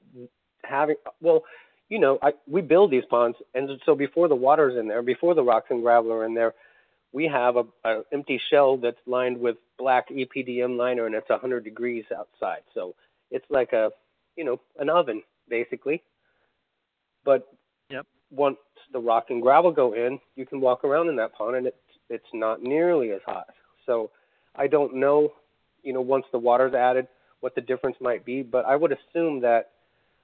having 0.64 0.96
well, 1.20 1.44
you 1.88 1.98
know, 1.98 2.18
I, 2.22 2.32
we 2.46 2.60
build 2.60 2.90
these 2.90 3.04
ponds, 3.08 3.36
and 3.54 3.70
so 3.84 3.94
before 3.94 4.28
the 4.28 4.34
water's 4.34 4.76
in 4.78 4.88
there, 4.88 5.02
before 5.02 5.34
the 5.34 5.42
rocks 5.42 5.68
and 5.70 5.82
gravel 5.82 6.12
are 6.12 6.24
in 6.24 6.34
there, 6.34 6.54
we 7.12 7.26
have 7.26 7.56
a, 7.56 7.64
a 7.84 8.02
empty 8.12 8.40
shell 8.50 8.76
that's 8.76 8.98
lined 9.06 9.38
with 9.38 9.56
black 9.78 10.08
EPDM 10.10 10.76
liner, 10.76 11.06
and 11.06 11.14
it's 11.14 11.28
100 11.28 11.64
degrees 11.64 12.04
outside. 12.16 12.62
So 12.74 12.94
it's 13.30 13.46
like 13.50 13.72
a, 13.72 13.90
you 14.36 14.44
know, 14.44 14.60
an 14.78 14.90
oven 14.90 15.22
basically. 15.48 16.02
But 17.24 17.48
yep. 17.90 18.06
once 18.30 18.58
the 18.92 18.98
rock 18.98 19.26
and 19.30 19.42
gravel 19.42 19.72
go 19.72 19.94
in, 19.94 20.18
you 20.36 20.46
can 20.46 20.60
walk 20.60 20.84
around 20.84 21.08
in 21.08 21.16
that 21.16 21.34
pond, 21.34 21.56
and 21.56 21.66
it's 21.66 21.76
it's 22.10 22.28
not 22.32 22.62
nearly 22.62 23.10
as 23.12 23.20
hot. 23.26 23.48
So 23.86 24.10
I 24.54 24.66
don't 24.66 24.96
know, 24.96 25.32
you 25.82 25.92
know, 25.92 26.00
once 26.00 26.24
the 26.32 26.38
water's 26.38 26.74
added, 26.74 27.06
what 27.40 27.55
the 27.55 27.61
difference 27.61 27.96
might 28.01 28.24
be, 28.24 28.42
but 28.42 28.64
I 28.64 28.77
would 28.77 28.92
assume 28.92 29.40
that 29.42 29.70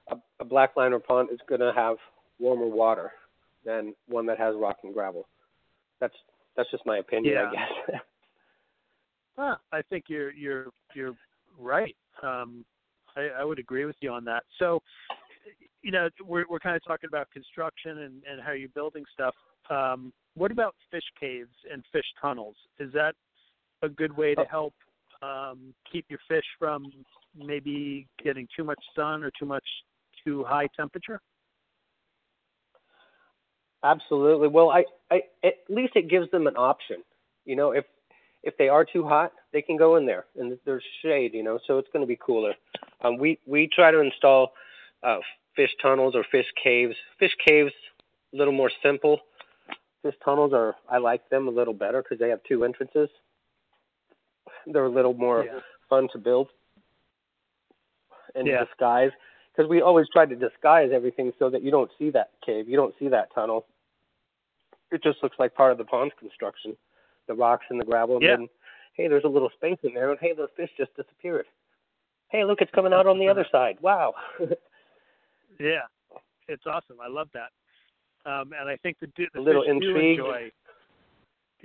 a, 0.09 0.17
a 0.39 0.45
black 0.45 0.71
liner 0.75 0.99
pond 0.99 1.29
is 1.31 1.39
going 1.47 1.61
to 1.61 1.71
have 1.75 1.97
warmer 2.39 2.67
water 2.67 3.11
than 3.65 3.93
one 4.07 4.25
that 4.27 4.37
has 4.37 4.55
rock 4.57 4.77
and 4.83 4.93
gravel. 4.93 5.27
That's 5.99 6.13
that's 6.55 6.69
just 6.71 6.85
my 6.85 6.97
opinion, 6.97 7.33
yeah. 7.35 7.49
I 7.49 7.51
guess. 7.51 8.01
well, 9.37 9.59
I 9.71 9.81
think 9.83 10.05
you're 10.07 10.31
you're 10.33 10.67
you're 10.93 11.15
right. 11.59 11.95
Um, 12.21 12.65
I, 13.15 13.29
I 13.39 13.43
would 13.43 13.59
agree 13.59 13.85
with 13.85 13.95
you 14.01 14.11
on 14.11 14.25
that. 14.25 14.43
So, 14.59 14.81
you 15.81 15.91
know, 15.91 16.09
we're 16.25 16.45
we're 16.49 16.59
kind 16.59 16.75
of 16.75 16.83
talking 16.85 17.07
about 17.07 17.29
construction 17.31 17.99
and 17.99 18.21
and 18.29 18.41
how 18.41 18.51
you're 18.51 18.69
building 18.69 19.03
stuff. 19.13 19.35
Um, 19.69 20.13
what 20.35 20.51
about 20.51 20.75
fish 20.91 21.03
caves 21.19 21.55
and 21.71 21.83
fish 21.91 22.05
tunnels? 22.21 22.55
Is 22.79 22.91
that 22.93 23.15
a 23.81 23.89
good 23.89 24.15
way 24.15 24.35
to 24.35 24.41
oh. 24.41 24.47
help 24.49 24.73
um, 25.21 25.73
keep 25.91 26.05
your 26.09 26.19
fish 26.27 26.45
from 26.57 26.85
maybe 27.37 28.07
getting 28.23 28.47
too 28.55 28.63
much 28.63 28.79
sun 28.95 29.23
or 29.23 29.31
too 29.37 29.45
much 29.45 29.65
too 30.23 30.43
high 30.43 30.67
temperature? 30.75 31.21
Absolutely. 33.83 34.47
Well, 34.47 34.71
I, 34.71 34.83
I 35.11 35.21
at 35.43 35.55
least 35.69 35.95
it 35.95 36.09
gives 36.09 36.29
them 36.31 36.47
an 36.47 36.55
option. 36.55 36.97
You 37.45 37.55
know, 37.55 37.71
if 37.71 37.85
if 38.43 38.57
they 38.57 38.67
are 38.67 38.85
too 38.85 39.07
hot, 39.07 39.31
they 39.53 39.61
can 39.61 39.77
go 39.77 39.95
in 39.95 40.05
there 40.05 40.25
and 40.35 40.57
there's 40.65 40.83
shade. 41.03 41.33
You 41.33 41.43
know, 41.43 41.59
so 41.67 41.77
it's 41.77 41.89
going 41.93 42.01
to 42.01 42.07
be 42.07 42.17
cooler. 42.17 42.53
Um, 43.03 43.17
we 43.17 43.39
we 43.45 43.69
try 43.73 43.91
to 43.91 43.99
install 43.99 44.53
uh, 45.03 45.17
fish 45.55 45.69
tunnels 45.81 46.15
or 46.15 46.25
fish 46.31 46.47
caves. 46.61 46.95
Fish 47.19 47.35
caves 47.45 47.71
a 48.33 48.37
little 48.37 48.53
more 48.53 48.71
simple. 48.81 49.19
Fish 50.01 50.15
tunnels 50.23 50.51
are 50.53 50.75
I 50.89 50.97
like 50.97 51.29
them 51.29 51.47
a 51.47 51.51
little 51.51 51.73
better 51.73 52.01
because 52.01 52.19
they 52.19 52.29
have 52.29 52.39
two 52.47 52.63
entrances. 52.63 53.09
They're 54.65 54.85
a 54.85 54.89
little 54.89 55.13
more 55.13 55.45
yeah. 55.45 55.59
fun 55.89 56.07
to 56.13 56.17
build 56.17 56.49
and 58.33 58.47
yeah. 58.47 58.63
disguise 58.63 59.11
because 59.55 59.69
we 59.69 59.81
always 59.81 60.07
try 60.11 60.25
to 60.25 60.35
disguise 60.35 60.89
everything 60.93 61.31
so 61.39 61.49
that 61.49 61.63
you 61.63 61.71
don't 61.71 61.91
see 61.97 62.09
that 62.11 62.31
cave, 62.45 62.67
you 62.67 62.75
don't 62.75 62.93
see 62.99 63.07
that 63.07 63.33
tunnel. 63.33 63.65
It 64.91 65.01
just 65.01 65.23
looks 65.23 65.37
like 65.39 65.55
part 65.55 65.71
of 65.71 65.77
the 65.77 65.85
pond's 65.85 66.13
construction, 66.19 66.75
the 67.27 67.33
rocks 67.33 67.65
and 67.69 67.79
the 67.79 67.85
gravel. 67.85 68.19
Yeah. 68.21 68.33
And 68.33 68.41
then, 68.41 68.49
hey, 68.93 69.07
there's 69.07 69.23
a 69.23 69.29
little 69.29 69.49
space 69.55 69.77
in 69.83 69.93
there, 69.93 70.11
and 70.11 70.19
hey, 70.19 70.33
those 70.33 70.49
fish 70.55 70.69
just 70.77 70.95
disappeared. 70.95 71.45
Hey, 72.29 72.43
look, 72.43 72.59
it's 72.61 72.71
coming 72.71 72.93
out 72.93 73.07
on 73.07 73.19
the 73.19 73.27
other 73.27 73.45
side. 73.51 73.77
Wow. 73.81 74.13
yeah, 75.59 75.87
it's 76.47 76.63
awesome. 76.65 76.97
I 77.01 77.07
love 77.07 77.29
that. 77.33 77.49
Um, 78.29 78.51
and 78.59 78.69
I 78.69 78.75
think 78.77 78.97
the, 78.99 79.07
the 79.15 79.39
a 79.39 79.41
little 79.41 79.63
fish 79.63 79.71
intrigue. 79.71 80.17
do 80.17 80.25
enjoy. 80.25 80.51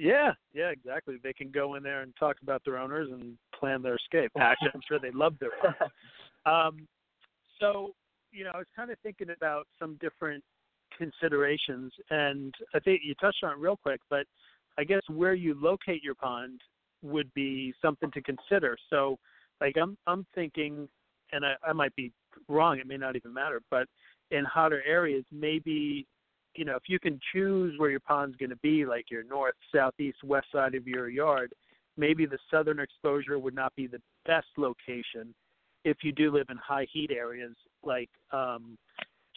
Yeah, 0.01 0.33
yeah, 0.55 0.71
exactly. 0.71 1.17
They 1.23 1.35
can 1.35 1.51
go 1.51 1.75
in 1.75 1.83
there 1.83 2.01
and 2.01 2.15
talk 2.19 2.37
about 2.43 2.63
their 2.65 2.79
owners 2.79 3.11
and 3.13 3.37
plan 3.55 3.83
their 3.83 3.97
escape. 3.97 4.33
Actually, 4.39 4.71
I'm 4.75 4.81
sure 4.89 4.99
they 4.99 5.11
love 5.11 5.35
their 5.39 5.51
owners. 5.63 5.93
Um, 6.47 6.89
so, 7.61 7.91
you 8.33 8.45
know, 8.45 8.53
I 8.55 8.59
was 8.59 8.67
kind 8.75 8.91
of 8.91 8.97
thinking 9.03 9.29
about 9.29 9.67
some 9.79 9.99
different 10.01 10.43
considerations, 10.97 11.93
and 12.09 12.55
I 12.75 12.79
think 12.81 13.03
you 13.05 13.15
touched 13.21 13.45
on 13.45 13.53
it 13.53 13.59
real 13.59 13.77
quick, 13.77 14.01
but 14.09 14.25
I 14.79 14.85
guess 14.85 15.03
where 15.09 15.35
you 15.35 15.55
locate 15.61 16.03
your 16.03 16.15
pond 16.15 16.63
would 17.03 17.33
be 17.35 17.75
something 17.83 18.11
to 18.13 18.23
consider. 18.23 18.79
So, 18.89 19.19
like 19.61 19.77
I'm 19.77 19.99
I'm 20.07 20.25
thinking, 20.35 20.89
and 21.33 21.45
I, 21.45 21.57
I 21.63 21.75
might 21.75 21.95
be 21.95 22.11
wrong. 22.49 22.79
It 22.79 22.87
may 22.87 22.97
not 22.97 23.17
even 23.17 23.35
matter, 23.35 23.61
but 23.71 23.87
in 24.31 24.47
hotter 24.47 24.83
areas, 24.87 25.25
maybe 25.31 26.07
you 26.55 26.65
know 26.65 26.77
if 26.77 26.85
you 26.89 26.99
can 26.99 27.21
choose 27.33 27.79
where 27.79 27.91
your 27.91 28.01
pond's 28.01 28.37
going 28.37 28.51
to 28.51 28.57
be, 28.57 28.85
like 28.85 29.11
your 29.11 29.25
north, 29.25 29.55
southeast, 29.75 30.19
west 30.25 30.47
side 30.53 30.75
of 30.75 30.87
your 30.87 31.09
yard, 31.09 31.53
maybe 31.97 32.27
the 32.27 32.39
southern 32.51 32.81
exposure 32.81 33.39
would 33.39 33.55
not 33.55 33.75
be 33.77 33.87
the 33.87 34.01
best 34.27 34.49
location 34.57 35.35
if 35.85 35.99
you 36.03 36.13
do 36.13 36.31
live 36.31 36.47
in 36.51 36.57
high 36.57 36.87
heat 36.93 37.11
areas 37.11 37.55
like 37.83 38.11
um, 38.33 38.77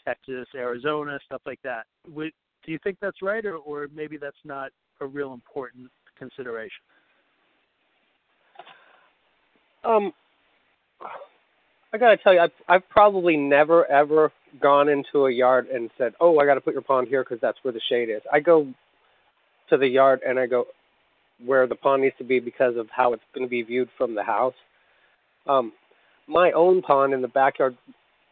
Texas, 0.06 0.48
Arizona, 0.56 1.20
stuff 1.26 1.42
like 1.46 1.60
that. 1.64 1.86
Would, 2.10 2.32
do 2.66 2.72
you 2.72 2.80
think 2.84 2.98
that's 3.02 3.22
right, 3.22 3.46
or, 3.46 3.58
or 3.58 3.88
maybe 3.94 4.18
that's 4.18 4.36
not 4.44 4.72
a 5.00 5.06
real 5.06 5.34
important 5.34 5.90
consideration? 6.18 6.84
Um, 9.84 10.14
I 11.94 11.98
gotta 11.98 12.18
tell 12.18 12.34
you, 12.34 12.40
I've, 12.40 12.52
I've 12.68 12.90
probably 12.90 13.36
never 13.36 13.86
ever 13.92 14.32
gone 14.62 14.90
into 14.90 15.26
a 15.26 15.32
yard 15.32 15.68
and 15.68 15.90
said, 15.98 16.14
"Oh, 16.20 16.40
I 16.40 16.46
got 16.46 16.56
to 16.56 16.62
put 16.62 16.74
your 16.74 16.82
pond 16.84 17.08
here 17.08 17.24
because 17.24 17.40
that's 17.42 17.58
where 17.64 17.74
the 17.74 17.82
shade 17.90 18.10
is." 18.10 18.22
I 18.32 18.40
go 18.40 18.68
to 19.70 19.78
the 19.78 19.88
yard 19.88 20.22
and 20.26 20.40
I 20.40 20.48
go 20.48 20.66
where 21.44 21.68
the 21.68 21.76
pond 21.76 22.04
needs 22.04 22.16
to 22.18 22.24
be 22.24 22.40
because 22.40 22.78
of 22.78 22.88
how 22.90 23.14
it's 23.14 23.24
going 23.34 23.46
to 23.46 23.50
be 23.50 23.64
viewed 23.64 23.90
from 23.98 24.16
the 24.16 24.24
house. 24.24 24.54
Um, 25.48 25.74
my 26.28 26.52
own 26.52 26.82
pond 26.82 27.14
in 27.14 27.22
the 27.22 27.28
backyard. 27.28 27.78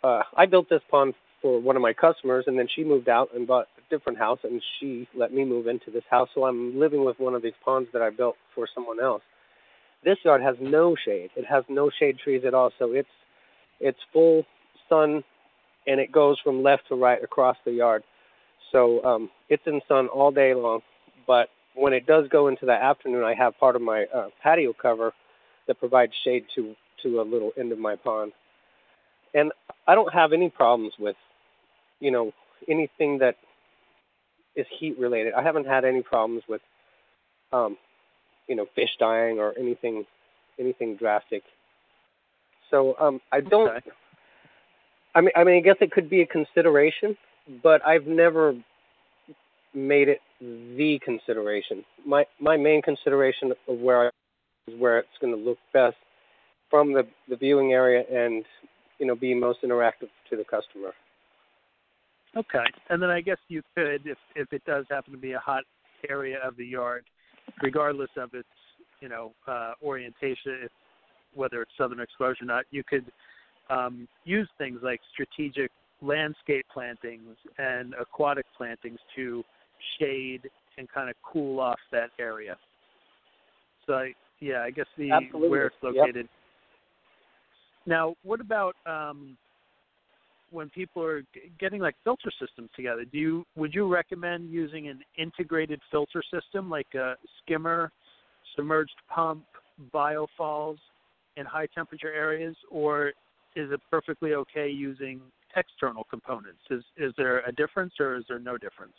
Uh, 0.04 0.24
I 0.36 0.46
built 0.46 0.70
this 0.70 0.82
pond 0.90 1.14
for 1.42 1.60
one 1.60 1.76
of 1.76 1.82
my 1.82 1.94
customers, 1.94 2.46
and 2.48 2.58
then 2.58 2.68
she 2.74 2.84
moved 2.84 3.10
out 3.10 3.30
and 3.34 3.48
bought 3.48 3.68
a 3.78 3.96
different 3.96 4.20
house, 4.20 4.40
and 4.44 4.62
she 4.80 5.08
let 5.16 5.34
me 5.34 5.44
move 5.44 5.68
into 5.68 5.92
this 5.92 6.04
house. 6.10 6.30
So 6.34 6.46
I'm 6.46 6.80
living 6.80 7.04
with 7.04 7.20
one 7.20 7.34
of 7.34 7.42
these 7.42 7.54
ponds 7.66 7.90
that 7.94 8.02
I 8.02 8.10
built 8.10 8.36
for 8.56 8.68
someone 8.74 9.00
else. 9.02 9.24
This 10.04 10.18
yard 10.24 10.42
has 10.42 10.56
no 10.60 10.96
shade. 10.96 11.30
It 11.36 11.46
has 11.46 11.64
no 11.70 11.90
shade 12.00 12.18
trees 12.24 12.44
at 12.46 12.54
all, 12.54 12.72
so 12.80 12.94
it's 12.94 13.10
it's 13.80 14.00
full 14.14 14.46
sun, 14.88 15.24
and 15.88 16.00
it 16.00 16.12
goes 16.12 16.40
from 16.44 16.64
left 16.64 16.88
to 16.90 16.96
right 16.96 17.24
across 17.24 17.58
the 17.66 17.72
yard. 17.72 18.04
So 18.72 19.04
um, 19.04 19.30
it's 19.50 19.64
in 19.66 19.82
sun 19.88 20.08
all 20.08 20.32
day 20.32 20.54
long. 20.54 20.82
But 21.28 21.50
when 21.76 21.94
it 21.94 22.06
does 22.06 22.28
go 22.30 22.48
into 22.48 22.66
the 22.66 22.74
afternoon, 22.74 23.24
I 23.24 23.34
have 23.34 23.58
part 23.60 23.76
of 23.76 23.82
my 23.82 24.06
uh, 24.14 24.30
patio 24.42 24.74
cover 24.74 25.14
that 25.68 25.80
provides 25.80 26.14
shade 26.24 26.46
to 26.56 26.76
to 27.04 27.20
a 27.20 27.24
little 27.24 27.52
end 27.58 27.72
of 27.72 27.80
my 27.80 27.96
pond, 27.96 28.32
and 29.34 29.52
I 29.88 29.96
don't 29.96 30.14
have 30.14 30.34
any 30.34 30.50
problems 30.50 30.94
with, 31.00 31.16
you 32.00 32.12
know, 32.12 32.32
anything 32.68 33.18
that 33.20 33.38
is 34.56 34.68
heat 34.80 35.00
related. 35.00 35.34
I 35.34 35.42
haven't 35.42 35.66
had 35.66 35.84
any 35.84 36.04
problems 36.04 36.44
with, 36.48 36.62
um, 37.52 37.78
you 38.48 38.56
know, 38.56 38.68
fish 38.76 38.90
dying 39.00 39.40
or 39.40 39.54
anything, 39.58 40.06
anything 40.60 40.96
drastic. 40.96 41.44
So 42.70 42.96
um, 43.00 43.20
I 43.32 43.42
don't. 43.42 43.70
Okay. 43.78 43.92
I 45.14 45.22
mean, 45.22 45.32
I 45.36 45.44
mean, 45.44 45.58
I 45.58 45.60
guess 45.60 45.78
it 45.82 45.92
could 45.92 46.10
be 46.10 46.22
a 46.22 46.26
consideration, 46.26 47.18
but 47.62 47.86
I've 47.86 48.08
never 48.08 48.56
made 49.74 50.10
it 50.10 50.20
the 50.40 51.00
consideration. 51.04 51.84
My 52.06 52.26
my 52.40 52.58
main 52.58 52.82
consideration 52.82 53.52
of 53.68 53.78
where 53.80 54.08
I 54.08 54.10
is 54.68 54.80
where 54.80 55.00
it's 55.00 55.10
going 55.20 55.34
to 55.34 55.40
look 55.40 55.58
best 55.74 55.98
from 56.70 56.94
the 56.94 57.06
the 57.30 57.36
viewing 57.36 57.74
area 57.74 58.04
and 58.12 58.46
you 59.00 59.06
know 59.06 59.16
be 59.16 59.34
most 59.34 59.62
interactive 59.64 60.10
to 60.30 60.38
the 60.38 60.44
customer. 60.44 60.94
Okay, 62.36 62.64
and 62.90 63.02
then 63.02 63.10
I 63.10 63.20
guess 63.20 63.38
you 63.50 63.62
could, 63.76 64.06
if 64.06 64.18
if 64.36 64.54
it 64.54 64.64
does 64.66 64.86
happen 64.90 65.12
to 65.12 65.20
be 65.20 65.34
a 65.34 65.40
hot 65.40 65.64
area 66.10 66.38
of 66.44 66.56
the 66.56 66.66
yard, 66.66 67.04
regardless 67.62 68.10
of 68.18 68.34
its 68.34 68.48
you 69.02 69.10
know 69.10 69.34
uh, 69.48 69.74
orientation, 69.84 70.60
if, 70.64 70.72
whether 71.34 71.62
it's 71.62 71.72
southern 71.78 72.00
exposure 72.00 72.44
or 72.44 72.48
not, 72.48 72.66
you 72.72 72.84
could 72.84 73.06
um, 73.72 74.08
use 74.26 74.50
things 74.58 74.80
like 74.84 75.00
strategic 75.14 75.72
landscape 76.02 76.66
plantings 76.74 77.36
and 77.58 77.94
aquatic 78.00 78.46
plantings 78.58 79.00
to 79.16 79.44
shade 80.00 80.50
and 80.78 80.90
kind 80.92 81.10
of 81.10 81.16
cool 81.24 81.60
off 81.60 81.80
that 81.92 82.10
area. 82.20 82.58
So 83.86 83.94
I, 83.94 84.14
yeah, 84.40 84.62
I 84.62 84.72
guess 84.72 84.86
the 84.98 85.12
Absolutely. 85.12 85.50
where 85.50 85.68
it's 85.68 85.76
Yep. 85.84 85.96
located. 85.96 86.30
Now, 87.86 88.16
what 88.24 88.40
about 88.42 88.76
um, 88.86 89.38
when 90.52 90.70
people 90.70 91.04
are 91.04 91.24
getting 91.60 91.82
like 91.82 91.96
filter 92.04 92.32
systems 92.40 92.70
together? 92.76 93.06
Do 93.06 93.18
you 93.18 93.46
would 93.56 93.74
you 93.74 93.88
recommend 93.88 94.52
using 94.52 94.88
an 94.88 95.02
integrated 95.18 95.82
filter 95.90 96.24
system 96.32 96.70
like 96.70 96.94
a 96.96 97.16
skimmer, 97.42 97.92
submerged 98.56 98.96
pump, 99.10 99.46
biofalls 99.94 100.78
in 101.38 101.46
high 101.46 101.68
temperature 101.74 102.12
areas, 102.14 102.56
or 102.70 103.14
is 103.56 103.72
it 103.72 103.80
perfectly 103.90 104.34
okay 104.34 104.70
using 104.70 105.22
external 105.56 106.04
components? 106.06 106.62
Is 106.70 106.84
is 106.98 107.14
there 107.18 107.40
a 107.42 107.52
difference 107.52 107.94
or 108.00 108.16
is 108.16 108.24
there 108.28 108.40
no 108.40 108.58
difference? 108.58 108.94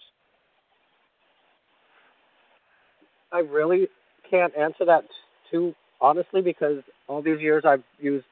I 3.33 3.39
really 3.39 3.89
can't 4.31 4.55
answer 4.57 4.85
that 4.85 5.05
too 5.51 5.75
honestly 6.01 6.43
because 6.43 6.83
all 7.09 7.23
these 7.23 7.41
years 7.41 7.65
I've 7.67 7.85
used 8.01 8.27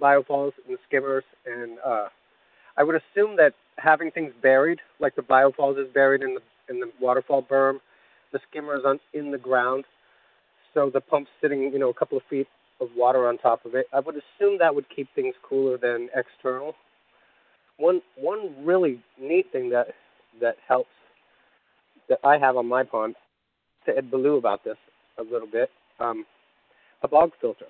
biofalls 0.00 0.52
and 0.68 0.78
skimmers, 0.86 1.24
and 1.46 1.78
uh, 1.84 2.08
I 2.76 2.84
would 2.84 2.96
assume 2.96 3.36
that 3.36 3.54
having 3.78 4.10
things 4.10 4.32
buried, 4.42 4.80
like 5.00 5.16
the 5.16 5.22
biofalls 5.22 5.78
is 5.80 5.92
buried 5.92 6.22
in 6.22 6.34
the 6.34 6.40
in 6.68 6.80
the 6.80 6.90
waterfall 7.00 7.42
berm, 7.42 7.78
the 8.32 8.40
skimmer 8.48 8.76
is 8.76 8.84
on 8.84 9.00
in 9.12 9.30
the 9.30 9.38
ground, 9.38 9.84
so 10.72 10.90
the 10.90 11.00
pump's 11.00 11.30
sitting 11.40 11.62
you 11.62 11.78
know 11.78 11.90
a 11.90 11.94
couple 11.94 12.16
of 12.16 12.24
feet 12.30 12.46
of 12.80 12.88
water 12.96 13.28
on 13.28 13.38
top 13.38 13.64
of 13.64 13.74
it. 13.74 13.86
I 13.92 14.00
would 14.00 14.16
assume 14.16 14.58
that 14.58 14.74
would 14.74 14.86
keep 14.94 15.08
things 15.14 15.34
cooler 15.48 15.78
than 15.78 16.08
external. 16.14 16.74
One 17.78 18.02
one 18.16 18.54
really 18.64 19.00
neat 19.20 19.46
thing 19.52 19.70
that 19.70 19.88
that 20.40 20.56
helps 20.66 20.90
that 22.08 22.18
I 22.24 22.38
have 22.38 22.56
on 22.56 22.66
my 22.66 22.82
pond 22.84 23.14
to 23.86 23.96
Ed 23.96 24.10
Beaulieu 24.10 24.36
about 24.36 24.64
this 24.64 24.76
a 25.18 25.22
little 25.22 25.48
bit. 25.50 25.70
Um, 26.00 26.24
a 27.02 27.08
bog 27.08 27.30
filter. 27.40 27.66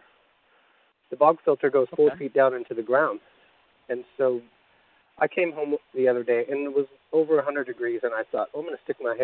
The 1.11 1.17
bog 1.17 1.39
filter 1.45 1.71
goes 1.71 1.87
four 1.95 2.09
Okay. 2.11 2.19
feet 2.25 2.35
down 2.35 2.55
into 2.55 2.75
the 2.75 2.83
ground, 2.83 3.21
and 3.89 4.05
so 4.17 4.41
I 5.19 5.29
came 5.29 5.53
home 5.53 5.77
the 5.95 6.09
other 6.09 6.25
day 6.25 6.45
and 6.51 6.67
it 6.67 6.75
was 6.75 6.87
over 7.13 7.37
100 7.37 7.67
degrees, 7.67 8.01
and 8.03 8.13
I 8.13 8.23
thought, 8.33 8.49
oh, 8.55 8.61
I'm 8.61 8.67
going 8.67 8.77
to 8.77 8.83
stick 8.85 8.97
my 9.01 9.17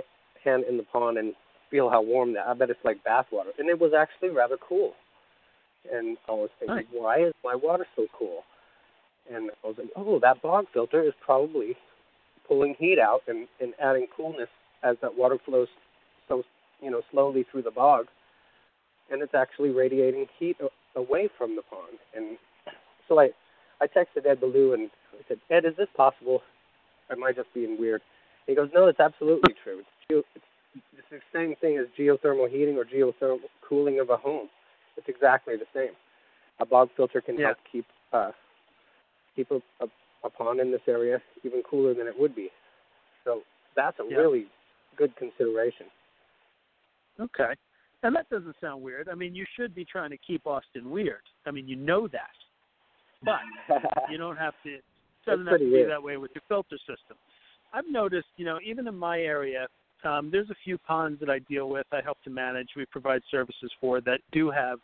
hand 0.44 0.64
in 0.68 0.76
the 0.76 0.84
pond 0.84 1.18
and 1.18 1.34
feel 1.70 1.90
how 1.90 2.02
warm 2.02 2.32
that. 2.34 2.46
I 2.46 2.54
bet 2.54 2.70
it's 2.70 2.84
like 2.84 3.02
bath 3.04 3.26
water, 3.32 3.50
and 3.58 3.68
it 3.68 3.80
was 3.80 3.92
actually 3.92 4.30
rather 4.30 4.56
cool. 4.56 4.94
And 5.92 6.16
I 6.28 6.32
was 6.32 6.50
thinking, 6.58 6.76
Nice. 6.76 6.86
why 6.92 7.16
is 7.24 7.32
my 7.44 7.54
water 7.54 7.86
so 7.96 8.06
cool? 8.16 8.42
And 9.32 9.50
I 9.64 9.66
was 9.66 9.76
like, 9.78 9.88
oh, 9.96 10.18
that 10.20 10.42
bog 10.42 10.66
filter 10.72 11.02
is 11.02 11.12
probably 11.24 11.76
pulling 12.46 12.74
heat 12.78 12.98
out 12.98 13.20
and, 13.28 13.46
and 13.60 13.74
adding 13.82 14.06
coolness 14.14 14.48
as 14.82 14.96
that 15.02 15.16
water 15.16 15.38
flows 15.44 15.68
so 16.28 16.42
you 16.80 16.90
know 16.90 17.02
slowly 17.10 17.44
through 17.50 17.62
the 17.62 17.70
bog, 17.70 18.06
and 19.10 19.22
it's 19.22 19.34
actually 19.34 19.70
radiating 19.70 20.26
heat 20.38 20.56
away 20.96 21.28
from 21.36 21.56
the 21.56 21.62
pond. 21.62 21.98
And 22.14 22.38
so 23.08 23.20
I 23.20 23.30
I 23.80 23.86
texted 23.86 24.26
Ed 24.26 24.40
Beaulieu 24.40 24.72
and 24.74 24.90
I 25.12 25.22
said, 25.28 25.38
Ed, 25.50 25.64
is 25.64 25.76
this 25.76 25.88
possible? 25.96 26.42
I 27.10 27.32
just 27.32 27.52
being 27.54 27.78
weird? 27.78 28.02
he 28.46 28.54
goes, 28.54 28.70
No, 28.74 28.86
it's 28.86 29.00
absolutely 29.00 29.54
true. 29.62 29.80
It's, 29.80 29.88
geo- 30.10 30.24
it's, 30.34 30.44
it's 30.96 31.06
the 31.10 31.18
same 31.32 31.54
thing 31.60 31.78
as 31.78 31.86
geothermal 31.98 32.50
heating 32.50 32.76
or 32.76 32.84
geothermal 32.84 33.38
cooling 33.66 34.00
of 34.00 34.10
a 34.10 34.16
home. 34.16 34.48
It's 34.96 35.08
exactly 35.08 35.56
the 35.56 35.66
same. 35.74 35.94
A 36.60 36.66
bog 36.66 36.90
filter 36.96 37.20
can 37.20 37.38
Yeah. 37.38 37.46
help 37.46 37.58
keep 37.70 37.86
uh, 38.12 38.32
keep 39.36 39.50
a, 39.50 39.62
a, 39.80 39.86
a 40.24 40.30
pond 40.30 40.60
in 40.60 40.70
this 40.70 40.80
area 40.88 41.22
even 41.44 41.62
cooler 41.62 41.94
than 41.94 42.06
it 42.06 42.18
would 42.18 42.34
be. 42.34 42.50
So 43.24 43.42
that's 43.76 43.98
a 44.00 44.04
Yeah. 44.04 44.18
really 44.18 44.48
good 44.96 45.14
consideration. 45.16 45.86
Okay. 47.20 47.54
And 48.02 48.16
that 48.16 48.28
doesn't 48.30 48.56
sound 48.60 48.82
weird. 48.82 49.08
I 49.08 49.14
mean, 49.14 49.34
you 49.34 49.44
should 49.56 49.74
be 49.74 49.84
trying 49.84 50.10
to 50.10 50.18
keep 50.18 50.46
Austin 50.46 50.90
weird. 50.90 51.22
I 51.46 51.50
mean, 51.50 51.68
you 51.68 51.76
know 51.76 52.08
that. 52.08 52.34
But 53.22 53.42
you 54.10 54.16
don't 54.16 54.36
have 54.36 54.54
to 54.64 54.74
it 54.74 54.84
doesn't 55.26 55.46
have 55.46 55.58
to 55.58 55.64
be 55.64 55.70
weird. 55.70 55.90
that 55.90 56.02
way 56.02 56.16
with 56.16 56.30
your 56.34 56.42
filter 56.48 56.78
system. 56.78 57.16
I've 57.72 57.86
noticed, 57.88 58.28
you 58.36 58.44
know, 58.44 58.58
even 58.64 58.88
in 58.88 58.96
my 58.96 59.20
area, 59.20 59.68
um, 60.04 60.30
there's 60.30 60.50
a 60.50 60.54
few 60.64 60.78
ponds 60.78 61.20
that 61.20 61.30
I 61.30 61.40
deal 61.40 61.68
with, 61.68 61.86
I 61.92 62.00
help 62.02 62.18
to 62.24 62.30
manage, 62.30 62.68
we 62.76 62.86
provide 62.86 63.22
services 63.30 63.70
for 63.80 64.00
that 64.02 64.20
do 64.32 64.50
have 64.50 64.78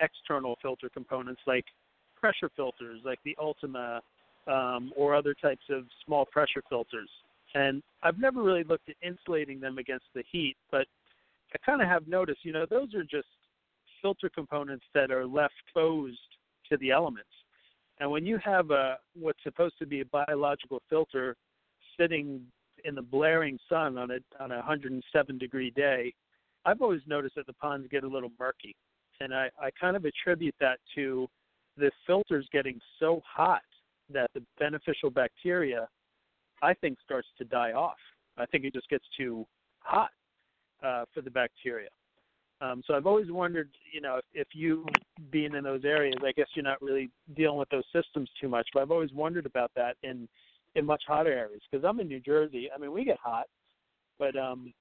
external 0.00 0.56
filter 0.60 0.88
components 0.88 1.40
like 1.46 1.64
pressure 2.18 2.50
filters 2.56 3.00
like 3.04 3.18
the 3.24 3.36
Ultima 3.40 4.00
um, 4.46 4.92
or 4.96 5.14
other 5.14 5.34
types 5.34 5.64
of 5.70 5.84
small 6.04 6.24
pressure 6.26 6.62
filters. 6.68 7.08
And 7.54 7.82
I've 8.02 8.18
never 8.18 8.42
really 8.42 8.64
looked 8.64 8.88
at 8.88 8.96
insulating 9.02 9.60
them 9.60 9.78
against 9.78 10.06
the 10.14 10.24
heat, 10.30 10.56
but 10.70 10.86
I 11.54 11.58
kind 11.64 11.80
of 11.80 11.88
have 11.88 12.08
noticed, 12.08 12.40
you 12.42 12.52
know, 12.52 12.66
those 12.68 12.94
are 12.94 13.04
just 13.04 13.28
filter 14.02 14.28
components 14.28 14.84
that 14.94 15.10
are 15.10 15.26
left 15.26 15.54
exposed 15.66 16.18
to 16.70 16.76
the 16.78 16.90
elements. 16.90 17.28
And 18.00 18.10
when 18.10 18.26
you 18.26 18.38
have 18.44 18.70
a 18.70 18.96
what's 19.18 19.42
supposed 19.44 19.78
to 19.78 19.86
be 19.86 20.00
a 20.00 20.04
biological 20.06 20.82
filter 20.90 21.36
sitting 21.98 22.40
in 22.84 22.94
the 22.94 23.02
blaring 23.02 23.58
sun 23.68 23.98
on 23.98 24.10
a 24.10 24.18
on 24.42 24.52
a 24.52 24.56
107 24.56 25.38
degree 25.38 25.70
day, 25.70 26.12
I've 26.64 26.82
always 26.82 27.00
noticed 27.06 27.34
that 27.36 27.46
the 27.46 27.52
ponds 27.54 27.88
get 27.90 28.04
a 28.04 28.08
little 28.08 28.30
murky, 28.38 28.74
and 29.20 29.34
I 29.34 29.50
I 29.60 29.70
kind 29.80 29.96
of 29.96 30.04
attribute 30.04 30.54
that 30.60 30.78
to 30.94 31.28
the 31.76 31.90
filters 32.06 32.46
getting 32.52 32.78
so 33.00 33.20
hot 33.26 33.62
that 34.12 34.30
the 34.34 34.42
beneficial 34.58 35.10
bacteria, 35.10 35.88
I 36.62 36.74
think, 36.74 36.98
starts 37.04 37.28
to 37.38 37.44
die 37.44 37.72
off. 37.72 37.96
I 38.36 38.46
think 38.46 38.64
it 38.64 38.72
just 38.72 38.88
gets 38.88 39.04
too 39.16 39.46
hot 39.80 40.10
uh, 40.82 41.04
for 41.12 41.20
the 41.20 41.30
bacteria. 41.30 41.88
Um, 42.60 42.82
so 42.86 42.94
I've 42.94 43.06
always 43.06 43.30
wondered, 43.30 43.70
you 43.92 44.00
know, 44.00 44.18
if, 44.18 44.24
if 44.32 44.48
you 44.52 44.86
being 45.30 45.54
in 45.54 45.64
those 45.64 45.84
areas, 45.84 46.16
I 46.24 46.32
guess 46.32 46.46
you're 46.54 46.64
not 46.64 46.80
really 46.80 47.10
dealing 47.36 47.58
with 47.58 47.68
those 47.68 47.84
systems 47.92 48.30
too 48.40 48.48
much. 48.48 48.68
But 48.72 48.82
I've 48.82 48.90
always 48.90 49.12
wondered 49.12 49.46
about 49.46 49.70
that 49.76 49.96
in 50.02 50.28
in 50.74 50.84
much 50.84 51.02
hotter 51.06 51.32
areas 51.32 51.62
because 51.70 51.84
I'm 51.84 52.00
in 52.00 52.08
New 52.08 52.20
Jersey. 52.20 52.68
I 52.74 52.78
mean, 52.78 52.92
we 52.92 53.04
get 53.04 53.18
hot, 53.22 53.46
but 54.18 54.36
um, 54.36 54.72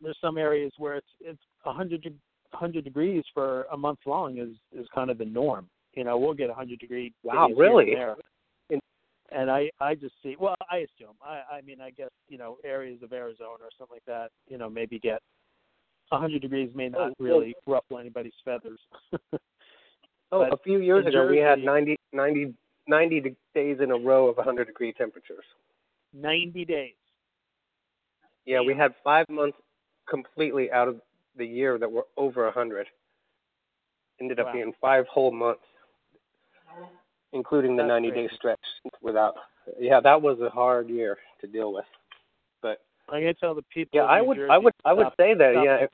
there's 0.00 0.18
some 0.20 0.38
areas 0.38 0.72
where 0.78 0.96
it's 0.96 1.06
it's 1.20 1.40
100 1.62 2.02
de- 2.02 2.10
100 2.50 2.84
degrees 2.84 3.22
for 3.32 3.64
a 3.72 3.76
month 3.76 4.00
long 4.06 4.38
is 4.38 4.50
is 4.78 4.86
kind 4.94 5.10
of 5.10 5.18
the 5.18 5.24
norm. 5.24 5.68
You 5.94 6.04
know, 6.04 6.18
we'll 6.18 6.34
get 6.34 6.48
100 6.48 6.78
degree. 6.78 7.12
Wow, 7.22 7.48
really? 7.56 7.94
there. 7.94 8.16
And 9.32 9.48
I 9.48 9.70
I 9.80 9.94
just 9.94 10.14
see. 10.24 10.34
Well, 10.40 10.56
I 10.70 10.78
assume. 10.78 11.14
I 11.22 11.42
I 11.58 11.60
mean, 11.60 11.80
I 11.80 11.90
guess 11.90 12.10
you 12.28 12.36
know 12.36 12.56
areas 12.64 13.00
of 13.02 13.12
Arizona 13.12 13.62
or 13.62 13.70
something 13.78 13.94
like 13.94 14.04
that. 14.06 14.30
You 14.48 14.58
know, 14.58 14.68
maybe 14.68 14.98
get 14.98 15.22
100 16.08 16.42
degrees 16.42 16.70
may 16.74 16.88
not 16.88 17.10
Oh, 17.10 17.14
really 17.20 17.54
ruffle 17.66 17.98
anybody's 17.98 18.32
feathers. 18.44 18.80
Oh, 20.32 20.42
a 20.42 20.56
few 20.58 20.78
years 20.78 21.04
ago, 21.06 21.26
we 21.28 21.38
had 21.38 21.56
Jersey- 21.56 21.66
90, 21.66 21.96
90, 22.12 22.54
90 22.86 23.20
de- 23.20 23.36
days 23.54 23.78
in 23.80 23.90
a 23.90 23.96
row 23.96 24.28
of 24.28 24.36
100 24.36 24.66
degree 24.66 24.92
temperatures. 24.92 25.44
90 26.12 26.64
days. 26.64 26.94
Yeah, 28.46 28.60
we 28.60 28.74
had 28.74 28.92
five 29.04 29.28
months 29.28 29.58
completely 30.08 30.72
out 30.72 30.88
of 30.88 31.00
the 31.36 31.46
year 31.46 31.78
that 31.78 31.90
were 31.90 32.06
over 32.16 32.44
100. 32.46 32.86
Ended 34.20 34.40
up 34.40 34.46
Wow. 34.46 34.52
being 34.52 34.72
five 34.80 35.06
whole 35.06 35.30
months, 35.30 35.62
including 37.32 37.76
the 37.76 37.82
That's 37.82 38.02
90 38.02 38.10
day 38.10 38.28
stretch 38.34 38.60
without. 39.00 39.36
Yeah, 39.78 40.00
that 40.00 40.20
was 40.20 40.40
a 40.40 40.50
hard 40.50 40.88
year 40.88 41.18
to 41.40 41.46
deal 41.46 41.72
with. 41.72 41.84
But 42.60 42.82
I'm 43.08 43.22
gonna 43.22 43.34
tell 43.34 43.54
the 43.54 43.62
people. 43.62 43.96
Yeah, 43.96 44.04
of 44.04 44.10
I 44.10 44.20
would, 44.20 44.38
I 44.50 44.58
would, 44.58 44.74
I 44.84 44.92
would 44.92 45.08
say 45.16 45.34
that. 45.34 45.54
Yeah, 45.64 45.76
if. 45.84 45.90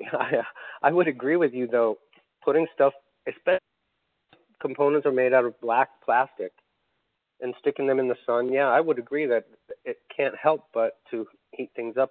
I, 0.12 0.42
I 0.82 0.92
would 0.92 1.08
agree 1.08 1.36
with 1.36 1.52
you 1.52 1.66
though. 1.66 1.98
Putting 2.44 2.66
stuff, 2.74 2.92
especially 3.28 3.58
components 4.60 5.06
are 5.06 5.12
made 5.12 5.32
out 5.32 5.44
of 5.44 5.60
black 5.60 5.88
plastic, 6.04 6.52
and 7.40 7.54
sticking 7.60 7.86
them 7.86 8.00
in 8.00 8.08
the 8.08 8.16
sun. 8.26 8.52
Yeah, 8.52 8.68
I 8.68 8.80
would 8.80 8.98
agree 8.98 9.26
that 9.26 9.46
it 9.84 9.98
can't 10.14 10.34
help 10.36 10.66
but 10.74 10.98
to 11.10 11.26
heat 11.52 11.70
things 11.76 11.96
up. 11.96 12.10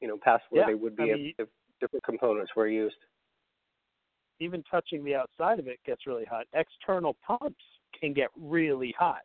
You 0.00 0.08
know, 0.08 0.18
past 0.22 0.44
where 0.50 0.62
Yeah, 0.62 0.66
they 0.66 0.74
would 0.74 0.96
be 0.96 1.04
I 1.04 1.06
if, 1.06 1.14
mean- 1.14 1.34
if 1.38 1.48
different 1.80 2.04
components 2.04 2.52
were 2.56 2.68
used. 2.68 2.96
even 4.40 4.62
touching 4.68 5.04
the 5.04 5.14
outside 5.14 5.58
of 5.60 5.68
it 5.68 5.78
gets 5.86 6.06
really 6.06 6.24
hot. 6.24 6.46
External 6.52 7.16
pumps 7.24 7.62
can 7.98 8.12
get 8.12 8.28
really 8.36 8.92
hot. 8.98 9.20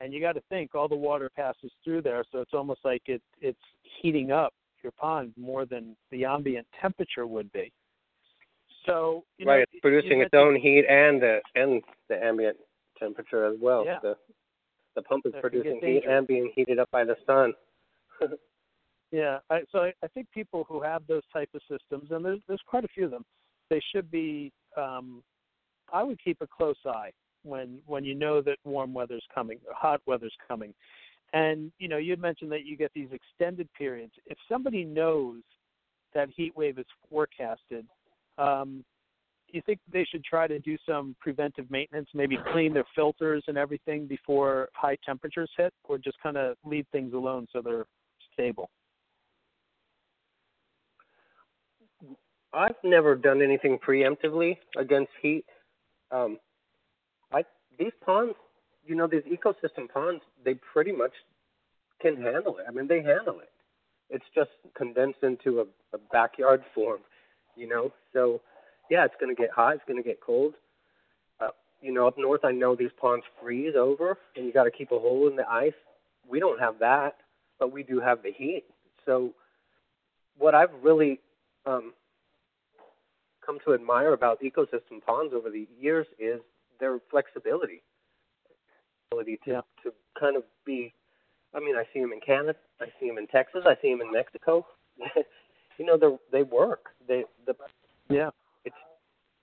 And 0.00 0.12
you 0.12 0.20
got 0.20 0.32
to 0.32 0.42
think 0.48 0.74
all 0.74 0.88
the 0.88 0.96
water 0.96 1.30
passes 1.36 1.70
through 1.84 2.02
there, 2.02 2.24
so 2.32 2.40
it's 2.40 2.54
almost 2.54 2.80
like 2.84 3.02
it 3.06 3.22
it's 3.40 3.60
heating 4.00 4.32
up 4.32 4.52
your 4.82 4.92
pond 4.92 5.32
more 5.36 5.66
than 5.66 5.94
the 6.10 6.24
ambient 6.24 6.66
temperature 6.80 7.26
would 7.26 7.52
be. 7.52 7.72
So 8.86 9.24
you 9.38 9.46
know, 9.46 9.52
right, 9.52 9.62
it's 9.62 9.80
producing 9.80 10.20
its 10.20 10.34
own 10.34 10.56
heat 10.56 10.84
and 10.88 11.20
the 11.20 11.40
and 11.54 11.82
the 12.08 12.22
ambient 12.22 12.56
temperature 12.98 13.44
as 13.44 13.56
well. 13.60 13.84
Yeah. 13.84 13.98
The 14.02 14.16
the 14.96 15.02
pump 15.02 15.26
is 15.26 15.32
get 15.32 15.42
producing 15.42 15.80
heat 15.82 16.02
and 16.08 16.26
being 16.26 16.50
heated 16.54 16.78
up 16.78 16.90
by 16.90 17.04
the 17.04 17.16
sun. 17.26 17.52
Yeah, 19.12 19.38
I, 19.50 19.62
so 19.72 19.80
I, 19.80 19.92
I 20.04 20.06
think 20.08 20.28
people 20.32 20.64
who 20.68 20.80
have 20.82 21.02
those 21.08 21.24
type 21.32 21.48
of 21.54 21.60
systems, 21.62 22.10
and 22.10 22.24
there's 22.24 22.38
there's 22.46 22.62
quite 22.66 22.84
a 22.84 22.88
few 22.88 23.06
of 23.06 23.10
them, 23.10 23.24
they 23.68 23.80
should 23.92 24.10
be. 24.10 24.52
Um, 24.76 25.22
I 25.92 26.04
would 26.04 26.22
keep 26.22 26.40
a 26.40 26.46
close 26.46 26.76
eye 26.86 27.10
when 27.42 27.80
when 27.86 28.04
you 28.04 28.14
know 28.14 28.40
that 28.42 28.58
warm 28.64 28.94
weather's 28.94 29.24
coming, 29.34 29.58
or 29.66 29.74
hot 29.74 30.00
weather's 30.06 30.36
coming, 30.46 30.72
and 31.32 31.72
you 31.80 31.88
know 31.88 31.96
you 31.96 32.10
had 32.12 32.20
mentioned 32.20 32.52
that 32.52 32.64
you 32.64 32.76
get 32.76 32.92
these 32.94 33.08
extended 33.10 33.68
periods. 33.76 34.12
If 34.26 34.38
somebody 34.48 34.84
knows 34.84 35.42
that 36.14 36.28
heat 36.36 36.56
wave 36.56 36.78
is 36.78 36.86
forecasted, 37.08 37.86
um, 38.38 38.84
you 39.48 39.60
think 39.66 39.80
they 39.92 40.04
should 40.04 40.24
try 40.24 40.46
to 40.46 40.58
do 40.58 40.76
some 40.88 41.16
preventive 41.20 41.70
maintenance, 41.70 42.08
maybe 42.14 42.38
clean 42.52 42.72
their 42.72 42.84
filters 42.94 43.42
and 43.48 43.58
everything 43.58 44.06
before 44.06 44.68
high 44.74 44.96
temperatures 45.04 45.50
hit, 45.56 45.72
or 45.84 45.98
just 45.98 46.16
kind 46.22 46.36
of 46.36 46.56
leave 46.64 46.86
things 46.92 47.12
alone 47.14 47.46
so 47.52 47.60
they're 47.60 47.86
stable. 48.32 48.70
I've 52.52 52.74
never 52.82 53.14
done 53.14 53.42
anything 53.42 53.78
preemptively 53.78 54.56
against 54.76 55.10
heat. 55.22 55.44
Um, 56.10 56.38
I 57.32 57.44
these 57.78 57.92
ponds, 58.04 58.34
you 58.84 58.96
know, 58.96 59.06
these 59.06 59.22
ecosystem 59.22 59.88
ponds, 59.92 60.22
they 60.44 60.54
pretty 60.54 60.92
much 60.92 61.12
can 62.02 62.16
handle 62.16 62.58
it. 62.58 62.64
I 62.68 62.72
mean, 62.72 62.88
they 62.88 63.02
handle 63.02 63.40
it. 63.40 63.50
It's 64.08 64.24
just 64.34 64.50
condensed 64.76 65.22
into 65.22 65.60
a, 65.60 65.64
a 65.94 65.98
backyard 66.10 66.64
form, 66.74 67.00
you 67.60 67.68
know. 67.68 67.92
So, 68.12 68.40
yeah, 68.90 69.04
it's 69.04 69.14
going 69.20 69.34
to 69.34 69.40
get 69.40 69.50
hot. 69.50 69.74
It's 69.74 69.84
going 69.86 70.02
to 70.02 70.08
get 70.08 70.20
cold. 70.20 70.54
Uh, 71.40 71.48
you 71.82 71.92
know, 71.92 72.06
up 72.08 72.16
north, 72.18 72.44
I 72.44 72.52
know 72.52 72.74
these 72.74 72.90
ponds 73.00 73.24
freeze 73.40 73.74
over, 73.78 74.16
and 74.34 74.46
you 74.46 74.52
got 74.52 74.64
to 74.64 74.70
keep 74.70 74.90
a 74.90 74.98
hole 74.98 75.28
in 75.28 75.36
the 75.36 75.48
ice. 75.48 75.74
We 76.28 76.40
don't 76.40 76.58
have 76.58 76.78
that, 76.80 77.16
but 77.58 77.70
we 77.72 77.82
do 77.82 78.00
have 78.00 78.22
the 78.22 78.32
heat. 78.32 78.64
So, 79.04 79.32
what 80.38 80.54
I've 80.54 80.70
really 80.82 81.20
um, 81.66 81.92
come 83.44 83.58
to 83.66 83.74
admire 83.74 84.14
about 84.14 84.40
ecosystem 84.40 85.04
ponds 85.04 85.34
over 85.34 85.50
the 85.50 85.68
years 85.78 86.06
is 86.18 86.40
their 86.78 86.98
flexibility. 87.10 87.82
Ability 89.12 89.38
to, 89.44 89.50
Yeah. 89.50 89.60
to 89.82 89.92
kind 90.18 90.36
of 90.36 90.44
be, 90.64 90.94
I 91.54 91.60
mean, 91.60 91.76
I 91.76 91.84
see 91.92 92.00
them 92.00 92.12
in 92.12 92.20
Canada, 92.20 92.58
I 92.80 92.86
see 92.98 93.08
them 93.08 93.18
in 93.18 93.26
Texas, 93.26 93.64
I 93.66 93.76
see 93.82 93.90
them 93.90 94.00
in 94.00 94.10
Mexico. 94.12 94.66
you 95.80 95.86
know, 95.86 95.96
they 95.96 96.38
they 96.38 96.42
work. 96.42 96.90
They 97.08 97.24
the 97.46 97.56
Yeah. 98.08 98.30
it's 98.64 98.76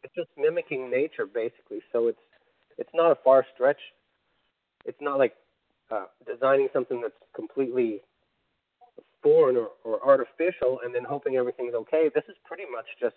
it's 0.04 0.14
just 0.16 0.30
mimicking 0.38 0.90
nature 1.08 1.26
basically. 1.26 1.82
So 1.92 2.08
it's 2.08 2.20
it's 2.78 2.90
not 2.94 3.12
a 3.12 3.16
far 3.24 3.46
stretch. 3.54 3.80
It's 4.86 5.02
not 5.02 5.18
like 5.18 5.34
uh, 5.92 6.06
designing 6.26 6.68
something 6.74 7.02
that's 7.02 7.14
completely 7.36 8.02
foreign 9.24 9.58
or, 9.58 9.70
or 9.84 10.06
artificial 10.06 10.80
and 10.84 10.94
then 10.94 11.04
hoping 11.04 11.36
everything's 11.36 11.74
okay. 11.74 12.10
This 12.14 12.24
is 12.30 12.36
pretty 12.46 12.64
much 12.72 12.86
just 13.00 13.16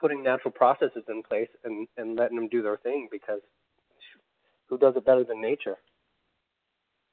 putting 0.00 0.22
natural 0.22 0.52
processes 0.52 1.02
in 1.08 1.22
place 1.22 1.48
and, 1.64 1.88
and 1.96 2.16
letting 2.16 2.36
them 2.36 2.48
do 2.48 2.62
their 2.62 2.76
thing 2.76 3.08
because 3.10 3.40
who 4.68 4.78
does 4.78 4.94
it 4.96 5.04
better 5.04 5.24
than 5.24 5.40
nature? 5.40 5.76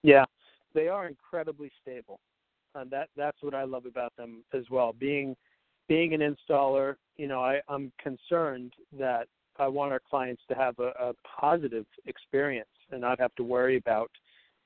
Yeah, 0.04 0.26
they 0.74 0.88
are 0.88 1.08
incredibly 1.08 1.72
stable. 1.82 2.20
And 2.76 2.92
that 2.92 3.10
that's 3.16 3.38
what 3.42 3.56
I 3.56 3.64
love 3.64 3.86
about 3.86 4.16
them 4.18 4.44
as 4.54 4.64
well. 4.70 4.94
Being 4.94 5.36
being 5.88 6.14
an 6.14 6.22
installer, 6.22 6.96
you 7.16 7.28
know, 7.28 7.42
I, 7.42 7.62
I'm 7.70 7.92
concerned 8.02 8.74
that 9.00 9.28
I 9.60 9.68
want 9.68 9.92
our 9.92 10.02
clients 10.10 10.42
to 10.50 10.56
have 10.56 10.78
a, 10.80 10.92
a 11.00 11.14
positive 11.40 11.86
experience 12.06 12.70
and 12.92 13.02
not 13.02 13.20
have 13.20 13.34
to 13.36 13.44
worry 13.44 13.78
about 13.78 14.12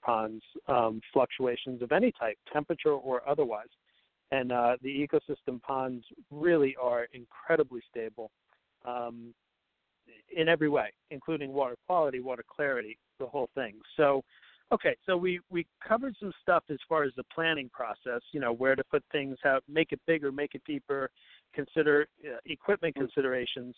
ponds 0.02 0.44
um, 0.68 1.02
fluctuations 1.12 1.82
of 1.82 1.92
any 1.92 2.12
type, 2.20 2.38
temperature 2.52 2.94
or 2.94 3.28
otherwise. 3.28 3.68
And 4.32 4.52
uh, 4.52 4.78
the 4.82 4.90
ecosystem 4.90 5.62
ponds 5.62 6.06
really 6.32 6.76
are 6.82 7.08
incredibly 7.14 7.82
stable 7.90 8.32
um, 8.86 9.34
in 10.36 10.48
every 10.48 10.70
way, 10.70 10.94
including 11.10 11.52
water 11.52 11.76
quality, 11.88 12.20
water 12.20 12.44
clarity, 12.48 12.98
the 13.20 13.26
whole 13.26 13.50
thing. 13.56 13.76
So, 13.98 14.24
okay, 14.72 14.96
so 15.06 15.18
we 15.18 15.40
we 15.50 15.66
covered 15.86 16.16
some 16.20 16.32
stuff 16.42 16.64
as 16.70 16.78
far 16.88 17.04
as 17.04 17.12
the 17.18 17.24
planning 17.34 17.70
process. 17.74 18.22
You 18.32 18.40
know, 18.40 18.54
where 18.54 18.76
to 18.76 18.84
put 18.84 19.04
things, 19.12 19.38
how 19.44 19.60
make 19.68 19.92
it 19.92 20.00
bigger, 20.06 20.32
make 20.32 20.54
it 20.54 20.62
deeper, 20.66 21.10
consider 21.54 22.08
uh, 22.24 22.38
equipment 22.46 22.96
considerations. 22.96 23.76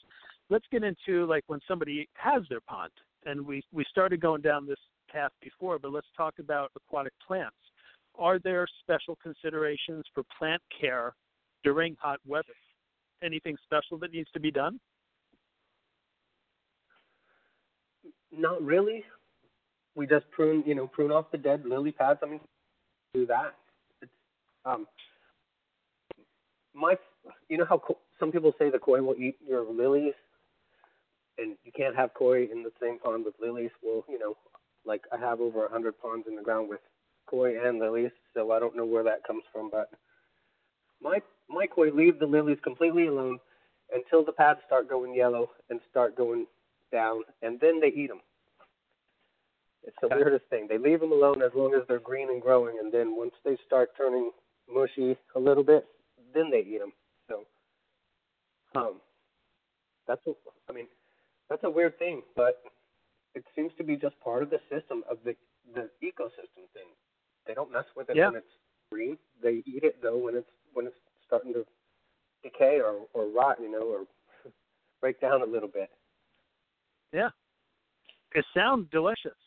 Let's 0.52 0.66
get 0.70 0.84
into 0.84 1.26
like 1.28 1.46
when 1.48 1.62
somebody 1.66 2.10
has 2.16 2.44
their 2.50 2.60
pond, 2.60 2.92
and 3.26 3.44
we 3.44 3.64
we 3.72 3.86
started 3.90 4.20
going 4.20 4.42
down 4.42 4.68
this 4.68 4.78
path 5.10 5.32
before, 5.42 5.80
but 5.80 5.94
let's 5.94 6.08
talk 6.16 6.36
about 6.40 6.72
aquatic 6.76 7.14
plants. 7.26 7.56
Are 8.20 8.38
there 8.38 8.68
special 8.82 9.18
considerations 9.24 10.04
for 10.14 10.24
plant 10.38 10.62
care 10.80 11.14
during 11.64 11.96
hot 12.02 12.20
weather? 12.28 12.54
Anything 13.24 13.56
special 13.64 13.98
that 14.00 14.12
needs 14.12 14.30
to 14.34 14.42
be 14.42 14.52
done? 14.52 14.78
Not 18.38 18.62
really. 18.62 19.06
We 19.96 20.06
just 20.06 20.30
prune, 20.32 20.64
you 20.66 20.76
know, 20.76 20.88
prune 20.88 21.12
off 21.12 21.32
the 21.32 21.38
dead 21.38 21.64
lily 21.66 21.94
pads. 21.94 22.20
I 22.24 22.26
mean, 22.26 22.40
do 23.14 23.26
that. 23.28 23.56
It's, 24.02 24.12
um, 24.66 24.86
my, 26.74 26.96
you 27.48 27.58
know 27.58 27.66
how 27.70 27.78
co- 27.78 28.00
some 28.20 28.32
people 28.34 28.54
say 28.60 28.70
the 28.70 28.80
koi 28.80 29.02
will 29.02 29.16
eat 29.16 29.36
your 29.48 29.64
lilies, 29.64 30.14
and 31.38 31.58
you 31.64 31.72
can't 31.72 31.96
have 31.96 32.14
koi 32.14 32.44
in 32.44 32.64
the 32.64 32.72
same 32.82 33.00
pond 33.00 33.26
with 33.26 33.36
lilies. 33.42 33.72
Well, 33.84 34.04
you 34.10 34.20
know, 34.20 34.36
like 34.86 35.02
I 35.12 35.18
have 35.18 35.40
over 35.40 35.66
a 35.66 35.72
hundred 35.72 36.00
ponds 36.00 36.28
in 36.28 36.36
the 36.36 36.42
ground 36.42 36.70
with 36.70 36.80
koi 37.28 37.60
and 37.60 37.80
lilies, 37.80 38.12
so 38.34 38.52
I 38.52 38.60
don't 38.60 38.76
know 38.76 38.86
where 38.86 39.04
that 39.04 39.24
comes 39.26 39.44
from, 39.52 39.70
but 39.70 39.90
my 41.02 41.20
my 41.50 41.68
koi 41.68 41.90
leave 41.92 42.20
the 42.20 42.26
lilies 42.26 42.60
completely 42.64 43.08
alone 43.08 43.40
until 43.94 44.24
the 44.24 44.32
pads 44.32 44.60
start 44.66 44.90
going 44.90 45.14
yellow 45.14 45.50
and 45.70 45.80
start 45.90 46.16
going 46.16 46.46
down, 46.92 47.24
and 47.42 47.60
then 47.60 47.80
they 47.80 47.88
eat 47.88 48.08
them. 48.08 48.22
It's 49.84 49.98
the 50.02 50.10
weirdest 50.10 50.46
thing. 50.50 50.68
They 50.70 50.78
leave 50.78 51.00
them 51.00 51.12
alone 51.12 51.42
as 51.42 51.52
long 51.56 51.74
as 51.74 51.82
they're 51.88 52.00
green 52.00 52.30
and 52.30 52.42
growing, 52.42 52.78
and 52.80 52.94
then 52.94 53.16
once 53.16 53.34
they 53.44 53.58
start 53.66 53.90
turning 53.98 54.32
mushy 54.72 55.18
a 55.36 55.40
little 55.40 55.64
bit, 55.64 55.86
then 56.34 56.52
they 56.52 56.60
eat 56.60 56.80
them. 56.80 56.94
So, 57.28 57.44
um, 58.76 59.02
that's 60.08 60.22
what 60.26 60.38
I 60.70 60.74
mean, 60.74 60.88
that's 61.52 61.66
a 61.66 61.70
weird 61.70 62.00
thing, 62.00 62.22
but 62.34 62.64
it 63.36 63.44
seems 63.56 63.74
to 63.78 63.84
be 63.84 63.98
just 63.98 64.18
part 64.22 64.42
of 64.42 64.50
the 64.50 64.60
system 64.72 65.04
of 65.10 65.18
the 65.26 65.36
the 65.76 65.90
ecosystem 66.02 66.64
thing. 66.74 66.88
They 67.46 67.54
don't 67.54 67.72
mess 67.72 67.84
with 67.96 68.10
it 68.10 68.16
Yeah. 68.16 68.28
when 68.28 68.38
it's 68.38 68.58
green. 68.90 69.18
They 69.44 69.62
eat 69.66 69.84
it 69.84 70.02
though 70.02 70.18
when 70.18 70.36
it's 70.36 70.50
when 70.74 70.88
it's 70.88 70.96
starting 71.28 71.54
to 71.54 71.66
decay 72.42 72.80
or 72.80 73.06
or 73.14 73.28
rot, 73.28 73.60
you 73.60 73.70
know, 73.70 73.84
or 73.84 74.08
break 75.02 75.20
down 75.20 75.42
a 75.42 75.46
little 75.46 75.68
bit. 75.68 75.90
Yeah. 77.12 77.30
It 78.34 78.46
sounds 78.54 78.88
delicious. 78.90 79.38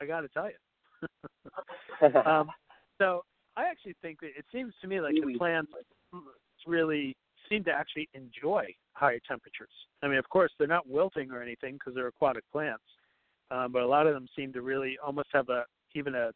I 0.00 0.06
got 0.06 0.22
to 0.22 0.28
tell 0.28 0.48
you. 0.48 2.16
um, 2.26 2.50
so 2.96 3.24
I 3.58 3.66
actually 3.66 3.94
think 4.00 4.20
that 4.20 4.30
it 4.38 4.46
seems 4.50 4.72
to 4.80 4.88
me 4.88 5.02
like 5.02 5.14
the 5.14 5.36
plants 5.36 5.70
really 6.66 7.14
seem 7.48 7.64
to 7.64 7.70
actually 7.70 8.08
enjoy 8.14 8.74
higher 8.94 9.20
temperatures. 9.26 9.70
I 10.02 10.08
mean, 10.08 10.18
of 10.18 10.28
course, 10.28 10.52
they're 10.58 10.66
not 10.68 10.88
wilting 10.88 11.30
or 11.30 11.42
anything 11.42 11.74
because 11.74 11.94
they're 11.94 12.08
aquatic 12.08 12.44
plants, 12.52 12.84
um, 13.50 13.72
but 13.72 13.82
a 13.82 13.86
lot 13.86 14.06
of 14.06 14.14
them 14.14 14.26
seem 14.36 14.52
to 14.52 14.62
really 14.62 14.98
almost 15.04 15.28
have 15.32 15.48
a 15.48 15.64
even 15.94 16.14
a 16.14 16.30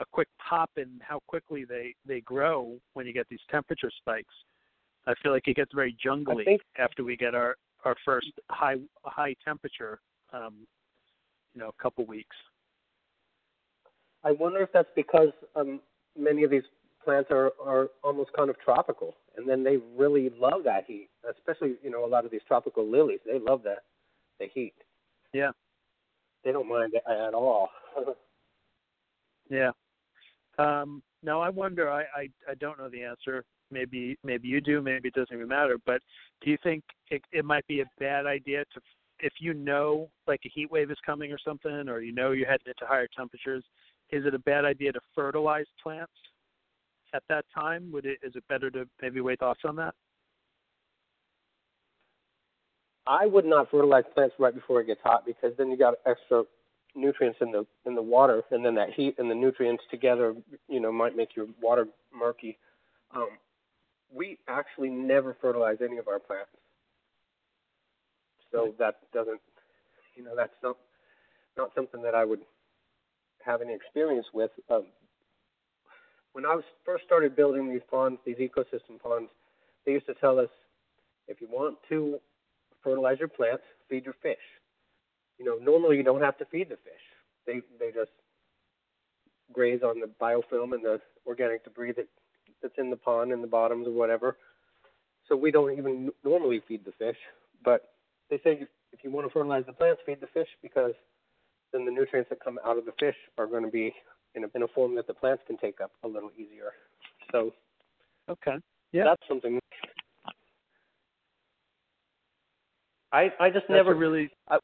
a 0.00 0.04
quick 0.12 0.28
pop 0.38 0.70
in 0.76 1.00
how 1.00 1.20
quickly 1.26 1.64
they 1.64 1.94
they 2.06 2.20
grow 2.20 2.78
when 2.94 3.06
you 3.06 3.12
get 3.12 3.26
these 3.28 3.40
temperature 3.50 3.90
spikes. 3.96 4.34
I 5.06 5.14
feel 5.22 5.32
like 5.32 5.48
it 5.48 5.56
gets 5.56 5.72
very 5.74 5.96
jungly 6.02 6.44
think- 6.44 6.62
after 6.78 7.04
we 7.04 7.16
get 7.16 7.34
our 7.34 7.56
our 7.84 7.96
first 8.04 8.32
high 8.50 8.76
high 9.04 9.34
temperature, 9.44 10.00
um, 10.32 10.66
you 11.54 11.60
know, 11.60 11.68
a 11.68 11.82
couple 11.82 12.04
weeks. 12.06 12.36
I 14.24 14.32
wonder 14.32 14.60
if 14.60 14.70
that's 14.72 14.90
because 14.96 15.30
um, 15.54 15.80
many 16.16 16.42
of 16.42 16.50
these 16.50 16.64
plants 17.04 17.30
are 17.30 17.52
are 17.64 17.88
almost 18.02 18.32
kind 18.34 18.50
of 18.50 18.58
tropical, 18.60 19.14
and 19.38 19.48
then 19.48 19.62
they 19.62 19.78
really 19.96 20.30
love 20.38 20.64
that 20.64 20.84
heat. 20.86 21.08
Especially, 21.30 21.76
you 21.82 21.90
know, 21.90 22.04
a 22.04 22.08
lot 22.08 22.24
of 22.24 22.30
these 22.30 22.42
tropical 22.46 22.90
lilies, 22.90 23.20
they 23.24 23.38
love 23.38 23.62
that 23.62 23.84
the 24.38 24.46
heat. 24.52 24.74
Yeah. 25.32 25.50
They 26.44 26.52
don't 26.52 26.68
mind 26.68 26.92
it 26.94 27.02
at 27.08 27.34
all. 27.34 27.70
yeah. 29.50 29.70
Um, 30.58 31.02
now 31.22 31.40
I 31.40 31.48
wonder. 31.48 31.90
I, 31.90 32.02
I 32.02 32.28
I 32.48 32.54
don't 32.60 32.78
know 32.78 32.88
the 32.88 33.02
answer. 33.02 33.44
Maybe 33.70 34.16
maybe 34.24 34.48
you 34.48 34.60
do. 34.60 34.80
Maybe 34.80 35.08
it 35.08 35.14
doesn't 35.14 35.34
even 35.34 35.48
matter. 35.48 35.78
But 35.84 36.00
do 36.42 36.50
you 36.50 36.58
think 36.62 36.84
it, 37.10 37.22
it 37.32 37.44
might 37.44 37.66
be 37.66 37.80
a 37.80 37.90
bad 37.98 38.26
idea 38.26 38.64
to, 38.74 38.80
if 39.20 39.32
you 39.40 39.52
know 39.54 40.08
like 40.26 40.40
a 40.46 40.50
heat 40.54 40.70
wave 40.70 40.90
is 40.90 40.98
coming 41.04 41.32
or 41.32 41.38
something, 41.44 41.88
or 41.88 42.00
you 42.00 42.12
know 42.12 42.32
you're 42.32 42.48
heading 42.48 42.68
into 42.68 42.86
higher 42.86 43.08
temperatures, 43.16 43.64
is 44.10 44.24
it 44.24 44.34
a 44.34 44.38
bad 44.40 44.64
idea 44.64 44.92
to 44.92 45.00
fertilize 45.14 45.66
plants 45.82 46.12
at 47.14 47.22
that 47.28 47.44
time? 47.54 47.90
Would 47.92 48.06
it 48.06 48.18
is 48.22 48.34
it 48.36 48.44
better 48.48 48.70
to 48.70 48.86
maybe 49.00 49.20
wait 49.20 49.40
thoughts 49.40 49.60
on 49.64 49.76
that? 49.76 49.94
I 53.06 53.24
would 53.26 53.46
not 53.46 53.70
fertilize 53.70 54.04
plants 54.14 54.34
right 54.38 54.54
before 54.54 54.82
it 54.82 54.86
gets 54.86 55.00
hot 55.02 55.24
because 55.24 55.52
then 55.56 55.70
you 55.70 55.78
got 55.78 55.94
extra 56.04 56.44
nutrients 56.94 57.38
in 57.40 57.50
the 57.52 57.66
in 57.86 57.94
the 57.94 58.02
water, 58.02 58.42
and 58.50 58.64
then 58.64 58.74
that 58.74 58.92
heat 58.94 59.14
and 59.18 59.30
the 59.30 59.34
nutrients 59.34 59.82
together, 59.90 60.34
you 60.68 60.80
know, 60.80 60.92
might 60.92 61.16
make 61.16 61.34
your 61.34 61.46
water 61.60 61.86
murky. 62.14 62.58
Um, 63.14 63.30
we 64.12 64.38
actually 64.48 64.90
never 64.90 65.36
fertilize 65.40 65.78
any 65.82 65.96
of 65.98 66.08
our 66.08 66.18
plants, 66.18 66.50
so 68.52 68.74
that 68.78 68.96
doesn't, 69.14 69.40
you 70.14 70.22
know, 70.24 70.36
that's 70.36 70.52
not 70.62 70.76
not 71.56 71.70
something 71.74 72.02
that 72.02 72.14
I 72.14 72.24
would 72.24 72.40
have 73.44 73.62
any 73.62 73.74
experience 73.74 74.26
with. 74.34 74.50
Um, 74.70 74.84
when 76.38 76.46
I 76.46 76.54
was 76.54 76.62
first 76.84 77.02
started 77.04 77.34
building 77.34 77.68
these 77.68 77.82
ponds, 77.90 78.20
these 78.24 78.36
ecosystem 78.36 79.02
ponds, 79.02 79.28
they 79.84 79.90
used 79.90 80.06
to 80.06 80.14
tell 80.14 80.38
us 80.38 80.48
if 81.26 81.40
you 81.40 81.48
want 81.50 81.78
to 81.88 82.20
fertilize 82.80 83.18
your 83.18 83.26
plants, 83.26 83.64
feed 83.88 84.04
your 84.04 84.14
fish. 84.22 84.38
You 85.40 85.44
know, 85.44 85.58
normally 85.60 85.96
you 85.96 86.04
don't 86.04 86.20
have 86.20 86.38
to 86.38 86.44
feed 86.44 86.68
the 86.68 86.76
fish. 86.76 87.02
They 87.44 87.60
they 87.80 87.90
just 87.90 88.12
graze 89.52 89.80
on 89.82 89.98
the 89.98 90.08
biofilm 90.22 90.74
and 90.74 90.84
the 90.84 91.00
organic 91.26 91.64
debris 91.64 91.94
that 91.96 92.06
that's 92.62 92.78
in 92.78 92.90
the 92.90 92.96
pond 92.96 93.32
and 93.32 93.42
the 93.42 93.48
bottoms 93.48 93.88
or 93.88 93.92
whatever. 93.92 94.36
So 95.28 95.34
we 95.34 95.50
don't 95.50 95.76
even 95.76 96.12
normally 96.24 96.62
feed 96.68 96.84
the 96.84 96.92
fish, 96.92 97.18
but 97.64 97.94
they 98.30 98.36
say 98.44 98.64
if 98.92 99.02
you 99.02 99.10
want 99.10 99.26
to 99.26 99.32
fertilize 99.32 99.64
the 99.66 99.72
plants, 99.72 100.02
feed 100.06 100.20
the 100.20 100.28
fish 100.28 100.48
because 100.62 100.92
then 101.72 101.84
the 101.84 101.90
nutrients 101.90 102.28
that 102.30 102.38
come 102.44 102.60
out 102.64 102.78
of 102.78 102.84
the 102.84 102.94
fish 103.00 103.16
are 103.38 103.48
going 103.48 103.64
to 103.64 103.70
be 103.72 103.92
in 104.34 104.44
a, 104.44 104.48
in 104.54 104.62
a 104.62 104.68
form 104.68 104.94
that 104.96 105.06
the 105.06 105.14
plants 105.14 105.42
can 105.46 105.56
take 105.58 105.80
up 105.80 105.90
a 106.04 106.08
little 106.08 106.30
easier. 106.36 106.72
So, 107.32 107.52
okay, 108.28 108.56
yeah, 108.92 109.04
that's 109.04 109.22
something. 109.28 109.58
I 113.12 113.32
I 113.40 113.50
just 113.50 113.66
that's 113.68 113.70
never 113.70 113.94
really. 113.94 114.30
I, 114.48 114.58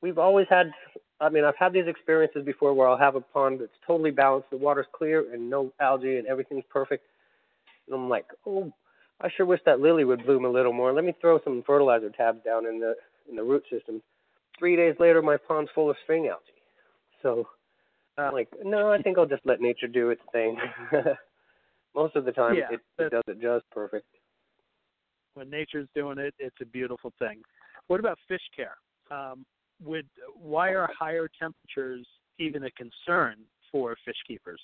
we've 0.00 0.18
always 0.18 0.46
had. 0.48 0.70
I 1.20 1.28
mean, 1.28 1.44
I've 1.44 1.56
had 1.58 1.72
these 1.72 1.88
experiences 1.88 2.44
before 2.44 2.72
where 2.74 2.88
I'll 2.88 2.96
have 2.96 3.16
a 3.16 3.20
pond 3.20 3.60
that's 3.60 3.72
totally 3.84 4.12
balanced, 4.12 4.50
the 4.50 4.56
water's 4.56 4.86
clear 4.94 5.32
and 5.34 5.50
no 5.50 5.72
algae 5.80 6.18
and 6.18 6.28
everything's 6.28 6.62
perfect, 6.70 7.04
and 7.88 7.96
I'm 7.96 8.08
like, 8.08 8.26
oh, 8.46 8.72
I 9.20 9.28
sure 9.36 9.46
wish 9.46 9.60
that 9.66 9.80
lily 9.80 10.04
would 10.04 10.24
bloom 10.24 10.44
a 10.44 10.48
little 10.48 10.72
more. 10.72 10.92
Let 10.92 11.04
me 11.04 11.14
throw 11.20 11.40
some 11.42 11.64
fertilizer 11.66 12.10
tabs 12.10 12.44
down 12.44 12.66
in 12.66 12.78
the 12.78 12.94
in 13.28 13.36
the 13.36 13.42
root 13.42 13.64
system. 13.70 14.00
Three 14.58 14.76
days 14.76 14.94
later, 15.00 15.22
my 15.22 15.36
pond's 15.36 15.70
full 15.74 15.90
of 15.90 15.96
string 16.04 16.28
algae. 16.28 16.57
So 17.22 17.48
I'm 18.16 18.32
like, 18.32 18.48
no, 18.64 18.92
I 18.92 19.00
think 19.00 19.18
I'll 19.18 19.26
just 19.26 19.44
let 19.44 19.60
nature 19.60 19.86
do 19.86 20.10
its 20.10 20.22
thing. 20.32 20.56
Most 21.94 22.16
of 22.16 22.24
the 22.24 22.32
time, 22.32 22.56
yeah, 22.56 22.68
it, 22.70 22.80
it 22.98 23.10
does 23.10 23.22
it 23.26 23.40
just 23.40 23.64
perfect. 23.70 24.06
When 25.34 25.50
nature's 25.50 25.88
doing 25.94 26.18
it, 26.18 26.34
it's 26.38 26.56
a 26.60 26.66
beautiful 26.66 27.12
thing. 27.18 27.40
What 27.86 28.00
about 28.00 28.18
fish 28.28 28.42
care? 28.54 28.76
Um, 29.10 29.44
would 29.82 30.06
why 30.34 30.70
are 30.70 30.88
higher 30.98 31.28
temperatures 31.40 32.06
even 32.38 32.64
a 32.64 32.70
concern 32.72 33.36
for 33.70 33.96
fish 34.04 34.16
keepers? 34.26 34.60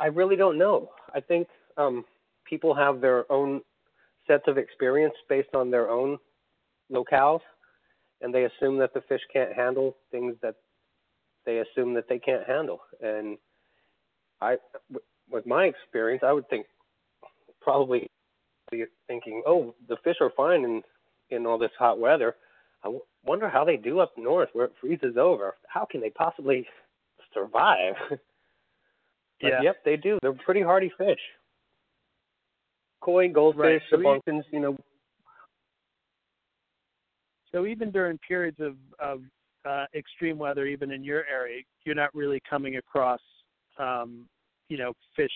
I 0.00 0.06
really 0.06 0.36
don't 0.36 0.58
know. 0.58 0.90
I 1.14 1.20
think 1.20 1.48
um, 1.76 2.04
people 2.44 2.74
have 2.74 3.00
their 3.00 3.30
own 3.30 3.60
sets 4.26 4.44
of 4.46 4.58
experience 4.58 5.14
based 5.28 5.54
on 5.54 5.70
their 5.70 5.88
own 5.88 6.18
locales, 6.90 7.40
and 8.24 8.34
they 8.34 8.44
assume 8.44 8.78
that 8.78 8.94
the 8.94 9.02
fish 9.02 9.20
can't 9.30 9.52
handle 9.52 9.96
things 10.10 10.34
that 10.40 10.54
they 11.44 11.58
assume 11.58 11.92
that 11.92 12.08
they 12.08 12.18
can't 12.18 12.46
handle. 12.46 12.80
And 13.02 13.36
I, 14.40 14.56
with 15.30 15.46
my 15.46 15.64
experience, 15.64 16.22
I 16.26 16.32
would 16.32 16.48
think 16.48 16.64
probably 17.60 18.10
thinking, 19.06 19.42
oh, 19.46 19.74
the 19.88 19.98
fish 20.02 20.16
are 20.20 20.32
fine 20.36 20.64
in 20.64 20.82
in 21.30 21.46
all 21.46 21.58
this 21.58 21.70
hot 21.78 21.98
weather. 21.98 22.34
I 22.82 22.88
w- 22.88 23.04
wonder 23.24 23.48
how 23.48 23.64
they 23.64 23.76
do 23.76 24.00
up 24.00 24.12
north 24.16 24.48
where 24.54 24.66
it 24.66 24.72
freezes 24.80 25.16
over. 25.18 25.54
How 25.68 25.84
can 25.84 26.00
they 26.00 26.10
possibly 26.10 26.66
survive? 27.34 27.94
yeah. 29.42 29.60
yep, 29.62 29.76
they 29.84 29.96
do. 29.96 30.18
They're 30.22 30.32
pretty 30.32 30.62
hardy 30.62 30.90
fish. 30.96 31.20
Koi, 33.02 33.28
goldfish, 33.28 33.82
right. 33.92 34.22
so 34.24 34.42
you 34.50 34.60
know. 34.60 34.78
So 37.54 37.66
even 37.66 37.92
during 37.92 38.18
periods 38.18 38.58
of, 38.58 38.74
of 38.98 39.20
uh, 39.64 39.84
extreme 39.94 40.38
weather, 40.38 40.66
even 40.66 40.90
in 40.90 41.04
your 41.04 41.24
area, 41.32 41.62
you're 41.84 41.94
not 41.94 42.12
really 42.12 42.42
coming 42.50 42.76
across, 42.76 43.20
um, 43.78 44.26
you 44.68 44.76
know, 44.76 44.92
fish 45.14 45.30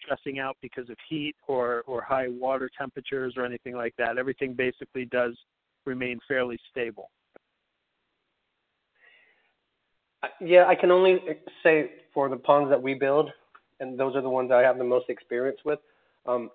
stressing 0.00 0.38
out 0.38 0.56
because 0.62 0.88
of 0.88 0.96
heat 1.08 1.34
or, 1.48 1.82
or 1.88 2.00
high 2.00 2.28
water 2.28 2.70
temperatures 2.78 3.34
or 3.36 3.44
anything 3.44 3.74
like 3.74 3.92
that. 3.98 4.18
Everything 4.18 4.54
basically 4.54 5.04
does 5.06 5.36
remain 5.84 6.20
fairly 6.28 6.58
stable. 6.70 7.10
Yeah, 10.40 10.66
I 10.68 10.76
can 10.76 10.92
only 10.92 11.18
say 11.64 11.90
for 12.14 12.28
the 12.28 12.36
ponds 12.36 12.70
that 12.70 12.80
we 12.80 12.94
build, 12.94 13.30
and 13.80 13.98
those 13.98 14.14
are 14.14 14.22
the 14.22 14.30
ones 14.30 14.52
I 14.52 14.60
have 14.60 14.78
the 14.78 14.84
most 14.84 15.06
experience 15.08 15.58
with. 15.64 15.80
Um, 16.24 16.50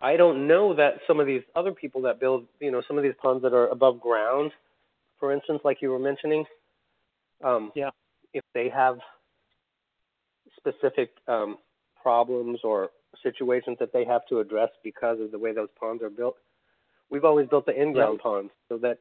I 0.00 0.16
don't 0.16 0.46
know 0.46 0.74
that 0.74 0.94
some 1.06 1.20
of 1.20 1.26
these 1.26 1.42
other 1.54 1.72
people 1.72 2.02
that 2.02 2.20
build, 2.20 2.44
you 2.60 2.70
know, 2.70 2.82
some 2.86 2.98
of 2.98 3.02
these 3.02 3.14
ponds 3.20 3.42
that 3.42 3.54
are 3.54 3.68
above 3.68 4.00
ground, 4.00 4.52
for 5.18 5.32
instance, 5.32 5.60
like 5.64 5.80
you 5.80 5.90
were 5.90 5.98
mentioning, 5.98 6.44
um, 7.42 7.72
yeah, 7.74 7.90
if 8.34 8.44
they 8.54 8.68
have 8.68 8.98
specific 10.58 11.10
um, 11.28 11.56
problems 12.02 12.60
or 12.62 12.90
situations 13.22 13.76
that 13.80 13.92
they 13.92 14.04
have 14.04 14.22
to 14.28 14.40
address 14.40 14.68
because 14.84 15.20
of 15.20 15.30
the 15.30 15.38
way 15.38 15.52
those 15.52 15.68
ponds 15.78 16.02
are 16.02 16.10
built. 16.10 16.36
We've 17.10 17.24
always 17.24 17.48
built 17.48 17.66
the 17.66 17.80
in-ground 17.80 18.18
yeah. 18.18 18.22
ponds 18.22 18.50
so 18.68 18.78
that 18.78 18.98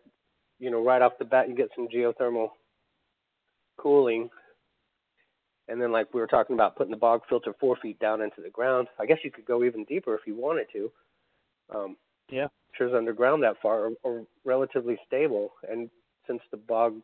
you 0.59 0.71
know 0.71 0.83
right 0.83 1.01
off 1.01 1.13
the 1.19 1.25
bat 1.25 1.49
you 1.49 1.55
get 1.55 1.69
some 1.75 1.87
geothermal 1.87 2.49
cooling, 3.77 4.29
and 5.67 5.81
then 5.81 5.91
like 5.91 6.13
we 6.13 6.19
were 6.19 6.27
talking 6.27 6.55
about 6.55 6.75
putting 6.75 6.91
the 6.91 6.97
bog 6.97 7.21
filter 7.27 7.53
four 7.59 7.77
feet 7.81 7.99
down 7.99 8.21
into 8.21 8.41
the 8.41 8.49
ground. 8.49 8.87
I 8.99 9.05
guess 9.05 9.19
you 9.23 9.31
could 9.31 9.45
go 9.45 9.63
even 9.63 9.83
deeper 9.85 10.15
if 10.15 10.21
you 10.25 10.35
wanted 10.35 10.67
to. 10.73 10.91
Um, 11.73 11.97
yeah, 12.29 12.47
sure 12.77 12.95
underground 12.95 13.43
that 13.43 13.55
far 13.61 13.85
or, 13.85 13.91
or 14.03 14.25
relatively 14.43 14.97
stable, 15.07 15.51
and 15.69 15.89
since 16.27 16.41
the 16.51 16.57
bog 16.57 16.95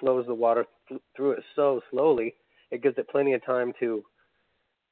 flows 0.00 0.26
the 0.26 0.34
water 0.34 0.66
th- 0.88 1.00
through 1.16 1.32
it 1.32 1.42
so 1.56 1.80
slowly, 1.90 2.34
it 2.70 2.82
gives 2.82 2.98
it 2.98 3.08
plenty 3.08 3.32
of 3.34 3.44
time 3.44 3.72
to 3.80 4.04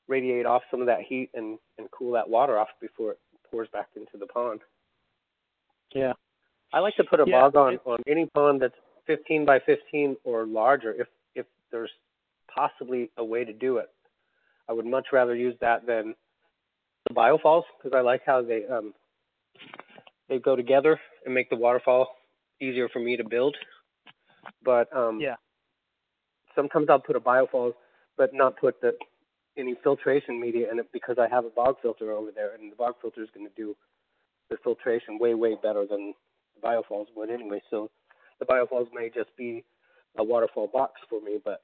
radiate 0.08 0.46
off 0.46 0.62
some 0.70 0.80
of 0.80 0.86
that 0.86 1.00
heat 1.00 1.30
and, 1.34 1.58
and 1.78 1.88
cool 1.90 2.12
that 2.12 2.28
water 2.28 2.58
off 2.58 2.68
before 2.80 3.12
it 3.12 3.18
pours 3.50 3.68
back 3.72 3.88
into 3.96 4.16
the 4.18 4.26
pond. 4.26 4.60
Yeah. 5.94 6.12
I 6.72 6.80
like 6.80 6.96
to 6.96 7.04
put 7.04 7.20
a 7.20 7.24
yeah, 7.26 7.40
bog 7.40 7.56
on 7.56 7.74
it, 7.74 7.80
on 7.84 7.98
any 8.06 8.26
pond 8.26 8.62
that's 8.62 8.74
15 9.06 9.44
by 9.44 9.58
15 9.60 10.16
or 10.24 10.46
larger 10.46 10.92
if 10.92 11.06
if 11.34 11.46
there's 11.70 11.90
possibly 12.56 13.10
a 13.16 13.24
way 13.24 13.44
to 13.44 13.52
do 13.52 13.76
it. 13.78 13.90
I 14.68 14.72
would 14.72 14.86
much 14.86 15.06
rather 15.12 15.34
use 15.34 15.54
that 15.60 15.86
than 15.86 16.14
the 17.08 17.14
biofalls 17.14 17.62
because 17.78 17.96
I 17.96 18.00
like 18.00 18.22
how 18.26 18.42
they 18.42 18.62
um 18.66 18.94
they 20.28 20.38
go 20.38 20.56
together 20.56 20.98
and 21.24 21.34
make 21.34 21.50
the 21.50 21.56
waterfall 21.56 22.08
easier 22.60 22.88
for 22.88 22.98
me 22.98 23.16
to 23.16 23.24
build. 23.24 23.56
But 24.64 24.94
um 24.96 25.20
yeah. 25.20 25.36
Sometimes 26.54 26.86
I'll 26.88 26.98
put 26.98 27.16
a 27.16 27.20
biofalls 27.20 27.74
but 28.16 28.30
not 28.32 28.56
put 28.58 28.80
the 28.80 28.92
any 29.58 29.74
filtration 29.82 30.40
media 30.40 30.70
in 30.70 30.78
it 30.78 30.86
because 30.92 31.16
I 31.18 31.28
have 31.28 31.44
a 31.44 31.50
bog 31.50 31.76
filter 31.80 32.12
over 32.12 32.30
there, 32.34 32.54
and 32.54 32.70
the 32.70 32.76
bog 32.76 32.94
filter 33.00 33.22
is 33.22 33.28
going 33.34 33.46
to 33.46 33.54
do 33.56 33.74
the 34.50 34.56
filtration 34.62 35.18
way, 35.18 35.34
way 35.34 35.56
better 35.62 35.86
than 35.88 36.14
the 36.54 36.66
biofalls 36.66 37.06
would 37.16 37.30
anyway. 37.30 37.62
So 37.70 37.90
the 38.38 38.44
biofalls 38.44 38.88
may 38.92 39.08
just 39.08 39.34
be 39.36 39.64
a 40.18 40.24
waterfall 40.24 40.68
box 40.72 41.00
for 41.08 41.20
me, 41.20 41.38
but 41.42 41.60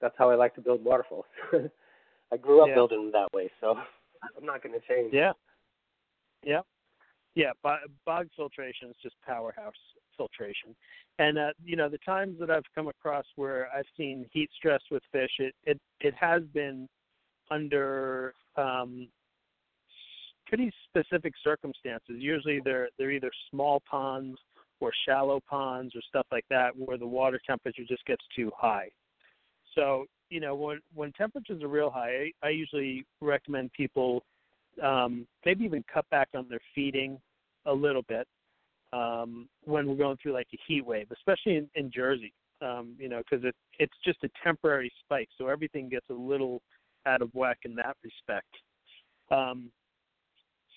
that's 0.00 0.14
how 0.18 0.30
I 0.30 0.34
like 0.34 0.54
to 0.56 0.60
build 0.60 0.84
waterfalls. 0.84 1.24
I 2.32 2.36
grew 2.36 2.62
up 2.62 2.68
yeah. 2.68 2.74
building 2.74 3.04
them 3.04 3.12
that 3.12 3.32
way, 3.32 3.50
so 3.60 3.76
I'm 4.36 4.44
not 4.44 4.62
going 4.62 4.78
to 4.78 4.86
change. 4.86 5.12
Yeah. 5.12 5.32
Yeah. 6.44 6.60
Yeah, 7.34 7.52
bog 7.62 8.26
filtration 8.34 8.88
is 8.88 8.96
just 9.00 9.14
powerhouse 9.24 9.72
filtration. 10.16 10.74
And 11.20 11.38
uh, 11.38 11.50
you 11.64 11.76
know, 11.76 11.88
the 11.88 11.98
times 11.98 12.36
that 12.40 12.50
I've 12.50 12.64
come 12.74 12.88
across 12.88 13.24
where 13.36 13.68
I've 13.72 13.86
seen 13.96 14.26
heat 14.32 14.50
stress 14.56 14.80
with 14.90 15.04
fish, 15.12 15.30
it 15.38 15.54
it 15.64 15.78
it 16.00 16.14
has 16.20 16.42
been 16.52 16.88
under 17.50 18.34
um, 18.56 19.08
pretty 20.48 20.72
specific 20.88 21.32
circumstances. 21.44 22.16
Usually, 22.18 22.60
they're 22.64 22.88
they're 22.98 23.12
either 23.12 23.30
small 23.50 23.82
ponds 23.88 24.38
or 24.80 24.90
shallow 25.06 25.40
ponds 25.48 25.94
or 25.94 26.00
stuff 26.08 26.26
like 26.32 26.44
that, 26.50 26.70
where 26.76 26.98
the 26.98 27.06
water 27.06 27.40
temperature 27.46 27.84
just 27.88 28.04
gets 28.04 28.24
too 28.34 28.50
high. 28.56 28.88
So 29.74 30.06
you 30.30 30.40
know, 30.40 30.54
when 30.54 30.80
when 30.94 31.12
temperatures 31.12 31.62
are 31.62 31.68
real 31.68 31.90
high, 31.90 32.30
I, 32.42 32.46
I 32.46 32.50
usually 32.50 33.04
recommend 33.20 33.72
people 33.72 34.22
um, 34.82 35.26
maybe 35.44 35.64
even 35.64 35.84
cut 35.92 36.08
back 36.10 36.28
on 36.34 36.46
their 36.48 36.60
feeding 36.74 37.18
a 37.66 37.72
little 37.72 38.02
bit 38.02 38.26
um, 38.92 39.48
when 39.64 39.86
we're 39.88 39.96
going 39.96 40.16
through 40.22 40.32
like 40.32 40.48
a 40.54 40.58
heat 40.66 40.84
wave, 40.84 41.08
especially 41.12 41.56
in, 41.56 41.68
in 41.74 41.90
Jersey. 41.90 42.32
Um, 42.60 42.96
you 42.98 43.08
know, 43.08 43.18
because 43.18 43.44
it 43.44 43.54
it's 43.78 43.94
just 44.04 44.18
a 44.24 44.28
temporary 44.42 44.90
spike, 45.04 45.28
so 45.38 45.46
everything 45.46 45.88
gets 45.88 46.06
a 46.10 46.14
little 46.14 46.60
out 47.06 47.22
of 47.22 47.30
whack 47.32 47.58
in 47.64 47.74
that 47.76 47.96
respect. 48.02 48.48
Um, 49.30 49.70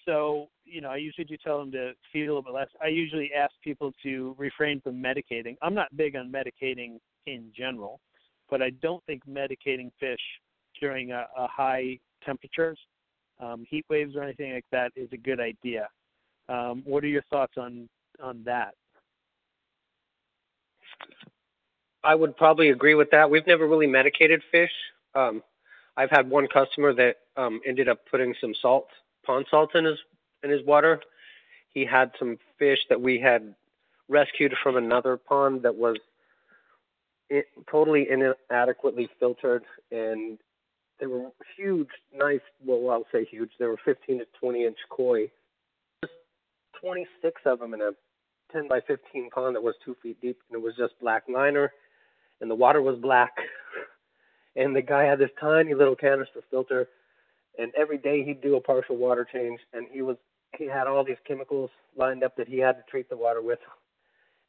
so, 0.06 0.48
you 0.66 0.82
know, 0.82 0.90
I 0.90 0.98
usually 0.98 1.26
do 1.26 1.38
tell 1.44 1.60
them 1.60 1.72
to 1.72 1.94
feed 2.12 2.24
a 2.24 2.28
little 2.28 2.42
bit 2.42 2.54
less. 2.54 2.68
I 2.82 2.88
usually 2.88 3.32
ask 3.38 3.54
people 3.64 3.92
to 4.04 4.36
refrain 4.38 4.82
from 4.82 5.02
medicating. 5.02 5.58
I'm 5.62 5.74
not 5.74 5.96
big 5.96 6.16
on 6.16 6.32
medicating 6.32 7.00
in 7.28 7.52
general, 7.56 8.00
but 8.52 8.62
I 8.62 8.70
don't 8.82 9.04
think 9.06 9.24
medicating 9.26 9.90
fish 10.00 10.20
during 10.80 11.12
a, 11.12 11.26
a 11.38 11.48
high 11.48 11.98
temperatures, 12.24 12.78
um, 13.40 13.66
heat 13.68 13.86
waves 13.90 14.16
or 14.16 14.22
anything 14.24 14.54
like 14.54 14.66
that 14.72 14.92
is 14.96 15.10
a 15.14 15.18
good 15.18 15.40
idea. 15.40 15.88
Um, 16.50 16.84
what 16.86 17.04
are 17.04 17.08
your 17.08 17.24
thoughts 17.32 17.54
on 17.58 17.90
on 18.22 18.44
that? 18.46 18.76
I 22.04 22.14
would 22.14 22.36
probably 22.36 22.70
agree 22.70 22.96
with 22.96 23.10
that. 23.12 23.30
We've 23.30 23.46
never 23.48 23.68
really 23.68 23.88
medicated 23.88 24.42
fish. 24.52 24.72
Um, 25.16 25.42
I've 25.98 26.10
had 26.10 26.30
one 26.30 26.48
customer 26.48 26.94
that 26.94 27.18
um, 27.38 27.62
ended 27.66 27.88
up 27.88 28.00
putting 28.10 28.34
some 28.42 28.54
salt, 28.60 28.88
pond 29.26 29.46
salt 29.50 29.76
in 29.76 29.86
his 29.86 29.98
in 30.44 30.50
his 30.50 30.66
water. 30.66 31.00
He 31.74 31.86
had 31.86 32.12
some 32.20 32.38
fish 32.60 32.80
that 32.90 33.00
we 33.00 33.20
had 33.20 33.56
rescued 34.10 34.54
from 34.62 34.76
another 34.76 35.16
pond 35.16 35.62
that 35.64 35.76
was 35.76 35.98
it, 37.32 37.46
totally 37.72 38.08
inadequately 38.10 39.10
filtered, 39.18 39.64
and 39.90 40.38
they 41.00 41.08
were 41.08 41.30
huge, 41.58 41.88
nice. 42.14 42.42
Well, 42.64 42.92
I'll 42.92 43.08
say 43.12 43.26
huge. 43.26 43.52
They 43.58 43.66
were 43.66 43.80
15 43.86 44.20
to 44.20 44.26
20 44.40 44.66
inch 44.66 44.78
koi. 44.90 45.32
26 46.82 47.42
of 47.46 47.60
them 47.60 47.74
in 47.74 47.82
a 47.82 47.92
10 48.52 48.68
by 48.68 48.82
15 48.86 49.30
pond 49.30 49.56
that 49.56 49.64
was 49.64 49.76
two 49.84 49.96
feet 50.04 50.20
deep, 50.22 50.40
and 50.50 50.60
it 50.60 50.64
was 50.64 50.76
just 50.78 51.00
black 51.00 51.24
liner, 51.34 51.72
and 52.42 52.52
the 52.52 52.56
water 52.56 52.82
was 52.82 53.00
black. 53.00 53.32
and 54.58 54.76
the 54.76 54.82
guy 54.82 55.04
had 55.04 55.20
this 55.20 55.30
tiny 55.40 55.74
little 55.74 55.96
canister 55.96 56.42
filter, 56.50 56.90
and 57.58 57.72
every 57.78 57.98
day 57.98 58.26
he'd 58.26 58.42
do 58.42 58.58
a 58.58 58.62
partial 58.62 58.98
water 58.98 59.26
change, 59.32 59.60
and 59.74 59.88
he 59.90 60.02
was 60.02 60.18
he 60.58 60.66
had 60.66 60.86
all 60.86 61.06
these 61.06 61.16
chemicals 61.26 61.70
lined 61.96 62.26
up 62.26 62.36
that 62.36 62.50
he 62.50 62.58
had 62.58 62.74
to 62.74 62.84
treat 62.90 63.10
the 63.10 63.16
water 63.16 63.42
with, 63.42 63.60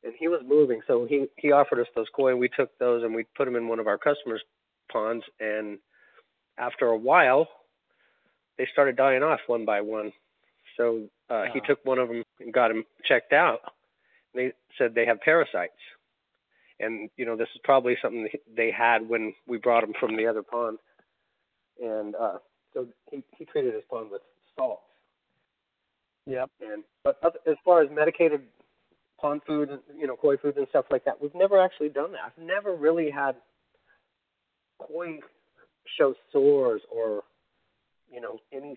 and 0.04 0.12
he 0.18 0.28
was 0.28 0.42
moving. 0.46 0.80
So 0.86 1.06
he 1.08 1.26
he 1.36 1.52
offered 1.52 1.80
us 1.80 1.86
those 1.94 2.06
koi, 2.14 2.30
and 2.30 2.40
we 2.40 2.48
took 2.48 2.76
those 2.78 3.02
and 3.02 3.14
we 3.14 3.24
put 3.36 3.44
them 3.44 3.56
in 3.56 3.68
one 3.68 3.78
of 3.78 3.86
our 3.86 3.98
customers' 3.98 4.42
ponds, 4.90 5.24
and 5.40 5.78
after 6.58 6.86
a 6.86 6.96
while, 6.96 7.48
they 8.58 8.66
started 8.72 8.96
dying 8.96 9.22
off 9.22 9.40
one 9.46 9.64
by 9.64 9.80
one. 9.80 10.12
So 10.76 11.04
uh, 11.30 11.44
he 11.52 11.60
took 11.66 11.84
one 11.84 11.98
of 11.98 12.08
them 12.08 12.22
and 12.40 12.52
got 12.52 12.70
him 12.70 12.84
checked 13.06 13.32
out. 13.32 13.60
They 14.34 14.52
said 14.78 14.94
they 14.94 15.06
have 15.06 15.20
parasites 15.20 15.72
and 16.82 17.08
you 17.16 17.24
know 17.24 17.36
this 17.36 17.48
is 17.54 17.60
probably 17.64 17.96
something 18.02 18.28
they 18.54 18.70
had 18.70 19.08
when 19.08 19.32
we 19.46 19.56
brought 19.56 19.84
him 19.84 19.94
from 19.98 20.16
the 20.16 20.26
other 20.26 20.42
pond, 20.42 20.78
and 21.82 22.14
uh, 22.16 22.38
so 22.74 22.86
he 23.10 23.22
he 23.38 23.44
treated 23.46 23.72
his 23.72 23.84
pond 23.88 24.10
with 24.10 24.20
salt. 24.56 24.80
Yep. 26.26 26.50
And 26.60 26.84
but 27.04 27.18
as 27.46 27.56
far 27.64 27.82
as 27.82 27.88
medicated 27.90 28.42
pond 29.22 29.40
food, 29.46 29.70
you 29.96 30.06
know, 30.06 30.16
koi 30.16 30.36
foods 30.36 30.58
and 30.58 30.66
stuff 30.68 30.84
like 30.90 31.04
that, 31.04 31.22
we've 31.22 31.34
never 31.34 31.62
actually 31.62 31.88
done 31.88 32.12
that. 32.12 32.20
I've 32.26 32.44
never 32.44 32.74
really 32.74 33.10
had 33.10 33.36
koi 34.78 35.20
show 35.96 36.14
sores 36.32 36.82
or 36.90 37.22
you 38.12 38.20
know 38.20 38.38
any 38.52 38.76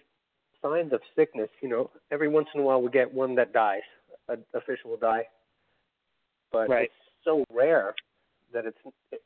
signs 0.61 0.93
of 0.93 1.01
sickness. 1.15 1.49
You 1.61 1.69
know, 1.69 1.89
every 2.11 2.29
once 2.29 2.47
in 2.53 2.61
a 2.61 2.63
while 2.63 2.81
we 2.81 2.89
get 2.89 3.13
one 3.13 3.35
that 3.35 3.51
dies, 3.51 3.81
a, 4.29 4.33
a 4.57 4.61
fish 4.61 4.79
will 4.85 4.97
die, 4.97 5.23
but 6.51 6.69
right. 6.69 6.83
it's 6.83 6.93
so 7.25 7.43
rare 7.51 7.95
that 8.53 8.65
it's. 8.65 8.77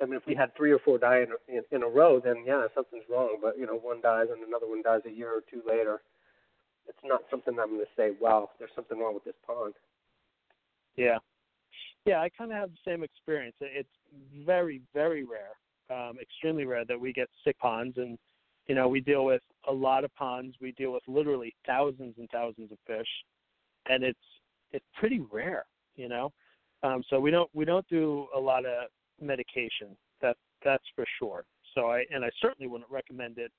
I 0.02 0.06
mean, 0.06 0.16
if 0.16 0.26
we 0.26 0.36
had 0.36 0.56
three 0.56 0.72
or 0.72 0.80
four 0.80 0.98
die 0.98 1.24
in, 1.48 1.56
in, 1.56 1.64
in 1.72 1.84
a 1.84 1.88
row, 1.88 2.22
then 2.24 2.44
yeah, 2.48 2.66
something's 2.74 3.04
wrong. 3.10 3.38
But 3.42 3.58
you 3.60 3.66
know, 3.66 3.76
one 3.76 4.02
dies 4.02 4.28
and 4.32 4.42
another 4.48 4.68
one 4.68 4.82
dies 4.82 5.02
a 5.06 5.12
year 5.12 5.30
or 5.30 5.42
two 5.52 5.62
later. 5.68 6.02
It's 6.88 6.98
not 7.04 7.22
something 7.30 7.54
I'm 7.60 7.70
going 7.70 7.82
to 7.82 7.96
say, 7.96 8.18
wow, 8.20 8.50
there's 8.58 8.72
something 8.74 8.98
wrong 8.98 9.14
with 9.14 9.24
this 9.24 9.36
pond. 9.46 9.76
Yeah, 11.00 11.18
yeah, 12.06 12.22
I 12.22 12.30
kind 12.30 12.52
of 12.52 12.58
have 12.58 12.72
the 12.72 12.92
same 12.92 13.04
experience. 13.04 13.56
It's 13.62 13.90
very, 14.46 14.82
very 14.94 15.24
rare, 15.24 15.56
um, 15.96 16.18
extremely 16.20 16.66
rare 16.66 16.86
that 16.86 17.00
we 17.00 17.14
get 17.14 17.30
sick 17.44 17.58
ponds, 17.60 17.98
and 17.98 18.18
you 18.68 18.76
know, 18.76 18.88
we 18.88 19.02
deal 19.02 19.26
with 19.26 19.42
a 19.68 19.74
lot 19.74 20.04
of 20.04 20.14
ponds. 20.16 20.56
We 20.62 20.72
deal 20.74 20.92
with 20.92 21.04
literally 21.08 21.56
thousands 21.66 22.16
and 22.18 22.30
thousands 22.32 22.72
of 22.72 22.78
fish, 22.86 23.08
and 23.90 24.04
it's 24.04 24.20
it's 24.72 24.86
pretty 25.00 25.22
rare, 25.32 25.66
you 25.96 26.08
know. 26.08 26.32
Um, 26.84 27.04
so 27.10 27.20
we 27.20 27.32
don't 27.32 27.50
we 27.54 27.66
don't 27.66 27.88
do 27.90 28.28
a 28.36 28.40
lot 28.40 28.66
of 28.66 28.90
medication. 29.22 29.98
That 30.22 30.38
that's 30.64 30.84
for 30.96 31.06
sure. 31.18 31.46
So 31.76 31.88
I 31.88 32.06
and 32.12 32.24
I 32.24 32.30
certainly 32.42 32.68
wouldn't 32.68 32.90
recommend 32.90 33.38
it 33.38 33.52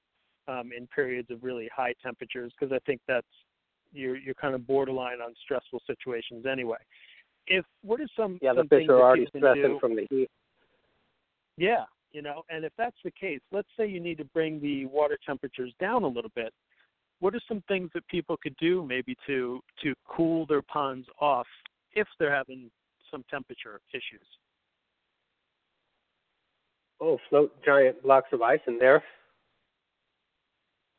um, 0.48 0.70
in 0.76 0.86
periods 0.88 1.30
of 1.30 1.42
really 1.42 1.68
high 1.74 1.94
temperatures 2.02 2.52
because 2.58 2.72
I 2.72 2.78
think 2.86 3.00
that's 3.06 3.26
you're 3.92 4.16
you're 4.16 4.34
kind 4.34 4.54
of 4.54 4.66
borderline 4.66 5.20
on 5.20 5.34
stressful 5.42 5.82
situations 5.86 6.46
anyway. 6.50 6.78
If 7.46 7.64
what 7.82 8.00
are 8.00 8.06
some 8.16 8.38
yeah 8.42 8.52
some 8.54 8.66
the 8.70 8.76
fish 8.76 8.88
are 8.88 9.00
already 9.00 9.26
stressing 9.36 9.62
do, 9.62 9.78
from 9.80 9.96
the 9.96 10.06
heat. 10.10 10.30
Yeah, 11.56 11.84
you 12.12 12.22
know, 12.22 12.42
and 12.48 12.64
if 12.64 12.72
that's 12.78 12.96
the 13.04 13.10
case, 13.10 13.40
let's 13.52 13.68
say 13.76 13.86
you 13.86 14.00
need 14.00 14.18
to 14.18 14.24
bring 14.26 14.60
the 14.60 14.86
water 14.86 15.18
temperatures 15.24 15.72
down 15.80 16.04
a 16.04 16.08
little 16.08 16.30
bit. 16.34 16.52
What 17.18 17.34
are 17.34 17.40
some 17.48 17.62
things 17.68 17.90
that 17.94 18.06
people 18.08 18.36
could 18.42 18.56
do 18.56 18.84
maybe 18.86 19.16
to 19.26 19.60
to 19.82 19.94
cool 20.08 20.46
their 20.46 20.62
ponds 20.62 21.06
off 21.20 21.46
if 21.92 22.06
they're 22.18 22.34
having 22.34 22.70
some 23.10 23.24
temperature 23.30 23.80
issues. 23.92 24.26
Oh, 27.00 27.18
float 27.28 27.52
giant 27.64 28.02
blocks 28.02 28.28
of 28.32 28.42
ice 28.42 28.60
in 28.66 28.78
there. 28.78 29.02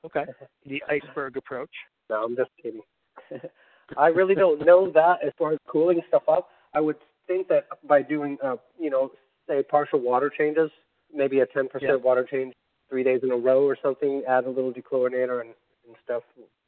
Okay. 0.06 0.26
The 0.66 0.84
iceberg 0.90 1.38
approach. 1.38 1.70
No, 2.10 2.24
I'm 2.24 2.36
just 2.36 2.50
kidding. 2.62 2.82
I 3.98 4.08
really 4.08 4.36
don't 4.36 4.66
know 4.66 4.92
that 4.92 5.18
as 5.26 5.34
far 5.38 5.54
as 5.54 5.60
cooling 5.68 6.02
stuff 6.08 6.24
up. 6.28 6.50
I 6.74 6.80
would 6.80 6.98
think 7.28 7.48
that 7.50 7.68
by 7.88 8.02
doing, 8.02 8.38
uh, 8.44 8.56
you 8.80 8.90
know, 8.90 9.12
say 9.48 9.64
partial 9.64 10.00
water 10.00 10.32
changes, 10.36 10.70
maybe 11.14 11.40
a 11.40 11.46
10% 11.46 11.68
yeah. 11.82 11.96
water 11.96 12.28
change 12.30 12.54
three 12.90 13.04
days 13.04 13.22
in 13.24 13.32
a 13.32 13.38
row 13.38 13.64
or 13.64 13.78
something, 13.82 14.24
add 14.28 14.46
a 14.46 14.50
little 14.50 14.72
dechlorinator 14.72 15.42
and, 15.42 15.54
and 15.88 15.96
stuff, 16.04 16.24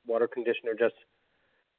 water 0.07 0.27
conditioner. 0.27 0.73
Just, 0.77 0.95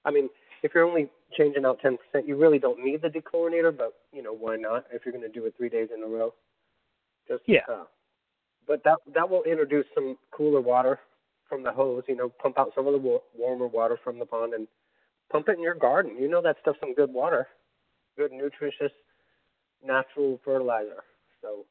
I 0.04 0.10
mean, 0.10 0.28
if 0.62 0.72
you're 0.74 0.84
only 0.84 1.08
changing 1.36 1.64
out 1.64 1.80
10%, 1.82 1.96
you 2.26 2.36
really 2.36 2.58
don't 2.58 2.82
need 2.82 3.02
the 3.02 3.08
dechlorinator, 3.08 3.76
but 3.76 3.94
you 4.12 4.22
know 4.22 4.34
why 4.34 4.56
not? 4.56 4.86
If 4.92 5.02
you're 5.04 5.12
going 5.12 5.30
to 5.30 5.32
do 5.32 5.46
it 5.46 5.54
three 5.56 5.68
days 5.68 5.88
in 5.94 6.02
a 6.02 6.06
row, 6.06 6.32
just 7.28 7.42
yeah. 7.46 7.60
Uh, 7.70 7.84
but 8.66 8.82
that 8.84 8.96
that 9.14 9.28
will 9.28 9.42
introduce 9.42 9.84
some 9.94 10.16
cooler 10.30 10.60
water 10.60 10.98
from 11.48 11.62
the 11.62 11.70
hose. 11.70 12.02
You 12.08 12.16
know, 12.16 12.30
pump 12.42 12.58
out 12.58 12.72
some 12.74 12.86
of 12.86 12.92
the 12.92 12.98
wa- 12.98 13.18
warmer 13.36 13.66
water 13.66 13.98
from 14.02 14.18
the 14.18 14.24
pond 14.24 14.54
and 14.54 14.66
pump 15.30 15.48
it 15.48 15.56
in 15.56 15.62
your 15.62 15.74
garden. 15.74 16.16
You 16.18 16.28
know 16.28 16.42
that 16.42 16.56
stuff's 16.62 16.80
some 16.80 16.94
good 16.94 17.12
water, 17.12 17.46
good 18.16 18.32
nutritious, 18.32 18.92
natural 19.84 20.40
fertilizer. 20.44 21.02
So 21.42 21.66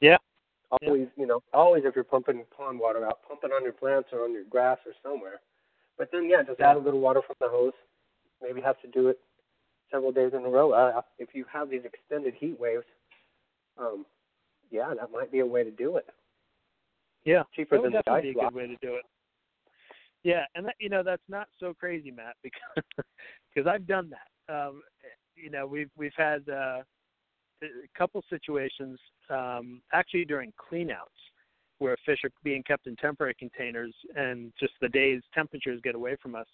yeah, 0.00 0.16
always 0.70 1.08
yeah. 1.16 1.22
you 1.22 1.26
know 1.26 1.42
always 1.52 1.84
if 1.84 1.94
you're 1.94 2.04
pumping 2.04 2.44
pond 2.56 2.78
water 2.78 3.06
out, 3.06 3.20
pump 3.26 3.40
it 3.44 3.52
on 3.52 3.62
your 3.62 3.72
plants 3.72 4.08
or 4.12 4.24
on 4.24 4.32
your 4.32 4.44
grass 4.44 4.78
or 4.86 4.92
somewhere. 5.02 5.40
But 5.96 6.10
then 6.12 6.28
yeah, 6.28 6.42
just 6.42 6.60
add 6.60 6.76
a 6.76 6.80
little 6.80 7.00
water 7.00 7.22
from 7.26 7.36
the 7.40 7.48
hose 7.48 7.72
maybe 8.42 8.60
have 8.60 8.80
to 8.80 8.88
do 8.88 9.08
it 9.08 9.18
several 9.90 10.12
days 10.12 10.32
in 10.34 10.44
a 10.44 10.48
row. 10.48 10.72
Uh, 10.72 11.02
if 11.18 11.30
you 11.34 11.44
have 11.52 11.70
these 11.70 11.82
extended 11.84 12.34
heat 12.34 12.58
waves, 12.58 12.84
um, 13.78 14.04
yeah, 14.70 14.92
that 14.98 15.10
might 15.12 15.32
be 15.32 15.40
a 15.40 15.46
way 15.46 15.64
to 15.64 15.70
do 15.70 15.96
it. 15.96 16.06
Yeah, 17.24 17.42
cheaper 17.54 17.76
that 17.76 17.82
would 17.82 17.92
than 17.92 18.02
the 18.04 18.12
ice 18.12 18.22
be 18.22 18.30
a 18.30 18.34
good 18.34 18.54
way 18.54 18.66
to 18.66 18.76
do 18.80 18.94
it. 18.94 19.04
Yeah, 20.28 20.44
and 20.54 20.66
that, 20.66 20.74
you 20.78 20.90
know 20.90 21.02
that's 21.02 21.22
not 21.30 21.48
so 21.58 21.72
crazy, 21.72 22.10
Matt, 22.10 22.36
because 22.42 22.84
because 23.54 23.66
I've 23.66 23.86
done 23.86 24.10
that. 24.10 24.54
Um, 24.54 24.82
you 25.34 25.48
know, 25.48 25.66
we've 25.66 25.88
we've 25.96 26.12
had 26.18 26.46
uh, 26.50 26.82
a 27.62 27.66
couple 27.96 28.22
situations 28.28 28.98
um, 29.30 29.80
actually 29.94 30.26
during 30.26 30.52
cleanouts 30.70 31.16
where 31.78 31.96
fish 32.04 32.18
are 32.24 32.30
being 32.44 32.62
kept 32.64 32.86
in 32.86 32.94
temporary 32.96 33.36
containers, 33.38 33.94
and 34.16 34.52
just 34.60 34.74
the 34.82 34.88
day's 34.90 35.22
temperatures 35.32 35.80
get 35.82 35.94
away 35.94 36.14
from 36.22 36.34
us 36.34 36.46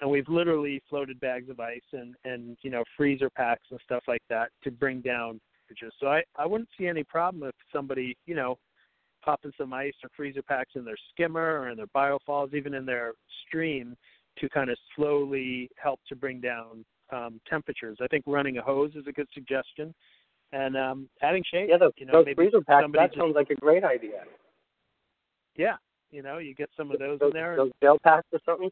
and 0.00 0.10
we've 0.10 0.28
literally 0.28 0.82
floated 0.90 1.18
bags 1.20 1.48
of 1.48 1.60
ice 1.60 1.80
and 1.92 2.14
and 2.24 2.58
you 2.62 2.70
know 2.70 2.84
freezer 2.96 3.30
packs 3.30 3.66
and 3.70 3.80
stuff 3.84 4.02
like 4.08 4.22
that 4.28 4.50
to 4.62 4.70
bring 4.70 5.00
down 5.00 5.40
temperatures. 5.68 5.94
So 5.98 6.08
I 6.08 6.22
I 6.36 6.44
wouldn't 6.44 6.68
see 6.76 6.88
any 6.88 7.04
problem 7.04 7.48
if 7.48 7.54
somebody 7.72 8.18
you 8.26 8.34
know 8.34 8.58
popping 9.24 9.52
some 9.58 9.72
ice 9.72 9.94
or 10.02 10.10
freezer 10.16 10.42
packs 10.42 10.72
in 10.74 10.84
their 10.84 10.96
skimmer 11.10 11.60
or 11.60 11.70
in 11.70 11.76
their 11.76 11.86
biofalls, 11.88 12.54
even 12.54 12.74
in 12.74 12.84
their 12.84 13.12
stream, 13.46 13.96
to 14.38 14.48
kind 14.48 14.70
of 14.70 14.76
slowly 14.96 15.70
help 15.76 16.00
to 16.08 16.16
bring 16.16 16.40
down 16.40 16.84
um, 17.12 17.40
temperatures. 17.48 17.98
I 18.02 18.06
think 18.08 18.24
running 18.26 18.58
a 18.58 18.62
hose 18.62 18.92
is 18.94 19.06
a 19.08 19.12
good 19.12 19.28
suggestion, 19.32 19.94
and 20.52 20.76
um, 20.76 21.08
adding 21.22 21.44
shade. 21.50 21.68
Yeah, 21.70 21.78
the, 21.78 21.90
you 21.96 22.06
know, 22.06 22.24
those 22.24 22.34
freezer 22.34 22.60
packs. 22.60 22.86
That 22.92 23.06
just- 23.06 23.18
sounds 23.18 23.34
like 23.34 23.50
a 23.50 23.54
great 23.54 23.84
idea. 23.84 24.24
Yeah, 25.56 25.76
you 26.10 26.22
know, 26.22 26.38
you 26.38 26.54
get 26.54 26.68
some 26.76 26.90
of 26.90 26.98
those, 26.98 27.18
those 27.20 27.30
in 27.30 27.34
there. 27.34 27.56
those 27.56 27.70
gel 27.82 27.98
packs 28.02 28.26
or 28.32 28.40
something. 28.44 28.70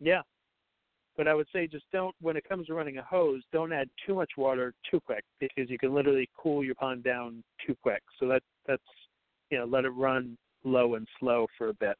Yeah. 0.00 0.20
But 1.16 1.28
I 1.28 1.34
would 1.34 1.46
say 1.52 1.66
just 1.68 1.84
don't 1.92 2.14
when 2.20 2.36
it 2.36 2.48
comes 2.48 2.66
to 2.66 2.74
running 2.74 2.98
a 2.98 3.02
hose, 3.02 3.42
don't 3.52 3.72
add 3.72 3.88
too 4.04 4.14
much 4.14 4.32
water 4.36 4.74
too 4.90 5.00
quick 5.00 5.22
because 5.38 5.70
you 5.70 5.78
can 5.78 5.94
literally 5.94 6.28
cool 6.36 6.64
your 6.64 6.74
pond 6.74 7.04
down 7.04 7.42
too 7.64 7.76
quick. 7.82 8.02
So 8.18 8.26
that 8.28 8.42
that's 8.66 8.82
you 9.50 9.58
know, 9.58 9.64
let 9.64 9.84
it 9.84 9.90
run 9.90 10.36
low 10.64 10.94
and 10.94 11.06
slow 11.20 11.46
for 11.58 11.68
a 11.68 11.74
bit. 11.74 11.96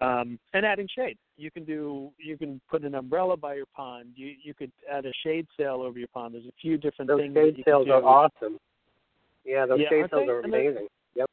Um, 0.00 0.38
and 0.52 0.66
adding 0.66 0.88
shade. 0.94 1.16
You 1.38 1.50
can 1.50 1.64
do 1.64 2.10
you 2.18 2.36
can 2.36 2.60
put 2.70 2.82
an 2.84 2.94
umbrella 2.94 3.36
by 3.36 3.54
your 3.54 3.66
pond. 3.74 4.10
You 4.14 4.34
you 4.42 4.52
could 4.52 4.70
add 4.90 5.06
a 5.06 5.12
shade 5.24 5.46
sail 5.56 5.82
over 5.82 5.98
your 5.98 6.08
pond. 6.08 6.34
There's 6.34 6.44
a 6.44 6.52
few 6.60 6.76
different 6.76 7.08
Those 7.08 7.20
things 7.20 7.34
shade 7.34 7.62
sails 7.64 7.88
are 7.88 8.02
awesome. 8.02 8.58
Yeah, 9.44 9.64
those 9.66 9.80
Yeah, 9.80 9.88
shade 9.88 10.06
sails 10.10 10.28
are 10.28 10.40
amazing. 10.40 10.88
Yep. 11.14 11.30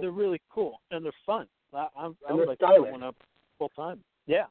They're 0.00 0.10
really 0.10 0.40
cool 0.50 0.80
and 0.90 1.04
they're 1.04 1.12
fun. 1.26 1.46
I, 1.74 1.88
I'm, 1.96 2.16
I 2.26 2.30
And 2.30 2.38
would 2.38 2.48
like 2.48 2.58
to 2.60 2.66
put 2.66 2.92
one 2.92 3.02
up 3.02 3.16
full 3.58 3.70
time. 3.70 4.00
Yeah. 4.26 4.44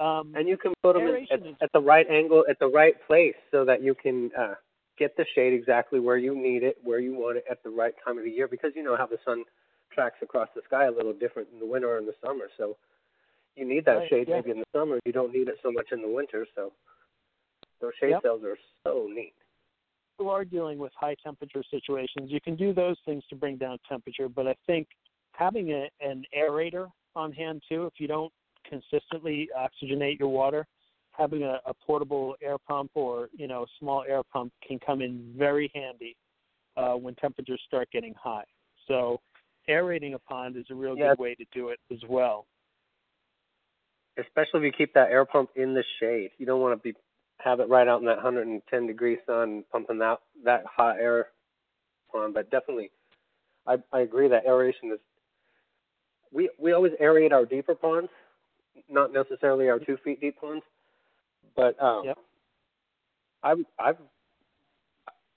Um, 0.00 0.32
And 0.36 0.48
you 0.48 0.56
can 0.56 0.72
put 0.82 0.94
them 0.94 1.06
at, 1.30 1.40
at 1.62 1.72
the 1.72 1.80
right 1.80 2.06
angle, 2.10 2.44
at 2.48 2.58
the 2.58 2.66
right 2.66 2.94
place, 3.06 3.34
so 3.50 3.64
that 3.64 3.82
you 3.82 3.94
can 3.94 4.30
uh, 4.38 4.54
get 4.98 5.16
the 5.16 5.24
shade 5.34 5.52
exactly 5.52 6.00
where 6.00 6.16
you 6.16 6.34
need 6.34 6.62
it, 6.62 6.78
where 6.82 7.00
you 7.00 7.14
want 7.14 7.36
it 7.38 7.44
at 7.50 7.62
the 7.62 7.70
right 7.70 7.94
time 8.04 8.18
of 8.18 8.24
the 8.24 8.30
year. 8.30 8.48
Because 8.48 8.72
you 8.74 8.82
know 8.82 8.96
how 8.96 9.06
the 9.06 9.18
sun 9.24 9.44
tracks 9.92 10.16
across 10.22 10.48
the 10.54 10.62
sky 10.66 10.86
a 10.86 10.90
little 10.90 11.12
different 11.12 11.48
in 11.52 11.58
the 11.58 11.66
winter 11.66 11.88
or 11.88 11.98
in 11.98 12.06
the 12.06 12.14
summer. 12.24 12.46
So 12.58 12.76
you 13.56 13.64
need 13.66 13.84
that 13.86 13.98
Right, 13.98 14.10
shade 14.10 14.28
yeah. 14.28 14.36
maybe 14.36 14.50
in 14.50 14.58
the 14.58 14.64
summer. 14.72 14.98
You 15.04 15.12
don't 15.12 15.32
need 15.32 15.48
it 15.48 15.56
so 15.62 15.70
much 15.70 15.86
in 15.92 16.02
the 16.02 16.08
winter. 16.08 16.46
So 16.54 16.72
those 17.80 17.92
shade 18.00 18.10
Yep. 18.10 18.22
sails 18.22 18.42
are 18.44 18.56
so 18.84 19.08
neat. 19.12 19.34
you 20.18 20.28
are 20.30 20.44
dealing 20.44 20.78
with 20.78 20.92
high 20.98 21.16
temperature 21.22 21.62
situations, 21.70 22.30
you 22.30 22.40
can 22.40 22.56
do 22.56 22.72
those 22.72 22.96
things 23.04 23.22
to 23.30 23.36
bring 23.36 23.56
down 23.56 23.78
temperature. 23.88 24.28
But 24.28 24.46
I 24.46 24.54
think 24.66 24.88
having 25.32 25.70
a, 25.72 25.88
an 26.00 26.24
aerator 26.36 26.88
on 27.16 27.32
hand 27.32 27.62
too, 27.68 27.86
if 27.86 27.94
you 27.98 28.06
don't 28.08 28.32
consistently 28.68 29.48
oxygenate 29.58 30.18
your 30.18 30.28
water, 30.28 30.66
having 31.16 31.42
a, 31.44 31.60
a 31.66 31.74
portable 31.86 32.36
air 32.42 32.58
pump 32.58 32.90
or 32.94 33.28
you 33.36 33.48
know 33.48 33.62
a 33.64 33.66
small 33.80 34.04
air 34.08 34.22
pump 34.32 34.52
can 34.66 34.78
come 34.78 35.02
in 35.02 35.34
very 35.36 35.70
handy 35.74 36.16
uh, 36.76 36.94
when 36.94 37.14
temperatures 37.16 37.60
start 37.66 37.88
getting 37.92 38.14
high. 38.22 38.44
So 38.88 39.20
aerating 39.68 40.14
a 40.14 40.18
pond 40.20 40.56
is 40.56 40.66
a 40.70 40.74
real 40.74 40.96
Yeah. 40.96 41.10
good 41.10 41.18
way 41.18 41.34
to 41.36 41.44
do 41.52 41.70
it 41.70 41.80
as 41.92 42.00
well. 42.08 42.46
especially 44.18 44.60
if 44.60 44.64
you 44.64 44.72
keep 44.72 44.94
that 44.94 45.10
air 45.10 45.24
pump 45.24 45.50
in 45.56 45.74
the 45.74 45.84
shade. 46.00 46.30
You 46.38 46.46
don't 46.46 46.60
want 46.60 46.78
to 46.78 46.82
be 46.82 46.98
have 47.40 47.60
it 47.60 47.68
right 47.68 47.88
out 47.88 48.00
in 48.00 48.06
that 48.06 48.16
110 48.18 48.86
degree 48.86 49.18
sun 49.26 49.64
pumping 49.72 49.98
that 49.98 50.18
that 50.44 50.64
hot 50.66 50.96
air 51.00 51.28
on. 52.14 52.32
But 52.32 52.50
definitely, 52.50 52.90
I 53.66 53.76
I 53.92 54.00
agree 54.00 54.28
that 54.28 54.46
aeration 54.46 54.92
is. 54.92 55.00
We 56.32 56.50
we 56.58 56.72
always 56.72 56.92
aerate 57.02 57.32
our 57.32 57.46
deeper 57.46 57.74
ponds, 57.74 58.10
not 58.90 59.12
necessarily 59.12 59.68
our 59.68 59.78
two 59.78 59.98
feet 60.04 60.20
deep 60.20 60.40
ponds, 60.40 60.64
but 61.56 61.80
um, 61.82 62.04
Yep. 62.04 62.18
I 63.42 63.54
I 63.78 63.92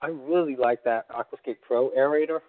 I 0.01 0.07
really 0.07 0.55
like 0.55 0.83
that 0.83 1.09
Aquascape 1.09 1.57
Pro 1.61 1.89
aerator. 1.91 2.39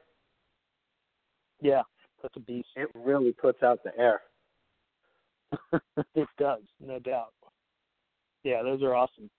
Yeah, 1.60 1.82
that's 2.22 2.36
a 2.36 2.40
beast. 2.40 2.68
It 2.76 2.88
really 2.94 3.32
puts 3.32 3.62
out 3.62 3.82
the 3.82 3.96
air. 3.98 4.20
it 6.14 6.28
does, 6.38 6.62
no 6.80 6.98
doubt. 6.98 7.32
Yeah, 8.44 8.62
those 8.62 8.82
are 8.82 8.94
awesome. 8.94 9.30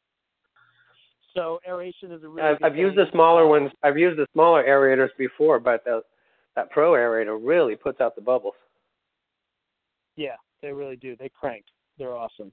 So 1.35 1.59
aeration 1.67 2.11
is 2.11 2.23
a 2.23 2.27
really. 2.27 2.49
I've, 2.49 2.57
I've 2.63 2.75
used 2.77 2.97
the 2.97 3.05
smaller 3.11 3.47
ones. 3.47 3.71
I've 3.83 3.97
used 3.97 4.17
the 4.17 4.27
smaller 4.33 4.63
aerators 4.63 5.09
before, 5.17 5.59
but 5.59 5.83
the, 5.85 6.01
that 6.55 6.71
Pro 6.71 6.93
aerator 6.93 7.39
really 7.41 7.75
puts 7.75 8.01
out 8.01 8.15
the 8.15 8.21
bubbles. 8.21 8.55
Yeah, 10.15 10.35
they 10.61 10.73
really 10.73 10.95
do. 10.95 11.15
They 11.15 11.29
crank. 11.29 11.65
They're 11.97 12.15
awesome. 12.15 12.51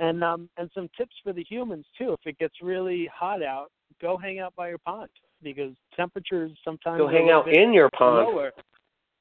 And 0.00 0.24
um 0.24 0.48
and 0.56 0.70
some 0.74 0.88
tips 0.96 1.14
for 1.22 1.32
the 1.32 1.44
humans 1.48 1.86
too. 1.96 2.12
If 2.12 2.20
it 2.24 2.38
gets 2.38 2.54
really 2.62 3.08
hot 3.14 3.42
out, 3.42 3.70
go 4.00 4.16
hang 4.16 4.38
out 4.38 4.54
by 4.56 4.68
your 4.68 4.78
pond 4.78 5.10
because 5.42 5.72
temperatures 5.96 6.50
sometimes 6.64 6.98
Go 6.98 7.08
hang 7.08 7.30
out 7.30 7.48
in 7.52 7.72
your 7.72 7.90
pond. 7.90 8.26
lower. 8.26 8.52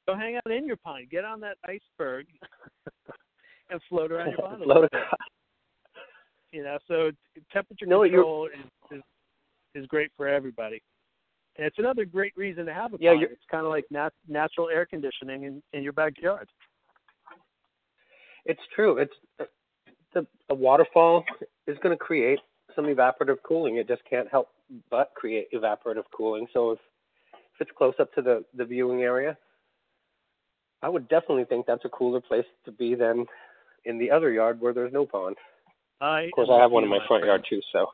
Go 0.08 0.16
hang 0.16 0.36
out 0.38 0.52
in 0.52 0.66
your 0.66 0.78
pond. 0.78 1.10
Get 1.10 1.26
on 1.26 1.40
that 1.42 1.58
iceberg 1.66 2.26
and 3.70 3.80
float 3.90 4.12
around 4.12 4.32
your 4.32 4.40
pond 4.40 4.64
Float. 4.64 4.90
You 6.52 6.64
know, 6.64 6.78
so 6.88 7.12
temperature 7.52 7.86
No, 7.86 8.04
control 8.04 8.48
is, 8.48 8.98
is 8.98 9.02
is 9.76 9.86
great 9.88 10.12
for 10.18 10.28
everybody. 10.28 10.82
And 11.58 11.68
it's 11.68 11.78
another 11.80 12.06
great 12.06 12.34
reason 12.36 12.66
to 12.66 12.74
have 12.74 12.94
a 12.94 12.98
Yeah, 13.00 13.14
pond. 13.14 13.24
It's 13.32 13.46
kind 13.50 13.66
of 13.66 13.70
like 13.72 13.86
nat- 13.92 14.14
natural 14.28 14.70
air 14.70 14.86
conditioning 14.86 15.44
in, 15.44 15.62
in 15.74 15.84
your 15.84 15.94
backyard. 15.94 16.50
It's 18.46 18.62
true. 18.76 18.98
It's 18.98 19.14
the 20.14 20.26
a 20.50 20.56
waterfall 20.56 21.24
is 21.68 21.78
going 21.82 21.98
to 21.98 22.04
create 22.04 22.40
some 22.76 22.86
evaporative 22.86 23.38
cooling. 23.44 23.78
It 23.78 23.88
just 23.88 24.02
can't 24.10 24.28
help 24.30 24.50
but 24.90 25.12
create 25.16 25.52
evaporative 25.52 26.04
cooling. 26.16 26.48
So 26.54 26.72
if 26.72 26.80
if 27.34 27.62
it's 27.62 27.72
close 27.78 27.94
up 28.00 28.14
to 28.14 28.22
the 28.22 28.44
the 28.56 28.66
viewing 28.66 29.02
area, 29.02 29.38
I 30.82 30.90
would 30.90 31.08
definitely 31.10 31.46
think 31.46 31.66
that's 31.66 31.86
a 31.86 31.90
cooler 31.90 32.22
place 32.22 32.46
to 32.66 32.72
be 32.72 32.96
than 32.96 33.26
in 33.86 33.98
the 33.98 34.12
other 34.12 34.32
yard 34.32 34.62
where 34.62 34.74
there's 34.74 34.94
no 34.94 35.06
pond. 35.06 35.36
I 36.00 36.22
Of 36.22 36.32
course, 36.34 36.50
I 36.52 36.60
have 36.60 36.72
one 36.72 36.84
in 36.84 36.90
my 36.90 37.00
front 37.08 37.26
yard 37.26 37.46
too. 37.50 37.62
So. 37.72 37.88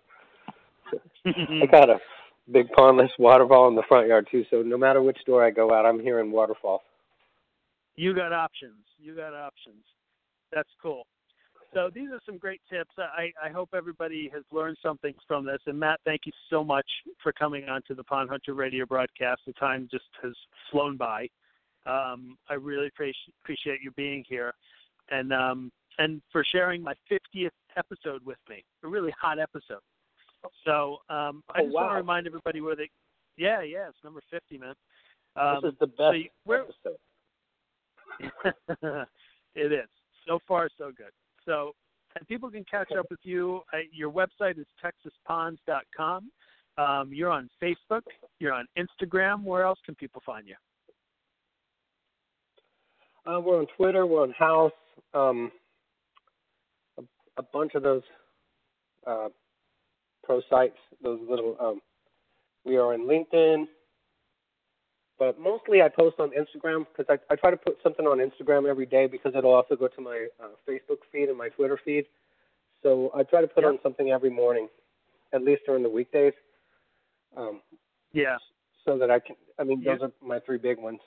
I 1.26 1.65
got 1.70 1.89
a 1.89 1.99
big 2.51 2.70
pondless 2.70 3.09
waterfall 3.20 3.68
in 3.68 3.76
the 3.76 3.84
front 3.88 4.07
yard 4.07 4.28
too. 4.32 4.45
So 4.49 4.61
no 4.61 4.78
matter 4.78 5.01
which 5.01 5.18
door 5.26 5.45
I 5.45 5.49
go 5.49 5.74
out, 5.74 5.86
I'm 5.86 5.99
hearing 5.99 6.32
waterfall. 6.32 6.82
you 7.95 8.13
got 8.13 8.32
options. 8.32 8.86
You 8.97 9.15
got 9.15 9.34
options. 9.34 9.84
That's 10.53 10.70
cool. 10.82 11.05
So 11.74 11.89
these 11.93 12.09
are 12.11 12.20
some 12.26 12.38
great 12.38 12.61
tips. 12.70 12.91
I, 12.97 13.32
I 13.43 13.49
hope 13.49 13.70
everybody 13.76 14.30
has 14.34 14.43
learned 14.51 14.78
something 14.82 15.13
from 15.28 15.45
this. 15.45 15.59
And 15.68 15.78
Matt, 15.80 15.99
thank 16.05 16.22
you 16.26 16.32
so 16.49 16.63
much 16.63 16.86
for 17.22 17.32
coming 17.34 17.68
on 17.70 17.82
to 17.88 17.93
the 17.93 18.03
Pond 18.03 18.30
Hunter 18.30 18.53
Radio 18.53 18.86
broadcast. 18.86 19.41
The 19.45 19.53
time 19.53 19.88
just 19.91 20.05
has 20.24 20.34
flown 20.72 20.97
by. 20.97 21.28
Um, 21.86 22.38
I 22.49 22.55
really 22.55 22.88
appreciate 22.88 23.34
appreciate 23.43 23.80
you 23.82 23.91
being 23.91 24.24
here, 24.28 24.53
and 25.09 25.32
um, 25.32 25.72
and 25.99 26.22
for 26.32 26.43
sharing 26.51 26.82
my 26.82 26.93
50th 27.09 27.49
episode 27.78 28.26
with 28.26 28.38
me. 28.49 28.63
A 28.84 28.88
really 28.88 29.13
hot 29.20 29.39
episode. 29.39 29.80
So 30.65 30.97
um, 31.09 31.43
I 31.49 31.59
Oh, 31.61 31.63
just 31.63 31.74
want 31.74 31.91
to 31.91 31.95
remind 31.95 32.28
everybody 32.28 32.59
where 32.61 32.76
they. 32.76 32.89
Yeah, 33.38 33.61
yeah, 33.61 33.88
it's 33.89 33.97
number 34.03 34.22
50, 34.32 34.57
man. 34.57 34.74
Um, 35.36 35.59
this 35.61 35.74
is 35.74 35.80
the 35.80 35.88
so 35.97 36.11
best 36.11 36.18
you- 36.18 36.30
where- 36.45 36.65
episode. 36.65 36.97
it 39.55 39.72
is. 39.72 39.88
So 40.28 40.39
far, 40.47 40.70
so 40.78 40.91
good. 40.95 41.11
So, 41.48 41.74
and 42.16 42.28
people 42.28 42.52
can 42.52 42.66
catch 42.70 42.91
up 42.91 43.08
with 43.10 43.20
you. 43.24 43.62
Uh, 43.74 43.78
your 43.91 44.12
website 44.12 44.60
is 44.60 44.66
texasponds.com. 44.84 46.30
Um, 46.78 47.10
you're 47.12 47.32
on 47.32 47.50
Facebook. 47.62 48.02
You're 48.39 48.54
on 48.54 48.66
Instagram. 48.78 49.43
Where 49.43 49.64
else 49.64 49.80
can 49.86 49.95
people 49.95 50.22
find 50.26 50.45
you? 50.48 50.56
Uh, 53.26 53.39
we're 53.39 53.60
on 53.60 53.68
Twitter. 53.76 54.06
We're 54.06 54.24
on 54.24 54.34
Houzz. 54.39 54.72
Um, 55.14 55.52
a, 57.00 57.04
a 57.38 57.43
bunch 57.43 57.74
of 57.76 57.84
those 57.84 58.04
uh, 59.08 59.30
pro 60.24 60.41
sites. 60.50 60.78
Those 61.02 61.20
little. 61.28 61.56
Um, 61.60 61.82
we 62.66 62.76
are 62.76 62.93
on 62.93 63.08
LinkedIn, 63.08 63.66
but 65.20 65.39
mostly 65.39 65.82
I 65.82 65.89
post 65.89 66.18
on 66.20 66.32
Instagram 66.32 66.86
because 66.95 67.05
I, 67.09 67.34
I 67.34 67.36
try 67.36 67.49
to 67.51 67.57
put 67.57 67.78
something 67.82 68.05
on 68.05 68.20
Instagram 68.20 68.70
every 68.70 68.86
day 68.86 69.07
because 69.07 69.34
it'll 69.36 69.53
also 69.53 69.76
go 69.76 69.88
to 69.88 70.01
my 70.01 70.28
uh, 70.43 70.49
Facebook 70.68 70.99
feed 71.11 71.30
and 71.30 71.38
my 71.38 71.49
Twitter 71.49 71.80
feed. 71.84 72.05
So 72.84 73.11
I 73.15 73.24
try 73.24 73.41
to 73.41 73.47
put 73.47 73.63
Yep. 73.63 73.74
on 73.74 73.80
something 73.84 74.11
every 74.11 74.30
morning, 74.30 74.68
at 75.34 75.41
least 75.43 75.63
during 75.65 75.82
the 75.84 75.89
weekdays, 75.89 76.34
um, 77.36 77.61
Yeah, 78.13 78.38
so 78.86 78.97
that 78.99 79.09
I 79.09 79.20
can. 79.20 79.36
I 79.59 79.63
mean, 79.63 79.82
Yeah. 79.82 79.93
those 79.95 80.03
are 80.09 80.11
my 80.28 80.39
three 80.39 80.59
big 80.59 80.78
ones. 80.78 80.99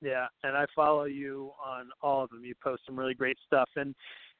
yeah. 0.00 0.26
And 0.42 0.56
I 0.56 0.66
follow 0.74 1.04
you 1.04 1.52
on 1.64 1.90
all 2.00 2.24
of 2.24 2.30
them. 2.30 2.44
You 2.44 2.54
post 2.62 2.82
some 2.86 2.98
really 2.98 3.14
great 3.14 3.36
stuff. 3.46 3.68
And 3.76 3.94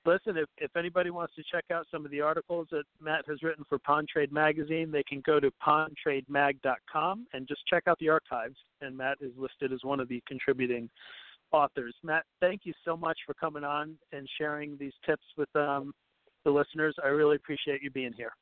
listen, 0.05 0.37
if 0.37 0.49
if 0.59 0.77
anybody 0.77 1.11
wants 1.11 1.35
to 1.37 1.43
check 1.51 1.65
out 1.73 1.87
some 1.91 2.05
of 2.05 2.11
the 2.11 2.21
articles 2.21 2.69
that 2.71 2.85
Matt 3.01 3.25
has 3.29 3.43
written 3.43 3.65
for 3.69 3.79
Pond 3.79 4.09
Trade 4.09 4.33
Magazine, 4.33 4.91
they 4.91 5.03
can 5.03 5.23
go 5.25 5.41
to 5.41 5.51
pondtrademag.com 5.65 7.27
and 7.33 7.49
just 7.49 7.67
check 7.67 7.85
out 7.87 7.99
the 7.99 8.09
archives. 8.09 8.57
And 8.81 8.97
Matt 8.97 9.19
is 9.21 9.33
listed 9.37 9.73
as 9.73 9.81
one 9.83 10.01
of 10.01 10.09
the 10.09 10.23
contributing 10.27 10.89
authors. 11.53 11.95
Matt, 12.03 12.25
thank 12.41 12.63
you 12.65 12.73
so 12.85 12.97
much 12.97 13.19
for 13.27 13.35
coming 13.35 13.65
on 13.65 13.97
and 14.13 14.29
sharing 14.39 14.77
these 14.79 14.95
tips 15.07 15.25
with 15.37 15.55
um, 15.55 15.93
the 16.45 16.51
listeners. 16.51 16.95
I 17.03 17.09
really 17.09 17.37
appreciate 17.37 17.83
you 17.83 17.91
being 17.91 18.13
here. 18.13 18.33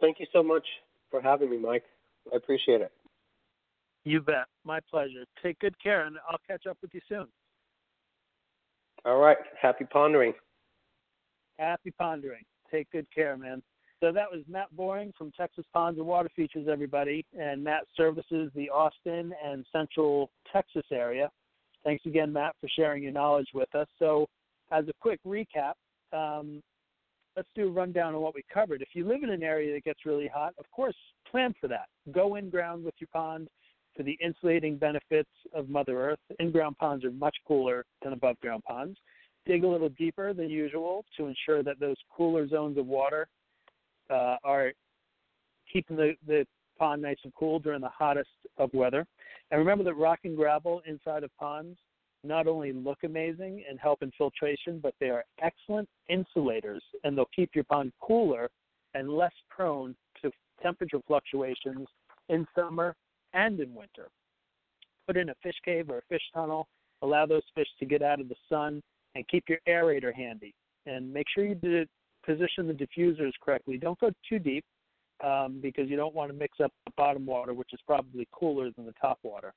Thank 0.00 0.20
you 0.20 0.26
so 0.32 0.42
much 0.42 0.66
for 1.10 1.20
having 1.20 1.50
me, 1.50 1.58
Mike. 1.58 1.84
I 2.32 2.36
appreciate 2.36 2.80
it. 2.80 2.92
You 4.04 4.20
bet. 4.20 4.46
My 4.64 4.80
pleasure. 4.90 5.24
Take 5.42 5.58
good 5.60 5.80
care, 5.82 6.04
and 6.04 6.16
I'll 6.28 6.38
catch 6.46 6.66
up 6.66 6.76
with 6.82 6.92
you 6.94 7.00
soon. 7.08 7.26
All 9.04 9.18
right. 9.18 9.36
Happy 9.60 9.84
pondering. 9.84 10.32
Happy 11.58 11.92
pondering. 11.98 12.42
Take 12.70 12.90
good 12.90 13.06
care, 13.14 13.36
man. 13.36 13.62
So 14.00 14.12
that 14.12 14.30
was 14.30 14.42
Matt 14.48 14.74
Boring 14.76 15.12
from 15.16 15.30
Texas 15.32 15.64
Ponds 15.72 15.98
and 15.98 16.06
Water 16.06 16.28
Features, 16.34 16.66
everybody. 16.70 17.24
And 17.38 17.62
Matt 17.62 17.84
services 17.96 18.50
the 18.54 18.68
Austin 18.70 19.32
and 19.44 19.64
Central 19.72 20.30
Texas 20.52 20.84
area. 20.90 21.30
Thanks 21.84 22.04
again, 22.06 22.32
Matt, 22.32 22.56
for 22.60 22.68
sharing 22.76 23.02
your 23.02 23.12
knowledge 23.12 23.48
with 23.54 23.72
us. 23.74 23.86
So, 23.98 24.26
as 24.72 24.84
a 24.88 24.92
quick 25.00 25.20
recap, 25.26 25.74
um, 26.12 26.62
let's 27.36 27.48
do 27.54 27.68
a 27.68 27.70
rundown 27.70 28.14
on 28.14 28.22
what 28.22 28.34
we 28.34 28.42
covered. 28.52 28.80
If 28.80 28.88
you 28.94 29.06
live 29.06 29.22
in 29.22 29.30
an 29.30 29.42
area 29.42 29.74
that 29.74 29.84
gets 29.84 30.06
really 30.06 30.28
hot, 30.32 30.54
of 30.58 30.64
course, 30.70 30.96
plan 31.30 31.54
for 31.60 31.68
that. 31.68 31.86
Go 32.10 32.36
in 32.36 32.48
ground 32.48 32.84
with 32.84 32.94
your 32.98 33.08
pond 33.12 33.48
for 33.96 34.02
the 34.02 34.18
insulating 34.22 34.76
benefits 34.76 35.30
of 35.54 35.68
Mother 35.68 36.10
Earth. 36.10 36.18
In 36.38 36.50
ground 36.50 36.76
ponds 36.78 37.04
are 37.04 37.10
much 37.10 37.36
cooler 37.46 37.84
than 38.02 38.12
above 38.12 38.38
ground 38.40 38.62
ponds. 38.66 38.98
Dig 39.46 39.64
a 39.64 39.68
little 39.68 39.90
deeper 39.90 40.32
than 40.32 40.48
usual 40.48 41.04
to 41.16 41.26
ensure 41.26 41.62
that 41.62 41.78
those 41.78 41.96
cooler 42.14 42.48
zones 42.48 42.78
of 42.78 42.86
water 42.86 43.28
uh, 44.10 44.36
are 44.42 44.72
keeping 45.72 45.96
the, 45.96 46.14
the 46.26 46.46
pond 46.78 47.02
nice 47.02 47.16
and 47.24 47.32
cool 47.34 47.58
during 47.58 47.80
the 47.80 47.88
hottest 47.88 48.28
of 48.58 48.70
weather. 48.72 49.06
And 49.50 49.58
remember 49.58 49.84
that 49.84 49.94
rock 49.94 50.20
and 50.24 50.36
gravel 50.36 50.82
inside 50.86 51.24
of 51.24 51.30
ponds 51.38 51.78
not 52.24 52.46
only 52.46 52.72
look 52.72 52.98
amazing 53.04 53.64
and 53.68 53.78
help 53.78 54.02
in 54.02 54.10
filtration, 54.16 54.80
but 54.82 54.94
they 54.98 55.10
are 55.10 55.24
excellent 55.42 55.88
insulators 56.08 56.82
and 57.04 57.16
they'll 57.16 57.28
keep 57.36 57.50
your 57.54 57.64
pond 57.64 57.92
cooler 58.00 58.48
and 58.94 59.10
less 59.10 59.32
prone 59.50 59.94
to 60.22 60.30
temperature 60.62 61.00
fluctuations 61.06 61.86
in 62.30 62.46
summer 62.54 62.96
and 63.34 63.60
in 63.60 63.74
winter. 63.74 64.08
Put 65.06 65.16
in 65.16 65.28
a 65.28 65.34
fish 65.42 65.56
cave 65.64 65.90
or 65.90 65.98
a 65.98 66.02
fish 66.08 66.22
tunnel, 66.32 66.66
allow 67.02 67.26
those 67.26 67.42
fish 67.54 67.68
to 67.78 67.84
get 67.84 68.02
out 68.02 68.20
of 68.20 68.28
the 68.28 68.36
sun, 68.48 68.82
and 69.14 69.28
keep 69.28 69.44
your 69.48 69.58
aerator 69.68 70.14
handy. 70.14 70.54
And 70.86 71.12
make 71.12 71.26
sure 71.34 71.44
you 71.44 71.54
do, 71.54 71.84
position 72.24 72.66
the 72.66 72.72
diffusers 72.72 73.32
correctly. 73.44 73.76
Don't 73.76 73.98
go 74.00 74.10
too 74.28 74.38
deep 74.38 74.64
um, 75.22 75.58
because 75.60 75.88
you 75.88 75.96
don't 75.96 76.14
want 76.14 76.30
to 76.30 76.36
mix 76.36 76.58
up 76.62 76.72
the 76.86 76.92
bottom 76.96 77.26
water, 77.26 77.54
which 77.54 77.72
is 77.72 77.80
probably 77.86 78.26
cooler 78.32 78.70
than 78.76 78.86
the 78.86 78.94
top 79.00 79.18
water. 79.22 79.52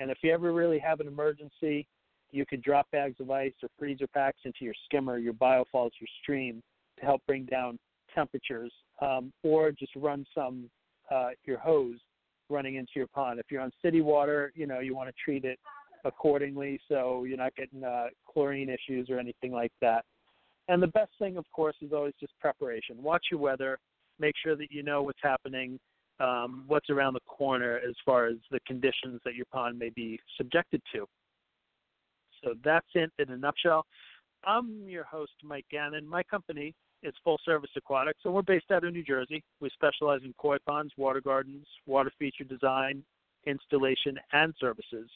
And 0.00 0.10
if 0.10 0.18
you 0.22 0.32
ever 0.32 0.52
really 0.52 0.78
have 0.78 1.00
an 1.00 1.06
emergency, 1.06 1.86
you 2.30 2.44
could 2.44 2.62
drop 2.62 2.90
bags 2.90 3.16
of 3.20 3.30
ice 3.30 3.52
or 3.62 3.68
freezer 3.78 4.06
packs 4.08 4.40
into 4.44 4.64
your 4.64 4.74
skimmer, 4.84 5.18
your 5.18 5.34
biofalls, 5.34 5.90
your 6.00 6.08
stream 6.22 6.62
to 6.98 7.04
help 7.04 7.22
bring 7.26 7.44
down 7.44 7.78
temperatures, 8.14 8.72
um, 9.00 9.32
or 9.42 9.70
just 9.70 9.92
run 9.96 10.26
some 10.34 10.68
uh, 11.10 11.30
your 11.44 11.58
hose 11.58 11.98
running 12.48 12.76
into 12.76 12.92
your 12.96 13.06
pond. 13.06 13.40
If 13.40 13.46
you're 13.50 13.62
on 13.62 13.70
city 13.82 14.00
water, 14.00 14.52
you 14.54 14.66
know 14.66 14.80
you 14.80 14.94
want 14.94 15.08
to 15.08 15.14
treat 15.22 15.44
it 15.44 15.58
accordingly 16.04 16.78
so 16.88 17.24
you're 17.24 17.38
not 17.38 17.54
getting 17.56 17.82
uh, 17.82 18.06
chlorine 18.26 18.68
issues 18.68 19.08
or 19.10 19.18
anything 19.18 19.52
like 19.52 19.72
that. 19.80 20.04
And 20.68 20.82
the 20.82 20.88
best 20.88 21.12
thing, 21.18 21.36
of 21.36 21.44
course, 21.52 21.76
is 21.82 21.92
always 21.92 22.14
just 22.18 22.32
preparation. 22.40 23.02
Watch 23.02 23.26
your 23.30 23.40
weather. 23.40 23.78
Make 24.18 24.34
sure 24.42 24.56
that 24.56 24.70
you 24.70 24.82
know 24.82 25.02
what's 25.02 25.18
happening, 25.22 25.78
um, 26.20 26.64
what's 26.66 26.88
around 26.88 27.14
the 27.14 27.20
corner 27.26 27.80
as 27.86 27.94
far 28.04 28.26
as 28.26 28.36
the 28.50 28.60
conditions 28.66 29.20
that 29.24 29.34
your 29.34 29.46
pond 29.52 29.78
may 29.78 29.90
be 29.90 30.18
subjected 30.36 30.80
to. 30.94 31.06
So 32.42 32.54
that's 32.64 32.86
it 32.94 33.10
in 33.18 33.30
a 33.30 33.36
nutshell. 33.36 33.86
I'm 34.46 34.86
your 34.86 35.04
host, 35.04 35.32
Mike 35.42 35.66
Gannon. 35.70 36.06
My 36.06 36.22
company 36.22 36.74
is 37.04 37.14
Full 37.22 37.38
Service 37.44 37.70
Aquatics, 37.76 38.20
and 38.24 38.32
we're 38.32 38.42
based 38.42 38.70
out 38.72 38.82
of 38.82 38.92
New 38.92 39.04
Jersey. 39.04 39.44
We 39.60 39.70
specialize 39.70 40.20
in 40.24 40.32
koi 40.38 40.56
ponds, 40.66 40.92
water 40.96 41.20
gardens, 41.20 41.66
water 41.86 42.10
feature 42.18 42.44
design, 42.44 43.04
installation, 43.46 44.18
and 44.32 44.54
services. 44.58 45.08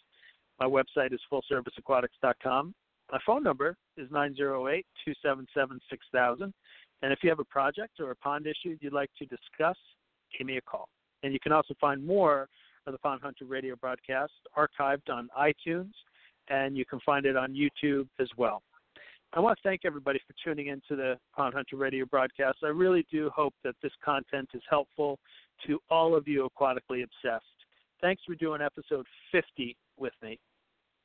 My 0.61 0.67
website 0.67 1.13
is 1.13 1.21
fullserviceaquatics.com. 1.33 2.75
My 3.11 3.19
phone 3.25 3.43
number 3.43 3.77
is 3.97 4.11
908 4.11 4.85
277 5.05 5.81
6000. 5.89 6.53
And 7.01 7.13
if 7.13 7.21
you 7.23 7.31
have 7.31 7.39
a 7.39 7.45
project 7.45 8.01
or 8.01 8.11
a 8.11 8.17
pond 8.17 8.47
issue 8.47 8.77
you'd 8.81 8.93
like 8.93 9.11
to 9.19 9.25
discuss, 9.25 9.77
give 10.37 10.47
me 10.47 10.59
a 10.59 10.61
call. 10.61 10.89
And 11.23 11.33
you 11.33 11.41
can 11.41 11.53
also 11.53 11.75
find 11.81 12.05
more 12.05 12.49
of 12.87 12.93
the 12.93 12.99
Pond 12.99 13.21
Hunter 13.23 13.47
radio 13.47 13.77
broadcast 13.77 14.33
archived 14.57 15.09
on 15.11 15.29
iTunes, 15.39 15.93
and 16.49 16.77
you 16.77 16.85
can 16.85 17.01
find 17.01 17.25
it 17.25 17.37
on 17.37 17.55
YouTube 17.55 18.09
as 18.21 18.29
well. 18.37 18.63
I 19.35 19.41
want 19.41 19.59
to 19.59 19.63
thank 19.63 19.83
everybody 19.85 20.19
for 20.27 20.35
tuning 20.43 20.69
into 20.69 20.97
the 20.97 21.19
Pond 21.37 21.53
Hunter 21.53 21.77
radio 21.77 22.07
broadcast. 22.07 22.59
I 22.65 22.69
really 22.69 23.07
do 23.11 23.31
hope 23.35 23.53
that 23.63 23.75
this 23.83 23.93
content 24.03 24.49
is 24.55 24.63
helpful 24.71 25.19
to 25.67 25.79
all 25.91 26.17
of 26.17 26.27
you 26.27 26.49
aquatically 26.49 27.05
obsessed. 27.05 27.45
Thanks 28.01 28.23
for 28.27 28.35
doing 28.37 28.63
episode 28.63 29.05
50 29.31 29.77
with 29.99 30.15
me. 30.23 30.39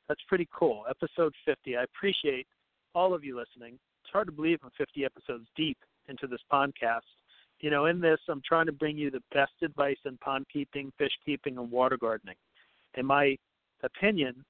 That's 0.08 0.22
pretty 0.26 0.48
cool. 0.56 0.84
Episode 0.88 1.34
50. 1.44 1.76
I 1.76 1.82
appreciate 1.82 2.46
all 2.94 3.12
of 3.12 3.24
you 3.24 3.36
listening. 3.36 3.74
It's 4.02 4.12
hard 4.12 4.26
to 4.28 4.32
believe 4.32 4.58
I'm 4.64 4.70
50 4.78 5.04
episodes 5.04 5.46
deep 5.54 5.78
into 6.08 6.26
this 6.26 6.40
podcast. 6.50 7.00
You 7.60 7.70
know, 7.70 7.86
in 7.86 8.00
this, 8.00 8.20
I'm 8.28 8.42
trying 8.46 8.66
to 8.66 8.72
bring 8.72 8.96
you 8.96 9.10
the 9.10 9.22
best 9.34 9.52
advice 9.62 9.98
in 10.06 10.16
pond 10.18 10.46
keeping, 10.50 10.92
fish 10.96 11.12
keeping, 11.26 11.58
and 11.58 11.70
water 11.70 11.98
gardening. 11.98 12.36
In 12.94 13.04
my 13.04 13.36
opinion, 13.82 14.44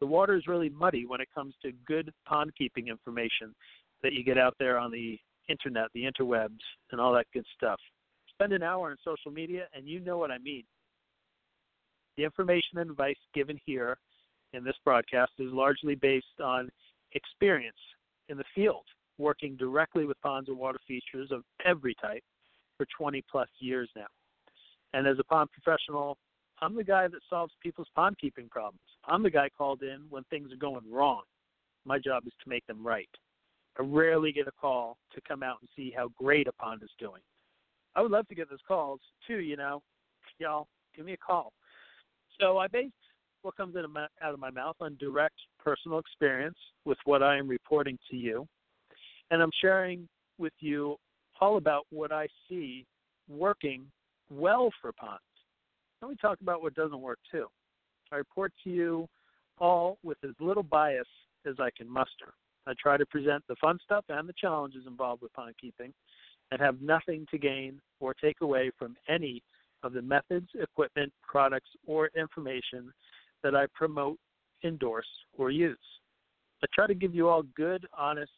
the 0.00 0.06
water 0.06 0.36
is 0.36 0.46
really 0.46 0.68
muddy 0.68 1.06
when 1.06 1.20
it 1.20 1.28
comes 1.34 1.54
to 1.62 1.72
good 1.86 2.12
pond 2.26 2.52
keeping 2.56 2.88
information 2.88 3.54
that 4.02 4.12
you 4.12 4.22
get 4.22 4.38
out 4.38 4.54
there 4.58 4.78
on 4.78 4.90
the 4.90 5.18
internet, 5.48 5.88
the 5.94 6.04
interwebs, 6.04 6.58
and 6.92 7.00
all 7.00 7.12
that 7.12 7.26
good 7.32 7.46
stuff. 7.56 7.80
Spend 8.28 8.52
an 8.52 8.62
hour 8.62 8.90
on 8.90 8.96
social 9.04 9.32
media, 9.32 9.66
and 9.74 9.88
you 9.88 10.00
know 10.00 10.18
what 10.18 10.30
I 10.30 10.38
mean. 10.38 10.64
The 12.16 12.24
information 12.24 12.78
and 12.78 12.90
advice 12.90 13.16
given 13.34 13.58
here 13.64 13.98
in 14.52 14.64
this 14.64 14.76
broadcast 14.84 15.32
is 15.38 15.52
largely 15.52 15.94
based 15.94 16.40
on 16.42 16.68
experience 17.12 17.76
in 18.28 18.36
the 18.36 18.44
field, 18.54 18.84
working 19.18 19.56
directly 19.56 20.04
with 20.04 20.20
ponds 20.20 20.48
and 20.48 20.58
water 20.58 20.78
features 20.86 21.30
of 21.30 21.42
every 21.64 21.94
type 22.00 22.22
for 22.76 22.86
20 22.96 23.22
plus 23.30 23.48
years 23.58 23.88
now. 23.96 24.06
And 24.94 25.06
as 25.06 25.18
a 25.18 25.24
pond 25.24 25.50
professional, 25.52 26.16
I'm 26.60 26.74
the 26.74 26.84
guy 26.84 27.08
that 27.08 27.20
solves 27.30 27.52
people's 27.62 27.88
pond 27.94 28.16
keeping 28.20 28.48
problems. 28.48 28.80
I'm 29.06 29.22
the 29.22 29.30
guy 29.30 29.48
called 29.56 29.82
in 29.82 30.06
when 30.10 30.24
things 30.24 30.52
are 30.52 30.56
going 30.56 30.90
wrong. 30.90 31.22
My 31.84 31.98
job 31.98 32.24
is 32.26 32.32
to 32.42 32.50
make 32.50 32.66
them 32.66 32.86
right. 32.86 33.08
I 33.78 33.82
rarely 33.84 34.32
get 34.32 34.48
a 34.48 34.52
call 34.52 34.98
to 35.14 35.20
come 35.26 35.42
out 35.42 35.58
and 35.60 35.68
see 35.76 35.92
how 35.96 36.08
great 36.16 36.48
a 36.48 36.52
pond 36.52 36.82
is 36.82 36.90
doing. 36.98 37.22
I 37.94 38.02
would 38.02 38.10
love 38.10 38.26
to 38.28 38.34
get 38.34 38.50
those 38.50 38.58
calls 38.66 39.00
too, 39.26 39.38
you 39.38 39.56
know. 39.56 39.82
Y'all, 40.38 40.66
give 40.96 41.06
me 41.06 41.12
a 41.12 41.16
call. 41.16 41.52
So 42.40 42.58
I 42.58 42.66
base 42.66 42.90
what 43.42 43.56
comes 43.56 43.76
out 43.76 43.84
of 44.34 44.40
my 44.40 44.50
mouth 44.50 44.76
on 44.80 44.96
direct 44.98 45.36
personal 45.62 45.98
experience 45.98 46.58
with 46.84 46.98
what 47.04 47.22
I 47.22 47.36
am 47.36 47.48
reporting 47.48 47.98
to 48.10 48.16
you. 48.16 48.46
And 49.30 49.40
I'm 49.40 49.52
sharing 49.60 50.08
with 50.38 50.52
you 50.58 50.96
all 51.40 51.56
about 51.56 51.86
what 51.90 52.10
I 52.10 52.26
see 52.48 52.84
working 53.28 53.84
well 54.28 54.70
for 54.82 54.92
ponds. 54.92 55.22
Let 56.00 56.10
me 56.10 56.16
talk 56.20 56.40
about 56.40 56.62
what 56.62 56.74
doesn't 56.74 57.00
work 57.00 57.18
too. 57.30 57.46
I 58.12 58.16
report 58.16 58.52
to 58.64 58.70
you 58.70 59.08
all 59.58 59.98
with 60.04 60.18
as 60.24 60.30
little 60.40 60.62
bias 60.62 61.06
as 61.46 61.54
I 61.58 61.70
can 61.76 61.88
muster. 61.88 62.34
I 62.66 62.72
try 62.80 62.96
to 62.96 63.06
present 63.06 63.42
the 63.48 63.56
fun 63.60 63.78
stuff 63.84 64.04
and 64.08 64.28
the 64.28 64.34
challenges 64.34 64.84
involved 64.86 65.22
with 65.22 65.32
pond 65.32 65.54
keeping 65.60 65.92
and 66.50 66.60
have 66.60 66.80
nothing 66.80 67.26
to 67.30 67.38
gain 67.38 67.80
or 68.00 68.14
take 68.14 68.40
away 68.40 68.70
from 68.78 68.96
any 69.08 69.42
of 69.82 69.92
the 69.92 70.02
methods, 70.02 70.48
equipment, 70.60 71.12
products, 71.26 71.70
or 71.86 72.10
information 72.16 72.92
that 73.42 73.54
I 73.54 73.66
promote, 73.74 74.18
endorse, 74.64 75.06
or 75.36 75.50
use. 75.50 75.78
I 76.62 76.66
try 76.74 76.86
to 76.86 76.94
give 76.94 77.14
you 77.14 77.28
all 77.28 77.42
good, 77.56 77.86
honest 77.96 78.32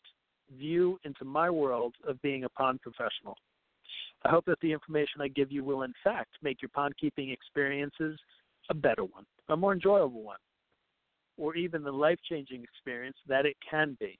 view 0.59 0.99
into 1.05 1.25
my 1.25 1.49
world 1.49 1.95
of 2.07 2.21
being 2.23 2.45
a 2.45 2.49
pond 2.51 2.81
professional. 2.83 3.37
I 4.25 4.29
hope 4.29 4.45
that 4.47 4.61
the 4.61 4.73
information 4.73 5.21
I 5.21 5.29
give 5.29 5.51
you 5.51 5.65
will, 5.65 5.83
in 5.83 5.95
fact, 6.05 6.31
make 6.43 6.61
your 6.61 6.69
pond 6.71 6.95
keeping 7.01 7.31
experiences 7.31 8.19
a 8.69 8.75
better 8.75 9.05
one, 9.05 9.25
a 9.49 9.57
more 9.57 9.73
enjoyable 9.73 10.23
one, 10.23 10.39
or 11.39 11.57
even 11.57 11.83
the 11.83 11.93
life 11.93 12.19
changing 12.29 12.63
experience 12.63 13.17
that 13.27 13.47
it 13.47 13.57
can 13.69 13.97
be. 13.99 14.19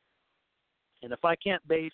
And 1.03 1.13
if 1.13 1.25
I 1.25 1.37
can't 1.37 1.67
base 1.69 1.93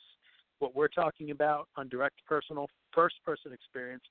what 0.59 0.75
we're 0.75 0.89
talking 0.89 1.31
about 1.33 1.69
on 1.77 1.89
direct 1.89 2.17
personal 2.27 2.69
first 2.93 3.17
person 3.25 3.53
experience, 3.53 4.05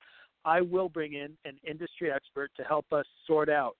I 0.44 0.60
will 0.60 0.88
bring 0.88 1.14
in 1.14 1.36
an 1.44 1.56
industry 1.68 2.12
expert 2.12 2.50
to 2.56 2.62
help 2.62 2.86
us 2.92 3.06
sort 3.26 3.48
out 3.48 3.76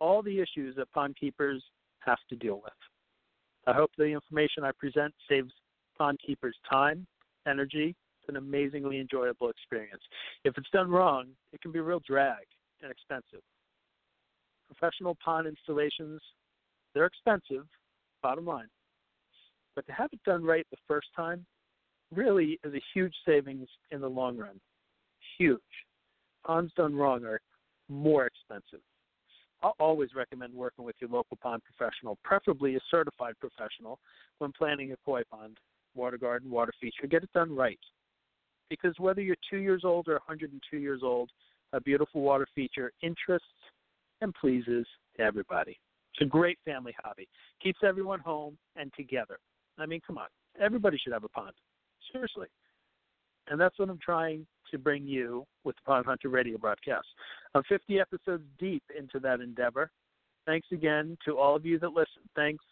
all 0.00 0.22
the 0.22 0.40
issues 0.40 0.76
that 0.76 0.90
pond 0.92 1.16
keepers 1.18 1.62
have 2.00 2.18
to 2.28 2.36
deal 2.36 2.60
with. 2.62 2.72
I 3.66 3.72
hope 3.72 3.90
the 3.96 4.04
information 4.04 4.64
I 4.64 4.72
present 4.78 5.14
saves 5.28 5.52
pond 5.96 6.18
keepers 6.24 6.56
time, 6.70 7.06
energy. 7.46 7.94
An 8.30 8.36
amazingly 8.36 9.00
enjoyable 9.00 9.50
experience. 9.50 10.02
If 10.44 10.56
it's 10.56 10.70
done 10.70 10.88
wrong, 10.88 11.26
it 11.52 11.60
can 11.60 11.72
be 11.72 11.80
real 11.80 12.00
drag 12.06 12.44
and 12.80 12.88
expensive. 12.92 13.42
Professional 14.68 15.16
pond 15.22 15.48
installations 15.48 16.20
They're 16.94 17.06
expensive, 17.06 17.66
bottom 18.22 18.46
line. 18.46 18.68
But 19.74 19.84
to 19.86 19.92
have 19.92 20.10
it 20.12 20.20
done 20.24 20.44
right 20.44 20.64
the 20.70 20.76
first 20.86 21.08
time 21.16 21.44
really 22.14 22.60
is 22.62 22.72
a 22.72 22.82
huge 22.94 23.14
savings 23.26 23.66
in 23.90 24.00
the 24.00 24.08
long 24.08 24.36
run. 24.36 24.60
Huge. 25.38 25.60
Ponds 26.46 26.72
done 26.76 26.94
wrong 26.94 27.24
are 27.24 27.40
more 27.88 28.26
expensive. 28.26 28.84
I'll 29.60 29.74
always 29.80 30.10
recommend 30.14 30.54
working 30.54 30.84
with 30.84 30.94
your 31.00 31.10
local 31.10 31.36
pond 31.42 31.62
professional, 31.64 32.16
preferably 32.22 32.76
a 32.76 32.80
certified 32.92 33.34
professional, 33.40 33.98
when 34.38 34.52
planning 34.52 34.92
a 34.92 34.96
koi 35.04 35.22
pond, 35.30 35.58
water 35.96 36.16
garden, 36.16 36.48
water 36.48 36.72
feature. 36.80 37.08
Get 37.08 37.24
it 37.24 37.32
done 37.34 37.54
right. 37.54 37.78
Because 38.70 38.94
whether 38.98 39.20
you're 39.20 39.36
two 39.50 39.58
years 39.58 39.82
old 39.84 40.08
or 40.08 40.14
102 40.14 40.78
years 40.78 41.00
old, 41.02 41.30
a 41.72 41.80
beautiful 41.80 42.22
water 42.22 42.46
feature 42.54 42.92
interests 43.02 43.46
and 44.22 44.34
pleases 44.34 44.86
everybody. 45.18 45.78
It's 46.14 46.22
a 46.22 46.28
great 46.28 46.58
family 46.64 46.94
hobby. 47.02 47.28
Keeps 47.62 47.80
everyone 47.84 48.20
home 48.20 48.56
and 48.76 48.92
together. 48.96 49.38
I 49.78 49.86
mean, 49.86 50.00
come 50.06 50.18
on. 50.18 50.26
Everybody 50.60 50.98
should 50.98 51.12
have 51.12 51.24
a 51.24 51.28
pond. 51.28 51.52
Seriously. 52.12 52.48
And 53.48 53.60
that's 53.60 53.78
what 53.78 53.88
I'm 53.88 53.98
trying 53.98 54.46
to 54.70 54.78
bring 54.78 55.06
you 55.06 55.44
with 55.64 55.76
the 55.76 55.82
Pond 55.84 56.06
Hunter 56.06 56.28
radio 56.28 56.58
broadcast. 56.58 57.06
I'm 57.54 57.62
50 57.68 58.00
episodes 58.00 58.44
deep 58.58 58.82
into 58.96 59.18
that 59.20 59.40
endeavor. 59.40 59.90
Thanks 60.46 60.68
again 60.72 61.16
to 61.24 61.38
all 61.38 61.56
of 61.56 61.66
you 61.66 61.78
that 61.80 61.90
listen. 61.90 62.22
Thanks 62.36 62.64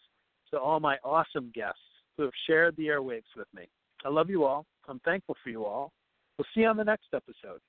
to 0.51 0.59
all 0.59 0.79
my 0.79 0.97
awesome 1.03 1.51
guests 1.53 1.79
who 2.17 2.23
have 2.23 2.33
shared 2.47 2.75
the 2.77 2.87
airwaves 2.87 3.23
with 3.35 3.47
me. 3.53 3.67
I 4.05 4.09
love 4.09 4.29
you 4.29 4.45
all. 4.45 4.65
I'm 4.89 4.99
thankful 4.99 5.35
for 5.43 5.49
you 5.49 5.65
all. 5.65 5.91
We'll 6.37 6.47
see 6.53 6.61
you 6.61 6.67
on 6.67 6.77
the 6.77 6.83
next 6.83 7.07
episode. 7.13 7.59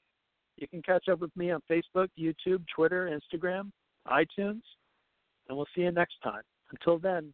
You 0.57 0.67
can 0.69 0.83
catch 0.83 1.09
up 1.09 1.21
with 1.21 1.35
me 1.37 1.51
on 1.51 1.61
Facebook, 1.71 2.09
YouTube, 2.19 2.63
Twitter, 2.75 3.11
Instagram, 3.11 3.71
iTunes, 4.09 4.63
and 5.49 5.57
we'll 5.57 5.67
see 5.75 5.83
you 5.83 5.91
next 5.91 6.15
time. 6.23 6.43
Until 6.71 6.99
then, 6.99 7.33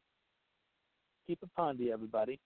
keep 1.26 1.38
it 1.42 1.50
pondy, 1.58 1.92
everybody. 1.92 2.38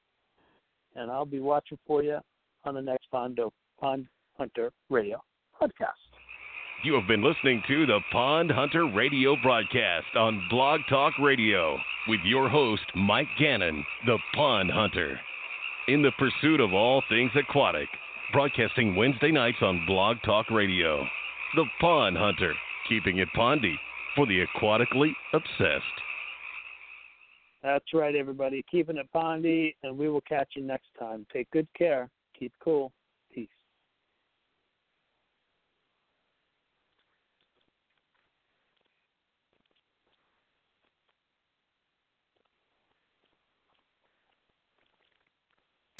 And 0.96 1.10
I'll 1.10 1.24
be 1.24 1.40
watching 1.40 1.78
for 1.86 2.02
you 2.02 2.18
on 2.64 2.74
the 2.74 2.82
next 2.82 3.06
Pondo, 3.10 3.52
Pond 3.80 4.06
Hunter 4.36 4.72
Radio 4.88 5.22
podcast. 5.60 6.10
You 6.82 6.94
have 6.94 7.06
been 7.06 7.22
listening 7.22 7.62
to 7.68 7.86
the 7.86 8.00
Pond 8.10 8.50
Hunter 8.50 8.86
Radio 8.86 9.36
broadcast 9.42 10.16
on 10.16 10.46
Blog 10.50 10.80
Talk 10.88 11.12
Radio 11.18 11.76
with 12.08 12.20
your 12.24 12.48
host, 12.48 12.82
Mike 12.94 13.28
Gannon, 13.38 13.84
the 14.06 14.18
Pond 14.34 14.70
Hunter. 14.70 15.20
In 15.90 16.02
the 16.02 16.12
pursuit 16.12 16.60
of 16.60 16.72
all 16.72 17.02
things 17.08 17.32
aquatic, 17.34 17.88
broadcasting 18.32 18.94
Wednesday 18.94 19.32
nights 19.32 19.56
on 19.60 19.84
Blog 19.88 20.18
Talk 20.24 20.48
Radio. 20.48 21.04
The 21.56 21.64
Pond 21.80 22.16
Hunter, 22.16 22.54
keeping 22.88 23.18
it 23.18 23.26
pondy 23.36 23.74
for 24.14 24.24
the 24.24 24.46
aquatically 24.46 25.10
obsessed. 25.32 25.84
That's 27.64 27.92
right, 27.92 28.14
everybody. 28.14 28.64
Keeping 28.70 28.98
it 28.98 29.08
pondy, 29.12 29.74
and 29.82 29.98
we 29.98 30.08
will 30.08 30.20
catch 30.20 30.50
you 30.54 30.62
next 30.62 30.86
time. 30.96 31.26
Take 31.32 31.50
good 31.50 31.66
care. 31.76 32.08
Keep 32.38 32.52
cool. 32.62 32.92